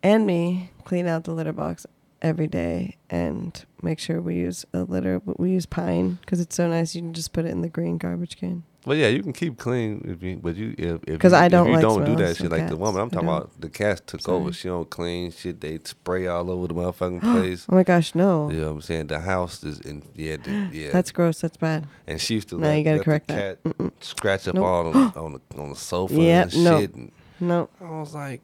and 0.03 0.25
me 0.25 0.71
clean 0.83 1.07
out 1.07 1.23
the 1.23 1.31
litter 1.33 1.51
box 1.53 1.86
every 2.21 2.47
day 2.47 2.95
and 3.09 3.65
make 3.81 3.99
sure 3.99 4.21
we 4.21 4.36
use 4.36 4.65
a 4.73 4.83
litter. 4.83 5.21
We 5.25 5.51
use 5.51 5.65
pine 5.65 6.19
because 6.21 6.39
it's 6.39 6.55
so 6.55 6.67
nice. 6.69 6.95
You 6.95 7.01
can 7.01 7.13
just 7.13 7.33
put 7.33 7.45
it 7.45 7.49
in 7.49 7.61
the 7.61 7.69
green 7.69 7.97
garbage 7.97 8.38
can. 8.38 8.63
But 8.86 8.97
yeah, 8.97 9.07
you 9.07 9.23
can 9.23 9.33
keep 9.33 9.57
clean 9.57 10.05
if 10.07 10.21
you, 10.21 10.38
but 10.38 10.55
you 10.55 10.75
if 10.77 11.01
if 11.07 11.19
'Cause 11.19 11.31
you, 11.31 11.38
I 11.39 11.45
if 11.47 11.51
don't 11.51 11.67
you 11.67 11.73
like 11.73 11.81
don't 11.81 12.05
do 12.05 12.15
that 12.17 12.38
shit 12.38 12.51
like 12.51 12.69
the 12.69 12.77
woman 12.77 13.01
I'm 13.01 13.09
talking 13.09 13.27
about. 13.27 13.49
The 13.59 13.69
cats 13.69 14.01
took 14.05 14.21
Sorry. 14.21 14.38
over. 14.38 14.51
She 14.53 14.67
don't 14.67 14.88
clean 14.89 15.31
shit. 15.31 15.59
They 15.61 15.79
spray 15.83 16.27
all 16.27 16.51
over 16.51 16.67
the 16.67 16.75
motherfucking 16.75 17.21
place. 17.33 17.65
Oh 17.67 17.75
my 17.75 17.83
gosh, 17.83 18.13
no. 18.13 18.49
You 18.51 18.57
know 18.61 18.67
what 18.67 18.71
I'm 18.75 18.81
saying? 18.81 19.07
The 19.07 19.21
house 19.21 19.63
is 19.63 19.79
in 19.81 20.03
yeah, 20.15 20.38
the, 20.38 20.51
yeah. 20.71 20.91
That's 20.91 21.11
gross. 21.11 21.41
That's 21.41 21.57
bad. 21.57 21.88
and 22.05 22.21
she 22.21 22.36
used 22.36 22.49
to 22.49 22.57
No, 22.59 22.67
let, 22.67 22.77
you 22.77 22.83
gotta 22.83 23.03
correct 23.03 23.27
the 23.29 23.33
that. 23.33 23.63
cat 23.63 23.91
scratch 24.01 24.47
up 24.47 24.53
Nope. 24.55 24.63
all 24.65 24.88
on, 24.88 24.95
on 25.15 25.33
the 25.49 25.61
on 25.61 25.69
the 25.69 25.75
sofa 25.75 26.13
Yep, 26.13 26.43
and 26.43 26.51
shit. 26.53 26.93
And 26.93 27.11
No. 27.39 27.69
I 27.81 27.89
was 27.99 28.13
like, 28.13 28.41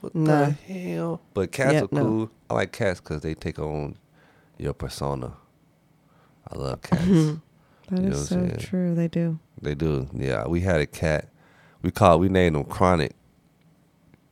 what 0.00 0.14
Nah. 0.14 0.46
the 0.46 0.50
hell? 0.52 1.22
But 1.34 1.50
cats 1.50 1.72
Yep, 1.74 1.82
are 1.92 1.94
no. 1.96 2.02
cool. 2.04 2.30
I 2.50 2.54
like 2.54 2.70
cats 2.70 3.00
because 3.00 3.22
they 3.22 3.34
take 3.34 3.58
on 3.58 3.96
your 4.58 4.74
persona. 4.74 5.32
I 6.48 6.56
love 6.56 6.82
cats. 6.82 7.02
That 7.90 8.00
You 8.04 8.10
is 8.10 8.28
so 8.28 8.48
true. 8.58 8.94
They 8.94 9.08
do. 9.08 9.38
They 9.62 9.74
do. 9.74 10.08
Yeah, 10.12 10.46
we 10.46 10.60
had 10.60 10.80
a 10.80 10.86
cat. 10.86 11.28
We 11.82 11.90
called. 11.90 12.20
We 12.20 12.28
named 12.28 12.56
him 12.56 12.64
Chronic. 12.64 13.14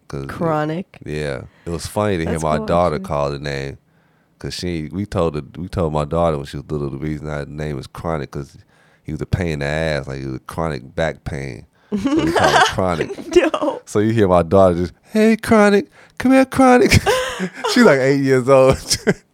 Cause 0.08 0.26
Chronic. 0.26 0.98
Yeah, 1.04 1.44
it 1.64 1.70
was 1.70 1.86
funny 1.86 2.16
to 2.16 2.22
hear 2.24 2.32
That's 2.32 2.42
my 2.42 2.56
cool, 2.58 2.66
daughter 2.66 2.96
actually. 2.96 3.06
call 3.08 3.30
the 3.30 3.38
name. 3.38 3.78
Cause 4.40 4.54
she, 4.54 4.88
we 4.92 5.06
told 5.06 5.34
her, 5.36 5.42
we 5.56 5.68
told 5.68 5.92
my 5.92 6.04
daughter 6.04 6.36
when 6.36 6.46
she 6.46 6.56
was 6.56 6.66
little 6.70 6.90
the 6.90 6.96
reason 6.98 7.28
our 7.28 7.44
name 7.46 7.76
was 7.76 7.86
Chronic 7.86 8.32
because 8.32 8.56
he 9.02 9.12
was 9.12 9.20
a 9.20 9.26
pain 9.26 9.52
in 9.54 9.58
the 9.60 9.66
ass, 9.66 10.08
like 10.08 10.20
he 10.20 10.26
was 10.26 10.36
a 10.36 10.40
chronic 10.40 10.94
back 10.94 11.24
pain. 11.24 11.66
So 11.90 11.96
we 12.14 12.30
him 12.30 12.32
Chronic. 12.66 13.36
No. 13.36 13.82
So 13.84 13.98
you 13.98 14.10
hear 14.12 14.28
my 14.28 14.42
daughter 14.42 14.74
just, 14.76 14.92
hey 15.12 15.36
Chronic, 15.36 15.90
come 16.18 16.32
here 16.32 16.44
Chronic. 16.44 16.92
She's 17.72 17.84
like 17.84 17.98
eight 18.00 18.20
years 18.20 18.48
old. 18.48 18.76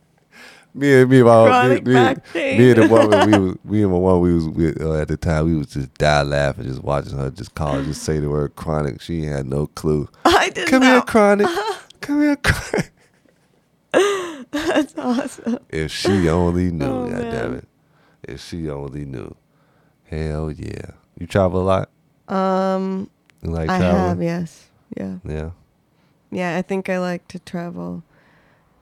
me 0.77 1.01
and 1.01 1.11
me 1.11 1.23
my 1.23 1.69
me, 1.69 1.81
me, 1.81 1.95
me 1.95 2.71
and 2.71 2.83
the 2.83 2.89
woman 2.91 3.31
we 3.31 3.39
was 3.49 3.57
me 3.65 3.83
and 3.83 3.91
my 3.93 3.99
woman 3.99 4.21
we 4.21 4.35
was 4.35 4.49
with, 4.49 4.81
uh, 4.81 4.95
at 4.95 5.09
the 5.09 5.17
time 5.17 5.47
we 5.47 5.57
was 5.57 5.69
just 5.69 5.93
die 5.95 6.23
laughing 6.23 6.65
just 6.65 6.83
watching 6.85 7.17
her 7.17 7.31
just 7.31 7.55
call 7.55 7.83
just 7.83 8.03
say 8.03 8.19
the 8.21 8.29
word 8.31 8.55
chronic. 8.57 9.01
She 9.01 9.25
had 9.25 9.47
no 9.47 9.67
clue. 9.69 10.09
I 10.25 10.51
did 10.51 10.69
Come 10.69 10.83
here, 10.83 11.01
chronic. 11.03 11.49
Come 12.01 12.21
here, 12.21 12.37
chronic. 12.37 12.93
That's 14.51 14.97
awesome. 14.99 15.59
If 15.71 15.91
she 15.91 16.29
only 16.29 16.71
knew, 16.71 16.85
Oh, 16.85 17.09
God 17.11 17.31
damn 17.31 17.55
it. 17.55 17.69
If 18.23 18.41
she 18.43 18.69
only 18.69 19.05
knew. 19.05 19.35
Hell 20.05 20.51
yeah. 20.53 20.91
You 21.19 21.27
travel 21.27 21.63
a 21.63 21.65
lot? 21.65 21.91
Um, 22.29 23.09
You 23.43 23.51
like 23.51 23.71
I 23.71 23.79
traveling? 23.79 24.09
have, 24.09 24.23
yes. 24.23 24.69
Yeah. 24.97 25.17
Yeah. 25.25 25.51
Yeah, 26.31 26.57
I 26.57 26.63
think 26.63 26.89
I 26.91 26.99
like 26.99 27.27
to 27.29 27.39
travel. 27.39 28.03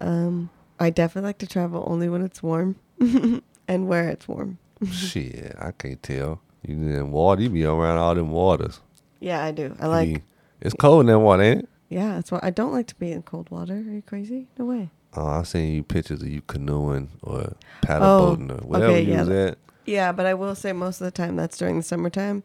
Um, 0.00 0.50
I 0.78 0.90
definitely 0.90 1.28
like 1.28 1.38
to 1.38 1.46
travel 1.46 1.84
only 1.86 2.08
when 2.08 2.22
it's 2.22 2.42
warm 2.42 2.76
and 3.68 3.88
where 3.88 4.08
it's 4.08 4.26
warm. 4.28 4.58
Shit, 4.90 5.54
I 5.58 5.70
can't 5.72 6.02
tell. 6.02 6.40
You 6.66 6.74
in 6.76 7.10
water, 7.10 7.42
you 7.42 7.50
be 7.50 7.64
around 7.64 7.98
all 7.98 8.14
them 8.14 8.30
waters. 8.30 8.80
Yeah, 9.20 9.44
I 9.44 9.52
do. 9.52 9.76
I 9.80 9.86
like. 9.86 10.22
it's 10.60 10.74
cold 10.74 11.02
in 11.02 11.06
that 11.06 11.18
water, 11.18 11.42
ain't 11.42 11.60
it? 11.62 11.68
Yeah, 11.88 12.14
that's 12.14 12.32
why 12.32 12.40
I 12.42 12.50
don't 12.50 12.72
like 12.72 12.86
to 12.88 12.94
be 12.96 13.12
in 13.12 13.22
cold 13.22 13.50
water. 13.50 13.74
Are 13.74 13.78
you 13.80 14.02
crazy? 14.02 14.48
No 14.58 14.64
way. 14.64 14.90
Oh, 15.16 15.26
I've 15.26 15.46
seen 15.46 15.72
you 15.74 15.82
pictures 15.82 16.22
of 16.22 16.28
you 16.28 16.40
canoeing 16.42 17.10
or 17.22 17.54
paddle 17.82 18.08
Oh, 18.08 18.18
boating 18.30 18.50
or 18.50 18.56
whatever 18.66 18.92
okay, 18.92 19.02
you 19.02 19.12
yeah. 19.12 19.20
was 19.20 19.28
at. 19.28 19.58
Yeah, 19.86 20.12
but 20.12 20.26
I 20.26 20.34
will 20.34 20.54
say 20.54 20.72
most 20.72 21.00
of 21.00 21.04
the 21.04 21.10
time 21.10 21.36
that's 21.36 21.56
during 21.58 21.76
the 21.76 21.82
summertime, 21.82 22.42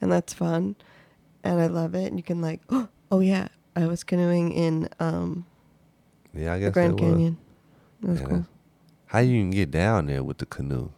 and 0.00 0.10
that's 0.12 0.34
fun, 0.34 0.74
and 1.44 1.60
I 1.60 1.66
love 1.68 1.94
it. 1.94 2.06
And 2.06 2.18
you 2.18 2.22
can 2.22 2.42
like, 2.42 2.60
oh 3.10 3.20
yeah, 3.20 3.48
I 3.76 3.86
was 3.86 4.04
canoeing 4.04 4.52
in 4.52 4.88
um 5.00 5.46
Yeah, 6.34 6.52
I 6.54 6.58
the 6.58 6.66
guess 6.66 6.74
Grand 6.74 6.98
that 6.98 7.02
was. 7.02 7.10
Canyon. 7.12 7.38
It 8.02 8.08
was 8.08 8.20
Yeah, 8.20 8.26
cool. 8.26 8.46
How 9.06 9.18
you 9.20 9.40
can 9.40 9.50
get 9.50 9.70
down 9.70 10.06
there 10.06 10.22
with 10.22 10.38
the 10.38 10.46
canoe? 10.46 10.90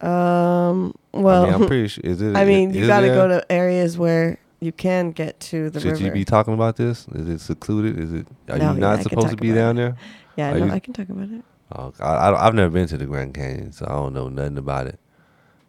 Um, 0.00 0.94
well, 1.12 1.44
I 1.44 1.46
mean, 1.46 1.54
I'm 1.54 1.66
pretty 1.66 1.88
sure. 1.88 2.02
Is 2.04 2.20
it? 2.20 2.36
I 2.36 2.44
mean, 2.44 2.74
you 2.74 2.86
got 2.86 3.00
to 3.00 3.08
go 3.08 3.26
to 3.28 3.50
areas 3.50 3.96
where 3.96 4.38
you 4.60 4.72
can 4.72 5.12
get 5.12 5.40
to 5.40 5.70
the 5.70 5.80
Should 5.80 5.92
river. 5.92 6.04
you 6.04 6.10
be 6.12 6.24
talking 6.24 6.52
about 6.54 6.76
this? 6.76 7.06
Is 7.14 7.28
it 7.28 7.40
secluded? 7.40 7.98
Is 7.98 8.12
it? 8.12 8.26
Are 8.50 8.58
No, 8.58 8.74
you 8.74 8.80
not 8.80 8.96
can 9.00 9.08
supposed 9.08 9.30
to 9.30 9.36
be 9.36 9.52
down 9.52 9.78
it. 9.78 9.80
there? 9.82 9.96
yeah, 10.36 10.52
no, 10.52 10.66
you- 10.66 10.72
I 10.72 10.78
can 10.80 10.92
talk 10.92 11.08
about 11.08 11.30
it. 11.30 11.42
Oh, 11.74 11.92
I, 11.98 12.04
I, 12.04 12.46
I've 12.46 12.54
never 12.54 12.70
been 12.70 12.86
to 12.88 12.96
the 12.96 13.06
Grand 13.06 13.34
Canyon, 13.34 13.72
so 13.72 13.86
I 13.86 13.92
don't 13.94 14.14
know 14.14 14.28
nothing 14.28 14.56
about 14.58 14.86
it. 14.86 15.00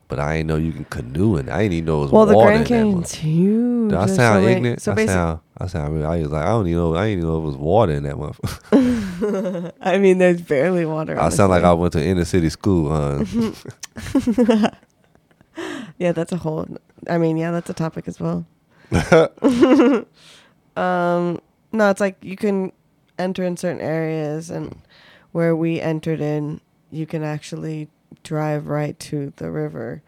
But 0.09 0.20
I 0.20 0.36
ain't 0.36 0.47
know 0.47 0.55
you 0.57 0.72
can 0.72 0.86
canoe 0.86 1.38
in. 1.38 1.47
it. 1.49 1.51
I 1.51 1.63
didn't 1.63 1.74
even 1.74 1.86
know 1.86 1.99
it 1.99 2.01
was 2.03 2.11
Well, 2.11 2.26
the 2.28 2.36
water 2.36 2.49
Grand 2.49 2.59
in 2.59 2.63
that 2.78 2.84
Canyon's 2.86 3.13
huge. 3.15 3.89
Do 3.91 3.97
I 3.97 4.05
sound 4.05 4.43
so 4.43 4.47
ignorant? 4.47 4.82
So 4.82 4.91
I 4.95 5.05
sound 5.05 5.39
I 5.60 5.66
said, 5.68 5.82
I, 5.82 5.89
mean, 5.89 6.03
I 6.03 6.20
was 6.20 6.30
like, 6.30 6.43
I 6.45 6.49
don't 6.49 6.68
even 6.68 6.78
know, 6.80 6.95
I 6.95 7.08
didn't 7.08 7.18
even 7.20 7.30
know 7.30 7.38
if 7.39 7.43
it 7.43 7.47
was 7.47 7.58
water 7.58 7.93
in 7.93 8.03
that 8.03 8.16
motherfucker. 8.16 9.74
I 9.82 9.97
mean, 9.97 10.20
there's 10.20 10.41
barely 10.41 10.86
water. 10.86 11.20
I 11.20 11.30
sound 11.30 11.49
like 11.49 11.64
I 11.64 11.74
went 11.74 11.93
to 11.93 12.03
inner 12.05 12.26
city 12.26 12.49
school, 12.49 12.89
huh? 12.91 13.24
Yeah, 15.97 16.12
that's 16.12 16.32
a 16.32 16.38
whole. 16.38 16.68
I 17.10 17.18
mean, 17.18 17.36
yeah, 17.38 17.49
that's 17.49 17.70
a 17.72 17.74
topic 17.74 18.08
as 18.08 18.20
well. 18.20 18.45
um, 20.76 21.39
no, 21.72 21.89
it's 21.89 21.99
like 21.99 22.18
you 22.24 22.36
can 22.38 22.72
enter 23.18 23.43
in 23.43 23.58
certain 23.58 23.82
areas, 23.82 24.51
and 24.51 24.80
where 25.32 25.55
we 25.55 25.82
entered 25.82 26.22
in, 26.22 26.62
you 26.91 27.08
can 27.08 27.24
actually 27.24 27.89
drive 28.24 28.68
right 28.68 28.99
to 28.99 29.34
the 29.38 29.49
river, 29.49 30.03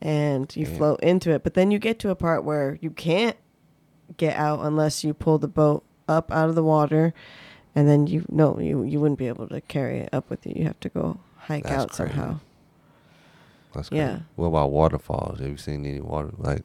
and 0.00 0.54
you 0.56 0.66
Yeah. 0.66 0.76
float 0.78 1.00
into 1.00 1.30
it. 1.32 1.42
But 1.42 1.52
then 1.52 1.70
you 1.70 1.78
get 1.78 1.98
to 2.00 2.08
a 2.10 2.14
part 2.14 2.42
where 2.44 2.78
you 2.80 2.88
can't 2.90 3.36
get 4.16 4.36
out 4.36 4.60
unless 4.60 5.04
you 5.04 5.14
pull 5.14 5.38
the 5.38 5.48
boat 5.48 5.84
up 6.08 6.30
out 6.30 6.48
of 6.48 6.54
the 6.54 6.62
water, 6.62 7.12
and 7.74 7.88
then 7.88 8.06
you 8.06 8.24
no, 8.28 8.58
you 8.58 8.82
you 8.82 9.00
wouldn't 9.00 9.18
be 9.18 9.28
able 9.28 9.48
to 9.48 9.60
carry 9.62 9.98
it 9.98 10.08
up 10.12 10.28
with 10.30 10.46
you. 10.46 10.52
You 10.56 10.64
have 10.64 10.80
to 10.80 10.88
go 10.88 11.18
hike 11.36 11.64
That's 11.64 11.82
out 11.84 11.90
crazy. 11.92 12.12
somehow. 12.14 12.38
That's 13.74 13.90
Yeah. 13.92 14.20
What 14.36 14.46
about 14.46 14.70
waterfalls? 14.70 15.40
Have 15.40 15.48
you 15.48 15.56
seen 15.56 15.84
any 15.84 16.00
water 16.00 16.30
like 16.38 16.62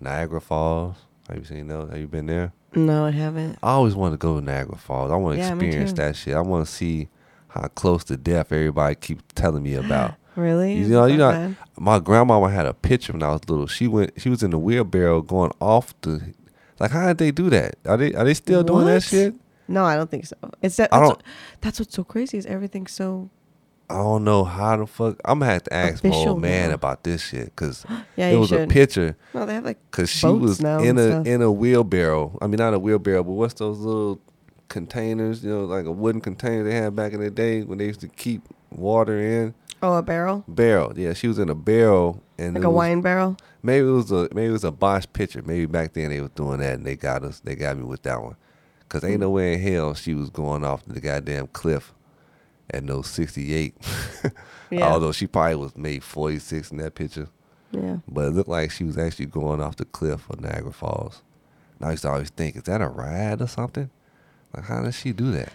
Niagara 0.00 0.40
Falls? 0.40 0.96
Have 1.28 1.38
you 1.38 1.44
seen 1.44 1.68
those? 1.68 1.90
Have 1.90 1.98
you 2.00 2.08
been 2.08 2.26
there? 2.26 2.52
No, 2.74 3.04
I 3.04 3.10
haven't. 3.10 3.58
I 3.62 3.72
always 3.72 3.94
want 3.94 4.12
to 4.14 4.18
go 4.18 4.38
to 4.40 4.44
Niagara 4.44 4.76
Falls. 4.78 5.10
I 5.12 5.16
want 5.16 5.36
to 5.36 5.40
Yeah, 5.40 5.50
experience 5.52 5.92
that 5.94 6.16
shit. 6.16 6.34
I 6.34 6.40
want 6.40 6.66
to 6.66 6.72
see 6.72 7.08
how 7.48 7.68
close 7.68 8.02
to 8.04 8.16
death 8.16 8.50
everybody 8.50 8.94
keeps 8.96 9.22
telling 9.34 9.62
me 9.62 9.74
about. 9.74 10.14
Really? 10.34 10.72
You 10.76 10.88
know, 10.88 11.04
you 11.04 11.18
know, 11.18 11.30
bad? 11.30 11.56
my 11.78 11.98
grandmama 11.98 12.48
had 12.50 12.64
a 12.64 12.72
picture 12.72 13.12
when 13.12 13.22
I 13.22 13.32
was 13.32 13.46
little. 13.50 13.66
She 13.66 13.86
went, 13.86 14.14
she 14.16 14.30
was 14.30 14.42
in 14.42 14.50
the 14.50 14.58
wheelbarrow 14.58 15.20
going 15.20 15.52
off 15.60 15.92
the. 16.00 16.32
Like, 16.82 16.90
how 16.90 17.06
did 17.06 17.18
they 17.18 17.30
do 17.30 17.48
that? 17.50 17.76
Are 17.86 17.96
they 17.96 18.12
are 18.12 18.24
they 18.24 18.34
still 18.34 18.62
doing 18.64 18.86
that 18.86 19.04
shit? 19.04 19.34
No, 19.68 19.84
I 19.84 19.94
don't 19.96 20.10
think 20.10 20.26
so. 20.26 20.36
It's 20.60 20.76
that. 20.76 20.92
I 20.92 20.98
That's, 20.98 21.08
don't- 21.10 21.16
what- 21.18 21.26
that's 21.60 21.78
what's 21.78 21.94
so 21.94 22.02
crazy 22.04 22.36
is 22.38 22.44
everything's 22.46 22.90
so. 22.92 23.30
I 23.88 23.94
don't 23.96 24.24
know 24.24 24.42
how 24.44 24.76
the 24.78 24.86
fuck. 24.86 25.20
I'm 25.24 25.38
gonna 25.38 25.52
have 25.52 25.62
to 25.64 25.72
ask 25.74 26.02
my 26.02 26.10
old 26.10 26.40
man 26.40 26.70
now. 26.70 26.74
about 26.74 27.04
this 27.04 27.22
shit 27.22 27.46
because 27.46 27.84
Yeah, 28.16 28.30
it 28.30 28.36
was 28.36 28.48
should. 28.48 28.62
a 28.62 28.66
picture. 28.66 29.16
No, 29.34 29.46
they 29.46 29.54
have 29.54 29.64
like. 29.64 29.78
Cause 29.92 30.10
she 30.10 30.26
was 30.26 30.58
in 30.60 30.98
a 30.98 31.06
stuff. 31.08 31.26
in 31.26 31.40
a 31.40 31.52
wheelbarrow. 31.52 32.36
I 32.42 32.46
mean, 32.48 32.56
not 32.58 32.74
a 32.74 32.78
wheelbarrow, 32.80 33.22
but 33.22 33.32
what's 33.32 33.54
those 33.54 33.78
little 33.78 34.18
containers? 34.68 35.44
You 35.44 35.50
know, 35.50 35.64
like 35.66 35.84
a 35.86 35.92
wooden 35.92 36.20
container 36.20 36.64
they 36.64 36.74
had 36.74 36.96
back 36.96 37.12
in 37.12 37.20
the 37.20 37.30
day 37.30 37.62
when 37.62 37.78
they 37.78 37.86
used 37.86 38.00
to 38.00 38.08
keep 38.08 38.42
water 38.70 39.18
in. 39.18 39.54
Oh, 39.82 39.94
a 39.94 40.02
barrel, 40.02 40.44
Barrel, 40.46 40.96
yeah, 40.96 41.12
she 41.12 41.26
was 41.28 41.38
in 41.40 41.48
a 41.50 41.54
barrel, 41.56 42.22
and 42.38 42.54
like 42.54 42.62
a 42.64 42.70
was- 42.70 42.76
wine 42.76 43.00
barrel. 43.00 43.36
Maybe 43.64 43.86
it 43.86 43.90
was 43.90 44.10
a 44.12 44.28
maybe 44.32 44.48
it 44.48 44.52
was 44.52 44.64
a 44.64 44.72
botched 44.72 45.12
pitcher. 45.12 45.42
Maybe 45.44 45.66
back 45.66 45.92
then 45.92 46.10
they 46.10 46.20
was 46.20 46.30
doing 46.30 46.60
that, 46.60 46.74
and 46.74 46.86
they 46.86 46.96
got 46.96 47.22
us. 47.24 47.40
They 47.40 47.54
got 47.54 47.76
me 47.76 47.84
with 47.84 48.02
that 48.02 48.20
one. 48.22 48.36
Cause 48.88 49.04
ain't 49.04 49.20
no 49.20 49.30
way 49.30 49.54
in 49.54 49.60
hell 49.60 49.94
she 49.94 50.14
was 50.14 50.28
going 50.30 50.64
off 50.64 50.84
the 50.84 51.00
goddamn 51.00 51.46
cliff 51.48 51.92
at 52.70 52.84
no 52.84 53.02
sixty 53.02 53.54
eight. 53.54 53.74
Yeah. 54.70 54.90
Although 54.90 55.12
she 55.12 55.26
probably 55.26 55.56
was 55.56 55.76
made 55.76 56.02
forty 56.02 56.38
six 56.38 56.70
in 56.70 56.78
that 56.78 56.94
picture. 56.94 57.28
Yeah. 57.72 57.98
But 58.08 58.28
it 58.28 58.30
looked 58.30 58.48
like 58.48 58.70
she 58.70 58.84
was 58.84 58.96
actually 58.96 59.26
going 59.26 59.60
off 59.60 59.76
the 59.76 59.84
cliff 59.84 60.30
of 60.30 60.40
Niagara 60.40 60.72
Falls. 60.72 61.20
And 61.78 61.88
I 61.88 61.90
used 61.90 62.04
to 62.04 62.10
always 62.10 62.30
think, 62.30 62.56
is 62.56 62.62
that 62.62 62.80
a 62.80 62.88
ride 62.88 63.42
or 63.42 63.46
something? 63.48 63.90
Like, 64.56 64.64
how 64.64 64.82
does 64.82 64.96
she 64.96 65.12
do 65.12 65.30
that? 65.32 65.52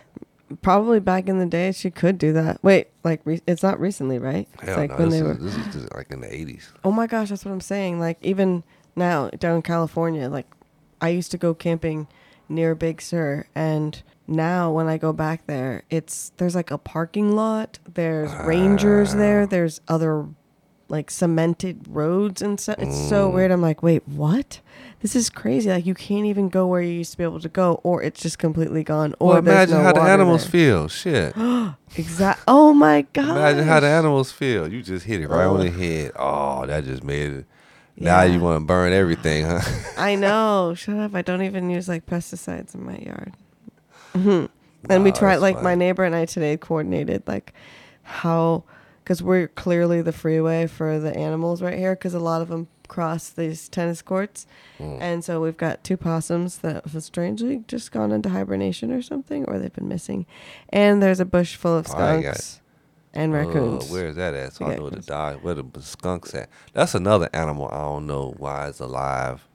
Probably 0.61 0.99
back 1.01 1.27
in 1.27 1.39
the 1.39 1.45
day, 1.45 1.71
she 1.73 1.91
could 1.91 2.17
do 2.17 2.31
that. 2.33 2.63
Wait, 2.63 2.87
like 3.03 3.19
re- 3.25 3.41
it's 3.45 3.63
not 3.63 3.79
recently, 3.79 4.17
right? 4.17 4.47
It's 4.55 4.63
Hell 4.63 4.77
like 4.77 4.91
no, 4.91 4.97
when 4.97 5.09
they 5.09 5.17
is, 5.17 5.23
were. 5.23 5.33
this 5.33 5.55
is 5.57 5.73
just 5.73 5.93
like 5.95 6.09
in 6.09 6.21
the 6.21 6.27
80s. 6.27 6.69
Oh 6.85 6.91
my 6.91 7.05
gosh, 7.05 7.29
that's 7.29 7.43
what 7.43 7.51
I'm 7.51 7.59
saying. 7.61 7.99
Like 7.99 8.17
even 8.21 8.63
now 8.95 9.29
down 9.31 9.57
in 9.57 9.61
California, 9.61 10.29
like 10.29 10.47
I 11.01 11.09
used 11.09 11.31
to 11.31 11.37
go 11.37 11.53
camping 11.53 12.07
near 12.47 12.75
Big 12.75 13.01
Sur 13.01 13.45
and 13.55 14.01
now 14.25 14.71
when 14.71 14.87
I 14.87 14.97
go 14.97 15.11
back 15.13 15.47
there, 15.47 15.83
it's 15.89 16.31
there's 16.37 16.55
like 16.55 16.71
a 16.71 16.77
parking 16.77 17.35
lot, 17.35 17.79
there's 17.93 18.33
rangers 18.45 19.15
there, 19.15 19.45
there's 19.45 19.81
other 19.89 20.27
like 20.89 21.11
cemented 21.11 21.85
roads 21.89 22.41
and 22.41 22.57
stuff. 22.59 22.77
It's 22.79 22.95
Mm. 22.95 23.09
so 23.09 23.29
weird. 23.29 23.51
I'm 23.51 23.61
like, 23.61 23.83
"Wait, 23.83 24.07
what?" 24.07 24.61
This 25.01 25.15
is 25.15 25.29
crazy. 25.29 25.69
Like 25.69 25.85
you 25.85 25.93
can't 25.93 26.25
even 26.25 26.49
go 26.49 26.65
where 26.67 26.81
you 26.81 26.91
used 26.93 27.11
to 27.11 27.17
be 27.17 27.23
able 27.23 27.39
to 27.41 27.49
go 27.49 27.79
or 27.83 28.01
it's 28.01 28.21
just 28.21 28.39
completely 28.39 28.83
gone 28.83 29.13
or 29.19 29.29
Well, 29.29 29.37
imagine 29.37 29.75
no 29.77 29.83
how 29.83 29.93
the 29.93 30.01
animals 30.01 30.43
there. 30.43 30.51
feel. 30.51 30.87
Shit. 30.87 31.35
Exact. 31.95 32.41
Oh 32.47 32.73
my 32.73 33.03
god. 33.13 33.29
Imagine 33.29 33.63
how 33.65 33.79
the 33.79 33.87
animals 33.87 34.31
feel. 34.31 34.67
You 34.71 34.81
just 34.81 35.05
hit 35.05 35.21
it 35.21 35.27
right 35.29 35.45
on 35.45 35.59
the 35.59 35.69
head. 35.71 36.11
Oh, 36.15 36.65
that 36.65 36.83
just 36.83 37.03
made 37.03 37.31
it. 37.31 37.45
Now 37.95 38.21
Yeah. 38.23 38.33
you 38.33 38.39
want 38.39 38.61
to 38.61 38.65
burn 38.65 38.91
everything, 38.93 39.45
huh? 39.45 39.61
I 39.97 40.15
know. 40.15 40.73
Shut 40.75 40.97
up. 40.97 41.15
I 41.15 41.21
don't 41.21 41.41
even 41.43 41.69
use 41.69 41.87
like 41.87 42.05
pesticides 42.05 42.73
in 42.75 42.83
my 42.85 42.97
yard. 42.97 43.33
And 44.89 45.03
we 45.03 45.09
Wow, 45.11 45.15
tried, 45.17 45.31
that's 45.33 45.41
like, 45.41 45.61
my 45.63 45.75
neighbor 45.75 46.03
and 46.05 46.15
I 46.15 46.25
today 46.25 46.55
coordinated, 46.55 47.23
like, 47.27 47.53
how, 48.03 48.63
because 49.03 49.21
we're 49.21 49.47
clearly 49.49 50.01
the 50.01 50.13
freeway 50.13 50.65
for 50.67 50.97
the 50.99 51.13
animals 51.17 51.61
right 51.61 51.77
here, 51.77 51.93
because 51.95 52.13
a 52.13 52.19
lot 52.19 52.41
of 52.41 52.47
them 52.47 52.67
cross 52.87 53.29
these 53.29 53.69
tennis 53.69 54.01
courts. 54.01 54.45
Mm. 54.79 54.97
And 55.01 55.23
so 55.23 55.41
we've 55.41 55.57
got 55.57 55.83
two 55.83 55.97
possums 55.97 56.59
that 56.59 56.85
have 56.87 57.03
strangely 57.03 57.63
just 57.67 57.91
gone 57.91 58.11
into 58.11 58.29
hibernation 58.29 58.91
or 58.91 59.01
something, 59.01 59.45
or 59.45 59.59
they've 59.59 59.73
been 59.73 59.87
missing. 59.87 60.25
And 60.69 61.01
there's 61.01 61.19
a 61.19 61.25
bush 61.25 61.55
full 61.55 61.77
of 61.77 61.87
Oh, 61.87 61.91
skunks 61.91 62.61
and 63.13 63.33
raccoons. 63.33 63.89
Uh, 63.89 63.93
where 63.93 64.07
is 64.07 64.15
that 64.15 64.33
at? 64.33 64.53
So 64.53 64.65
I 64.65 64.75
know 64.75 64.83
where 64.83 64.91
the 64.91 65.01
dog, 65.01 65.43
where 65.43 65.53
the 65.55 65.65
skunks 65.81 66.33
at. 66.35 66.49
That's 66.73 66.95
another 66.95 67.29
animal 67.33 67.67
I 67.71 67.79
don't 67.81 68.07
know 68.07 68.33
why 68.37 68.67
it's 68.67 68.79
alive. 68.79 69.47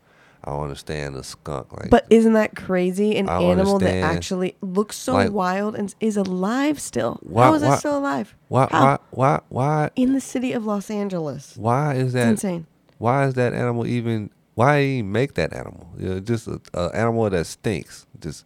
I 0.45 0.51
don't 0.51 0.65
understand 0.65 1.15
the 1.15 1.23
skunk. 1.23 1.73
Like, 1.73 1.89
But 1.89 2.05
isn't 2.11 2.33
that 2.33 2.57
crazy? 2.57 3.17
An 3.17 3.29
I 3.29 3.41
animal 3.43 3.79
that 3.79 3.95
actually 4.03 4.57
looks 4.61 4.97
so 4.97 5.13
Like- 5.13 5.31
wild 5.31 5.77
and 5.77 5.95
is 6.01 6.17
alive 6.17 6.81
still. 6.81 7.21
Why- 7.23 7.45
How 7.47 7.55
is 7.55 7.63
why- 7.63 7.75
it 7.75 7.79
still 7.79 7.97
alive? 7.99 8.35
why, 8.49 8.67
How? 8.73 8.81
why, 8.83 8.99
why, 9.13 9.41
why, 9.51 9.91
In 9.95 10.15
the 10.15 10.21
city 10.21 10.53
of 10.53 10.67
Los 10.67 10.91
Angeles. 10.91 11.57
why 11.57 11.95
is 11.95 12.07
It's 12.07 12.15
that? 12.15 12.29
insane. 12.29 12.67
Why 13.03 13.27
is 13.27 13.35
that 13.35 13.53
animal 13.53 13.85
even? 13.87 14.31
Why 14.55 14.81
even 14.83 15.11
make 15.11 15.35
that 15.35 15.53
animal? 15.53 15.89
You 15.99 16.09
know, 16.09 16.21
just 16.21 16.47
a, 16.47 16.61
a 16.73 16.91
animal 16.95 17.29
that 17.29 17.47
stinks. 17.47 18.07
Just, 18.21 18.45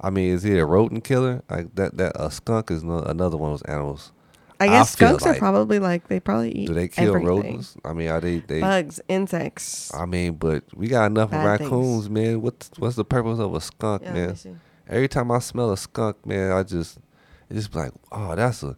I 0.00 0.10
mean, 0.10 0.32
is 0.34 0.44
he 0.44 0.56
a 0.56 0.64
rodent 0.64 1.02
killer? 1.02 1.42
Like 1.50 1.74
that? 1.74 1.96
That 1.96 2.12
a 2.14 2.30
skunk 2.30 2.70
is 2.70 2.84
no, 2.84 3.00
another 3.00 3.36
one 3.36 3.52
of 3.52 3.58
those 3.60 3.68
animals. 3.68 4.12
I 4.60 4.64
I 4.64 4.68
guess 4.68 4.94
feel 4.94 5.08
skunks 5.08 5.24
like- 5.24 5.36
are 5.36 5.38
probably 5.40 5.78
like 5.80 6.06
they 6.06 6.20
probably 6.20 6.52
eat 6.52 6.66
Do 6.68 6.74
they 6.74 6.86
kill 6.86 7.08
everything. 7.16 7.26
rodents? 7.28 7.76
I 7.84 7.92
mean, 7.92 8.08
are 8.08 8.20
they? 8.20 8.38
They. 8.38 8.60
bugs, 8.60 9.00
insects. 9.08 9.92
I 9.94 10.04
mean, 10.06 10.34
but 10.34 10.62
we 10.76 10.86
got 10.86 11.06
enough 11.06 11.28
of 11.30 11.32
Bad 11.32 11.58
things. 11.58 11.70
raccoons, 11.70 12.08
man. 12.10 12.40
What's 12.40 12.70
what's 12.78 12.94
the 12.96 13.04
purpose 13.04 13.40
of 13.40 13.52
a 13.52 13.60
skunk, 13.60 14.02
Yeah, 14.04 14.12
man? 14.12 14.60
Every 14.88 15.08
time 15.08 15.30
I 15.32 15.40
smell 15.40 15.72
a 15.72 15.76
skunk, 15.76 16.24
man, 16.24 16.52
I 16.52 16.62
just 16.62 16.98
it 17.50 17.54
just 17.54 17.74
like, 17.74 17.90
oh, 18.12 18.36
that's 18.36 18.62
a. 18.62 18.76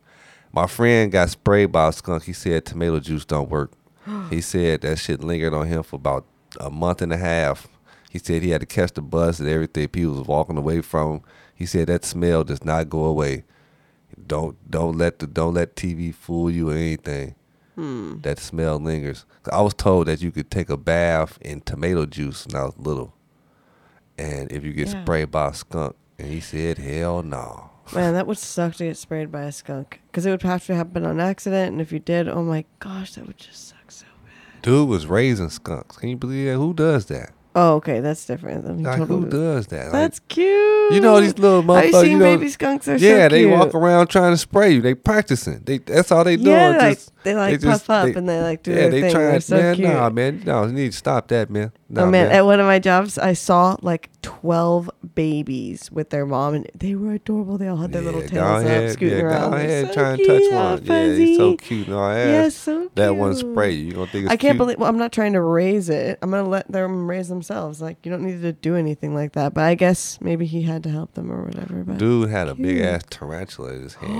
My 0.52 0.66
friend 0.66 1.12
got 1.12 1.28
sprayed 1.30 1.70
by 1.72 1.88
a 1.88 1.92
skunk. 1.92 2.22
He 2.24 2.32
said 2.32 2.64
tomato 2.64 3.00
juice 3.00 3.24
don't 3.26 3.50
work. 3.50 3.72
He 4.30 4.40
said 4.40 4.80
that 4.82 4.98
shit 4.98 5.22
lingered 5.22 5.54
on 5.54 5.66
him 5.66 5.82
for 5.82 5.96
about 5.96 6.24
a 6.58 6.70
month 6.70 7.00
and 7.02 7.12
a 7.12 7.16
half. 7.16 7.68
He 8.10 8.18
said 8.18 8.42
he 8.42 8.50
had 8.50 8.60
to 8.62 8.66
catch 8.66 8.92
the 8.92 9.02
bus 9.02 9.38
and 9.38 9.48
everything. 9.48 9.86
People 9.88 10.14
was 10.14 10.26
walking 10.26 10.56
away 10.56 10.80
from 10.80 11.12
him. 11.12 11.20
He 11.54 11.66
said 11.66 11.86
that 11.88 12.04
smell 12.04 12.42
does 12.42 12.64
not 12.64 12.88
go 12.90 13.04
away. 13.04 13.44
Don't 14.26 14.56
don't 14.70 14.96
let 14.98 15.18
the 15.20 15.26
don't 15.26 15.54
let 15.54 15.76
TV 15.76 16.12
fool 16.14 16.50
you 16.50 16.70
or 16.70 16.74
anything. 16.74 17.34
Hmm. 17.76 18.20
That 18.22 18.38
smell 18.40 18.78
lingers. 18.80 19.24
I 19.52 19.60
was 19.62 19.74
told 19.74 20.08
that 20.08 20.20
you 20.20 20.32
could 20.32 20.50
take 20.50 20.68
a 20.70 20.76
bath 20.76 21.38
in 21.40 21.60
tomato 21.60 22.04
juice 22.06 22.46
when 22.46 22.56
I 22.60 22.64
was 22.64 22.76
little, 22.78 23.14
and 24.18 24.50
if 24.50 24.64
you 24.64 24.72
get 24.72 24.88
Yeah. 24.88 25.02
sprayed 25.02 25.30
by 25.30 25.48
a 25.50 25.54
skunk, 25.54 25.94
and 26.18 26.28
he 26.28 26.40
said, 26.40 26.78
"Hell 26.78 27.22
no." 27.22 27.70
Man, 27.94 28.14
that 28.14 28.26
would 28.26 28.38
suck 28.38 28.74
to 28.76 28.84
get 28.84 28.96
sprayed 28.96 29.30
by 29.32 29.42
a 29.44 29.52
skunk 29.52 30.00
because 30.08 30.26
it 30.26 30.30
would 30.30 30.42
have 30.42 30.66
to 30.66 30.74
happen 30.74 31.06
on 31.06 31.20
accident, 31.20 31.72
and 31.72 31.80
if 31.80 31.92
you 31.92 31.98
did, 32.00 32.28
oh 32.28 32.42
my 32.42 32.64
gosh, 32.80 33.14
that 33.14 33.26
would 33.26 33.38
just 33.38 33.68
suck. 33.68 33.78
Dude 34.62 34.88
was 34.88 35.06
raising 35.06 35.48
skunks. 35.50 35.96
Can 35.96 36.10
you 36.10 36.16
believe 36.16 36.46
that? 36.46 36.56
Who 36.56 36.74
does 36.74 37.06
that? 37.06 37.32
Oh, 37.52 37.74
okay, 37.76 37.98
that's 37.98 38.24
different. 38.26 38.80
Like 38.84 38.98
who 39.00 39.26
does 39.28 39.66
that? 39.68 39.84
Like, 39.86 39.92
That's 39.92 40.20
cute. 40.20 40.92
you 40.92 41.00
know 41.00 41.20
these 41.20 41.36
little 41.36 41.62
Have 41.74 41.84
you 41.86 41.90
motherfuckers. 41.92 42.00
seen 42.02 42.10
you 42.12 42.18
know, 42.18 42.24
baby 42.36 42.48
skunks? 42.48 42.86
Yeah, 42.86 42.96
so 42.98 43.28
they 43.30 43.40
cute. 43.40 43.50
walk 43.50 43.74
around 43.74 44.06
trying 44.06 44.32
to 44.32 44.38
spray 44.38 44.74
you. 44.74 44.80
They 44.80 44.94
practicing. 44.94 45.60
They 45.64 45.78
that's 45.78 46.12
all 46.12 46.22
they 46.22 46.36
doing. 46.36 46.46
Yeah, 46.56 46.76
like 46.78 46.98
just, 46.98 47.12
they 47.24 47.34
like 47.34 47.60
just- 47.60 47.86
puff 47.86 47.90
up 47.90 48.06
they- 48.06 48.14
and 48.18 48.28
they 48.28 48.40
like 48.40 48.62
do 48.62 48.70
it. 48.70 48.74
yeah, 48.76 48.80
their 48.82 48.90
they 48.90 49.00
thing. 49.00 49.10
trying. 49.12 49.30
They're 49.30 49.40
so 49.40 49.56
man, 49.56 49.74
cute. 49.74 49.88
nah, 49.88 50.10
man, 50.10 50.42
no, 50.46 50.64
you 50.66 50.72
need 50.72 50.92
to 50.92 50.96
stop 50.96 51.26
that, 51.28 51.50
man. 51.50 51.72
Nah, 51.88 52.02
oh 52.02 52.06
man, 52.10 52.30
at 52.30 52.44
one 52.44 52.60
of 52.60 52.66
my 52.66 52.78
jobs, 52.78 53.18
I 53.18 53.32
saw 53.32 53.76
like 53.82 54.10
twelve 54.22 54.88
babies 55.16 55.90
with 55.90 56.10
their 56.10 56.24
mom, 56.26 56.54
and 56.54 56.70
they 56.74 56.94
were 56.94 57.14
adorable. 57.14 57.58
They 57.58 57.66
all 57.66 57.76
had 57.78 57.90
their 57.92 58.02
little 58.02 58.20
Yeah, 58.22 58.28
tails 58.28 58.42
up, 58.44 58.60
ahead, 58.62 58.92
scooting 58.92 59.18
yeah, 59.18 59.24
around. 59.24 59.50
Go 59.50 59.56
They're 59.58 59.66
ahead, 59.66 59.86
so 59.88 59.94
try 59.94 60.08
and 60.10 60.16
cute, 60.18 60.28
touch 60.28 60.42
oh, 60.52 60.70
one. 60.70 60.84
Yeah, 60.84 61.14
he's 61.16 61.36
so 61.36 61.44
fuzzy. 61.50 61.56
cute. 61.56 61.88
No, 61.88 61.98
I 61.98 62.16
Yeah, 62.26 62.48
so 62.48 62.78
cute. 62.80 62.94
That 62.96 63.16
one 63.16 63.34
spray 63.34 63.72
you. 63.72 63.86
You 63.86 63.92
gonna 63.94 64.06
think 64.06 64.24
it's 64.26 64.32
I 64.32 64.36
can't 64.36 64.52
cute? 64.52 64.58
believe. 64.58 64.78
Well, 64.78 64.88
I'm 64.88 64.98
not 64.98 65.10
trying 65.12 65.32
to 65.32 65.40
raise 65.42 65.88
it. 65.88 66.18
I'm 66.22 66.30
gonna 66.30 66.48
let 66.48 66.70
them 66.70 67.08
raise 67.10 67.28
themselves. 67.50 67.80
Like 67.82 68.04
you 68.04 68.10
don't 68.10 68.22
need 68.22 68.42
to 68.42 68.52
do 68.52 68.76
anything 68.76 69.14
like 69.14 69.32
that. 69.32 69.54
But 69.54 69.64
I 69.64 69.74
guess 69.74 70.18
maybe 70.20 70.46
he 70.46 70.62
had 70.62 70.82
to 70.84 70.90
help 70.90 71.14
them 71.14 71.30
or 71.30 71.42
whatever. 71.44 71.82
But 71.84 71.98
Dude 71.98 72.30
had 72.30 72.48
a 72.48 72.54
big 72.54 72.78
ass 72.80 73.02
tarantula 73.10 73.74
in 73.74 73.82
his 73.82 73.94
hand. 73.94 74.12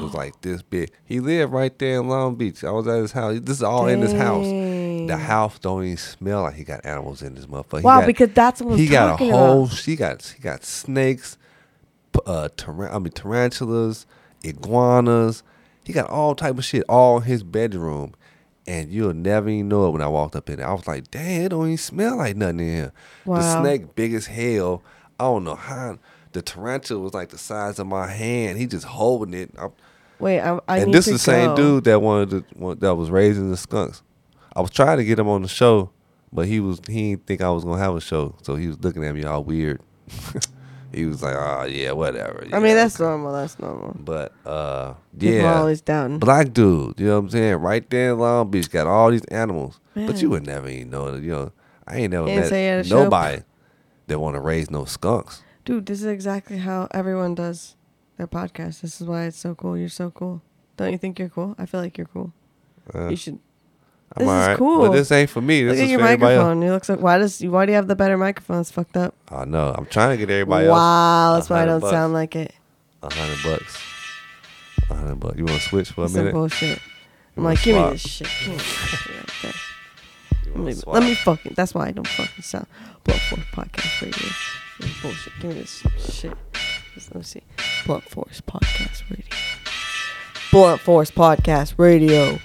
it 0.00 0.02
was 0.04 0.14
like 0.14 0.40
this 0.42 0.62
big. 0.62 0.90
He 1.04 1.20
lived 1.20 1.52
right 1.52 1.76
there 1.78 2.00
in 2.00 2.08
Long 2.08 2.36
Beach. 2.36 2.64
I 2.64 2.70
was 2.70 2.86
at 2.86 2.98
his 3.00 3.12
house. 3.12 3.38
This 3.42 3.56
is 3.58 3.62
all 3.62 3.86
in 3.86 4.00
his 4.00 4.12
house. 4.12 4.46
the 4.46 5.16
house 5.16 5.58
don't 5.58 5.84
even 5.84 5.96
smell 5.96 6.42
like 6.42 6.54
he 6.54 6.64
got 6.64 6.84
animals 6.84 7.22
in 7.22 7.34
his 7.36 7.46
motherfucker. 7.46 7.82
Wow, 7.82 8.00
got- 8.00 8.06
because 8.06 8.30
that's 8.30 8.62
what 8.62 8.78
he 8.78 8.86
got 8.86 9.20
a 9.20 9.24
whole. 9.24 9.64
about. 9.64 9.78
He 9.78 9.96
got 9.96 10.34
he 10.36 10.42
got 10.42 10.64
snakes, 10.64 11.36
uh, 12.26 12.48
taran- 12.56 12.92
I 12.94 12.98
mean 12.98 13.12
tarantulas, 13.12 14.06
iguanas. 14.42 15.42
He 15.84 15.94
got 15.94 16.10
all 16.10 16.34
type 16.34 16.58
of 16.58 16.64
shit 16.66 16.84
all 16.86 17.16
in 17.18 17.22
his 17.22 17.42
bedroom, 17.42 18.12
and 18.68 18.92
you'll 18.92 19.14
never 19.14 19.48
even 19.48 19.68
know 19.68 19.86
it 19.86 19.90
when 19.92 20.02
I 20.02 20.08
walked 20.08 20.36
up 20.36 20.50
in 20.50 20.58
there. 20.58 20.68
I 20.68 20.72
was 20.74 20.86
like, 20.86 21.10
damn, 21.10 21.42
it 21.46 21.48
don't 21.48 21.64
even 21.66 21.78
smell 21.78 22.18
like 22.18 22.36
nothing 22.36 22.60
in 22.60 22.66
here. 22.66 22.92
The 23.24 23.60
snake 23.60 23.94
big 23.94 24.12
as 24.12 24.26
hell. 24.26 24.82
I 25.18 25.24
don't 25.24 25.44
know 25.44 25.54
how. 25.54 25.98
The 26.32 26.42
tarantula 26.42 27.00
was 27.00 27.14
like 27.14 27.30
the 27.30 27.38
size 27.38 27.78
of 27.78 27.86
my 27.86 28.06
hand. 28.06 28.58
He 28.58 28.66
just 28.66 28.84
holding 28.84 29.32
it. 29.32 29.50
I, 29.58 29.68
Wait, 30.18 30.40
I, 30.40 30.60
I 30.68 30.78
and 30.80 30.92
this 30.92 31.06
is 31.06 31.14
the 31.14 31.18
same 31.18 31.50
go. 31.50 31.56
dude 31.56 31.84
that 31.84 32.02
wanted 32.02 32.30
to, 32.30 32.44
one- 32.58 32.78
that 32.80 32.94
was 32.94 33.10
raising 33.10 33.50
the 33.50 33.56
skunks. 33.56 34.02
I 34.54 34.60
was 34.60 34.70
trying 34.70 34.98
to 34.98 35.04
get 35.04 35.18
him 35.18 35.28
on 35.28 35.42
the 35.42 35.48
show, 35.48 35.90
but 36.32 36.46
he 36.46 36.60
was 36.60 36.80
he 36.86 37.10
didn't 37.14 37.26
think 37.26 37.40
I 37.40 37.50
was 37.50 37.64
gonna 37.64 37.78
have 37.80 37.96
a 37.96 38.00
show, 38.00 38.34
so 38.42 38.56
he 38.56 38.66
was 38.66 38.78
looking 38.80 39.04
at 39.04 39.14
me 39.14 39.24
all 39.24 39.42
weird. 39.44 39.80
he 40.92 41.04
was 41.04 41.22
like, 41.22 41.36
"Oh 41.36 41.64
yeah, 41.64 41.92
whatever." 41.92 42.46
I 42.52 42.58
mean, 42.60 42.76
that's 42.76 42.96
okay." 42.96 43.04
normal. 43.04 43.32
That's 43.32 43.58
normal. 43.58 43.96
But 43.98 44.32
uh, 44.46 44.94
People 45.18 45.36
yeah, 45.36 45.58
always 45.60 45.80
down. 45.80 46.18
black 46.18 46.52
dude. 46.52 46.98
You 46.98 47.06
know 47.06 47.12
what 47.14 47.18
I'm 47.24 47.30
saying? 47.30 47.56
Right 47.56 47.88
there 47.90 48.12
in 48.12 48.18
Long 48.18 48.50
Beach, 48.50 48.70
got 48.70 48.86
all 48.86 49.10
these 49.10 49.24
animals, 49.26 49.80
but 49.94 50.20
you 50.22 50.30
would 50.30 50.46
never 50.46 50.68
even 50.68 50.90
know. 50.90 51.14
You 51.16 51.30
know, 51.30 51.52
I 51.86 51.98
ain't 51.98 52.12
never 52.12 52.26
met 52.26 52.50
you 52.52 52.84
show. 52.88 53.04
nobody 53.04 53.42
that 54.06 54.18
want 54.18 54.34
to 54.36 54.40
raise 54.40 54.70
no 54.70 54.84
skunks. 54.84 55.42
Dude, 55.64 55.86
this 55.86 56.00
is 56.00 56.06
exactly 56.06 56.58
how 56.58 56.88
everyone 56.92 57.34
does 57.34 57.76
their 58.16 58.26
podcast. 58.26 58.80
This 58.80 59.00
is 59.00 59.06
why 59.06 59.24
it's 59.24 59.38
so 59.38 59.54
cool. 59.54 59.76
You're 59.76 59.88
so 59.88 60.10
cool. 60.10 60.42
Don't 60.76 60.92
you 60.92 60.98
think 60.98 61.18
you're 61.18 61.28
cool? 61.28 61.54
I 61.58 61.66
feel 61.66 61.80
like 61.80 61.98
you're 61.98 62.06
cool. 62.06 62.32
Uh, 62.94 63.08
you 63.08 63.16
should. 63.16 63.38
I'm 64.16 64.26
this 64.26 64.48
is 64.48 64.56
cool. 64.58 64.80
but 64.80 64.92
this 64.92 65.12
ain't 65.12 65.30
for 65.30 65.40
me. 65.40 65.62
This 65.62 65.72
Look 65.74 65.78
at 65.80 65.84
is 65.84 65.90
your 65.90 66.00
for 66.00 66.06
everybody 66.06 66.34
else. 66.34 66.42
microphone. 66.44 66.62
You 66.62 66.70
looks 66.72 66.88
like 66.88 67.00
why 67.00 67.18
does 67.18 67.40
why 67.44 67.66
do 67.66 67.72
you 67.72 67.76
have 67.76 67.88
the 67.88 67.96
better 67.96 68.16
microphone? 68.16 68.60
It's 68.60 68.70
fucked 68.70 68.96
up. 68.96 69.14
I 69.30 69.44
know. 69.44 69.74
I'm 69.76 69.86
trying 69.86 70.10
to 70.10 70.16
get 70.16 70.30
everybody 70.32 70.66
else. 70.66 70.72
wow, 70.76 71.34
that's 71.34 71.50
why 71.50 71.62
I 71.62 71.64
don't 71.66 71.80
bucks. 71.80 71.92
sound 71.92 72.12
like 72.14 72.34
it. 72.34 72.52
A 73.02 73.12
hundred 73.14 73.38
bucks. 73.44 73.78
A 74.90 74.94
hundred 74.94 75.20
bucks. 75.20 75.36
You 75.38 75.44
want 75.44 75.60
to 75.60 75.68
switch 75.68 75.90
for 75.92 76.04
a 76.04 76.08
some 76.08 76.20
minute? 76.20 76.32
bullshit. 76.32 76.80
I'm 77.36 77.44
like, 77.44 77.62
give 77.62 77.76
me 77.76 77.90
this 77.92 78.00
shit. 78.00 78.28
Give 78.40 78.48
me 78.48 78.54
this 78.56 78.64
shit 78.66 79.14
right 79.16 79.30
there. 79.42 79.52
Let 80.56 80.64
me, 80.64 80.82
let 80.86 81.02
me 81.02 81.14
fucking. 81.14 81.52
That's 81.54 81.74
why 81.74 81.88
I 81.88 81.92
don't 81.92 82.06
fucking 82.08 82.42
sound. 82.42 82.66
Blunt 83.04 83.20
Force 83.20 83.42
Podcast 83.52 84.00
Radio. 84.00 84.28
This 84.80 85.00
bullshit. 85.02 85.32
Give 85.40 85.50
me 85.50 85.60
this 85.60 85.82
shit. 86.12 86.32
Let 86.96 87.14
me 87.14 87.22
see. 87.22 87.42
Blunt 87.86 88.02
Force 88.04 88.40
Podcast 88.40 89.08
Radio. 89.10 89.24
Blunt 90.50 90.80
Force 90.80 91.10
Podcast 91.10 91.74
Radio. 91.76 92.38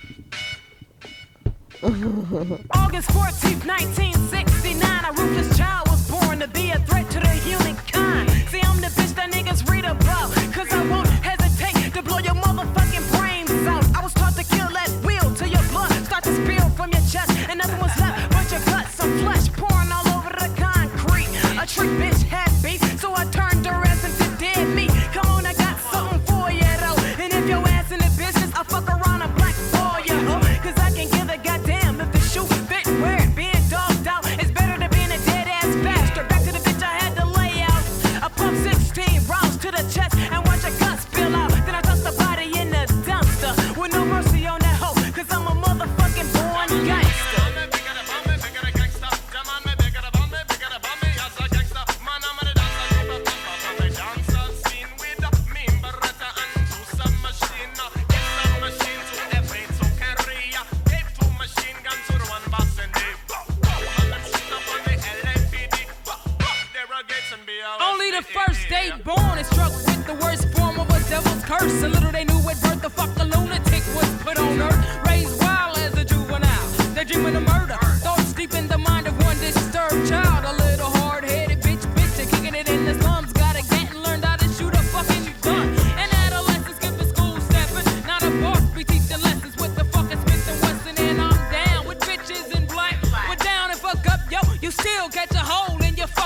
August 1.84 3.10
14th, 3.10 3.66
1969, 3.68 5.04
a 5.04 5.12
ruthless 5.12 5.58
child 5.58 5.86
was 5.90 6.10
born 6.10 6.40
to 6.40 6.48
be 6.48 6.72
a 6.72 6.80
threat 6.80 7.10
to 7.12 7.20
the 7.20 7.33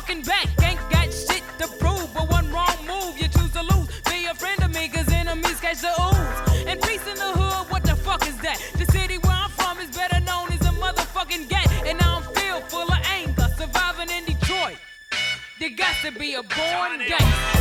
fucking 0.08 0.24
back. 0.24 0.48
Ain't 0.64 0.80
got 0.90 1.12
shit 1.14 1.44
to 1.60 1.68
prove, 1.80 2.14
but 2.14 2.30
one 2.30 2.50
wrong 2.52 2.78
move, 2.88 3.20
you 3.20 3.28
choose 3.28 3.52
to 3.52 3.62
lose. 3.62 3.88
Be 4.10 4.26
a 4.26 4.34
friend 4.34 4.64
of 4.64 4.74
me, 4.74 4.88
cause 4.88 5.12
enemies 5.12 5.60
catch 5.60 5.82
the 5.82 5.90
ooze. 5.90 6.66
And 6.68 6.82
peace 6.82 7.06
in 7.08 7.16
the 7.16 7.32
hood, 7.38 7.70
what 7.70 7.84
the 7.84 7.96
fuck 7.96 8.26
is 8.28 8.38
that? 8.38 8.60
The 8.78 8.86
city 8.86 9.18
where 9.18 9.36
I'm 9.36 9.50
from 9.52 9.80
is 9.80 9.96
better 9.96 10.20
known 10.22 10.52
as 10.52 10.62
a 10.62 10.72
motherfucking 10.72 11.50
gang. 11.50 11.68
And 11.86 12.02
I'm 12.02 12.24
filled 12.34 12.64
full 12.64 12.90
of 12.90 13.00
anger, 13.12 13.48
surviving 13.58 14.10
in 14.10 14.26
Detroit. 14.26 14.78
There 15.60 15.70
got 15.72 15.96
to 16.04 16.12
be 16.12 16.36
a 16.36 16.44
born 16.44 17.00
gangster. 17.00 17.58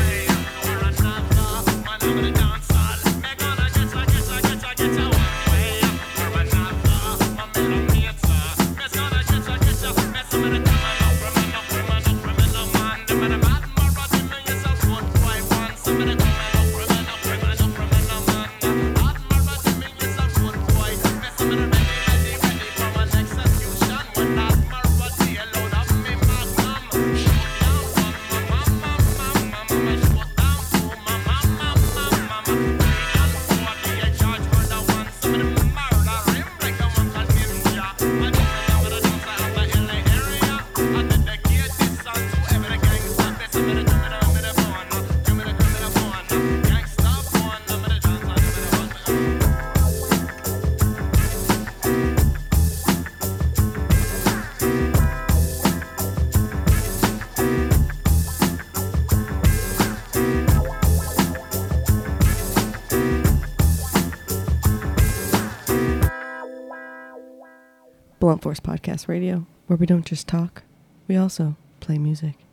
Blunt 68.26 68.42
Force 68.42 68.58
Podcast 68.58 69.06
Radio, 69.06 69.46
where 69.68 69.76
we 69.76 69.86
don't 69.86 70.04
just 70.04 70.26
talk, 70.26 70.64
we 71.06 71.16
also 71.16 71.54
play 71.78 71.96
music. 71.96 72.45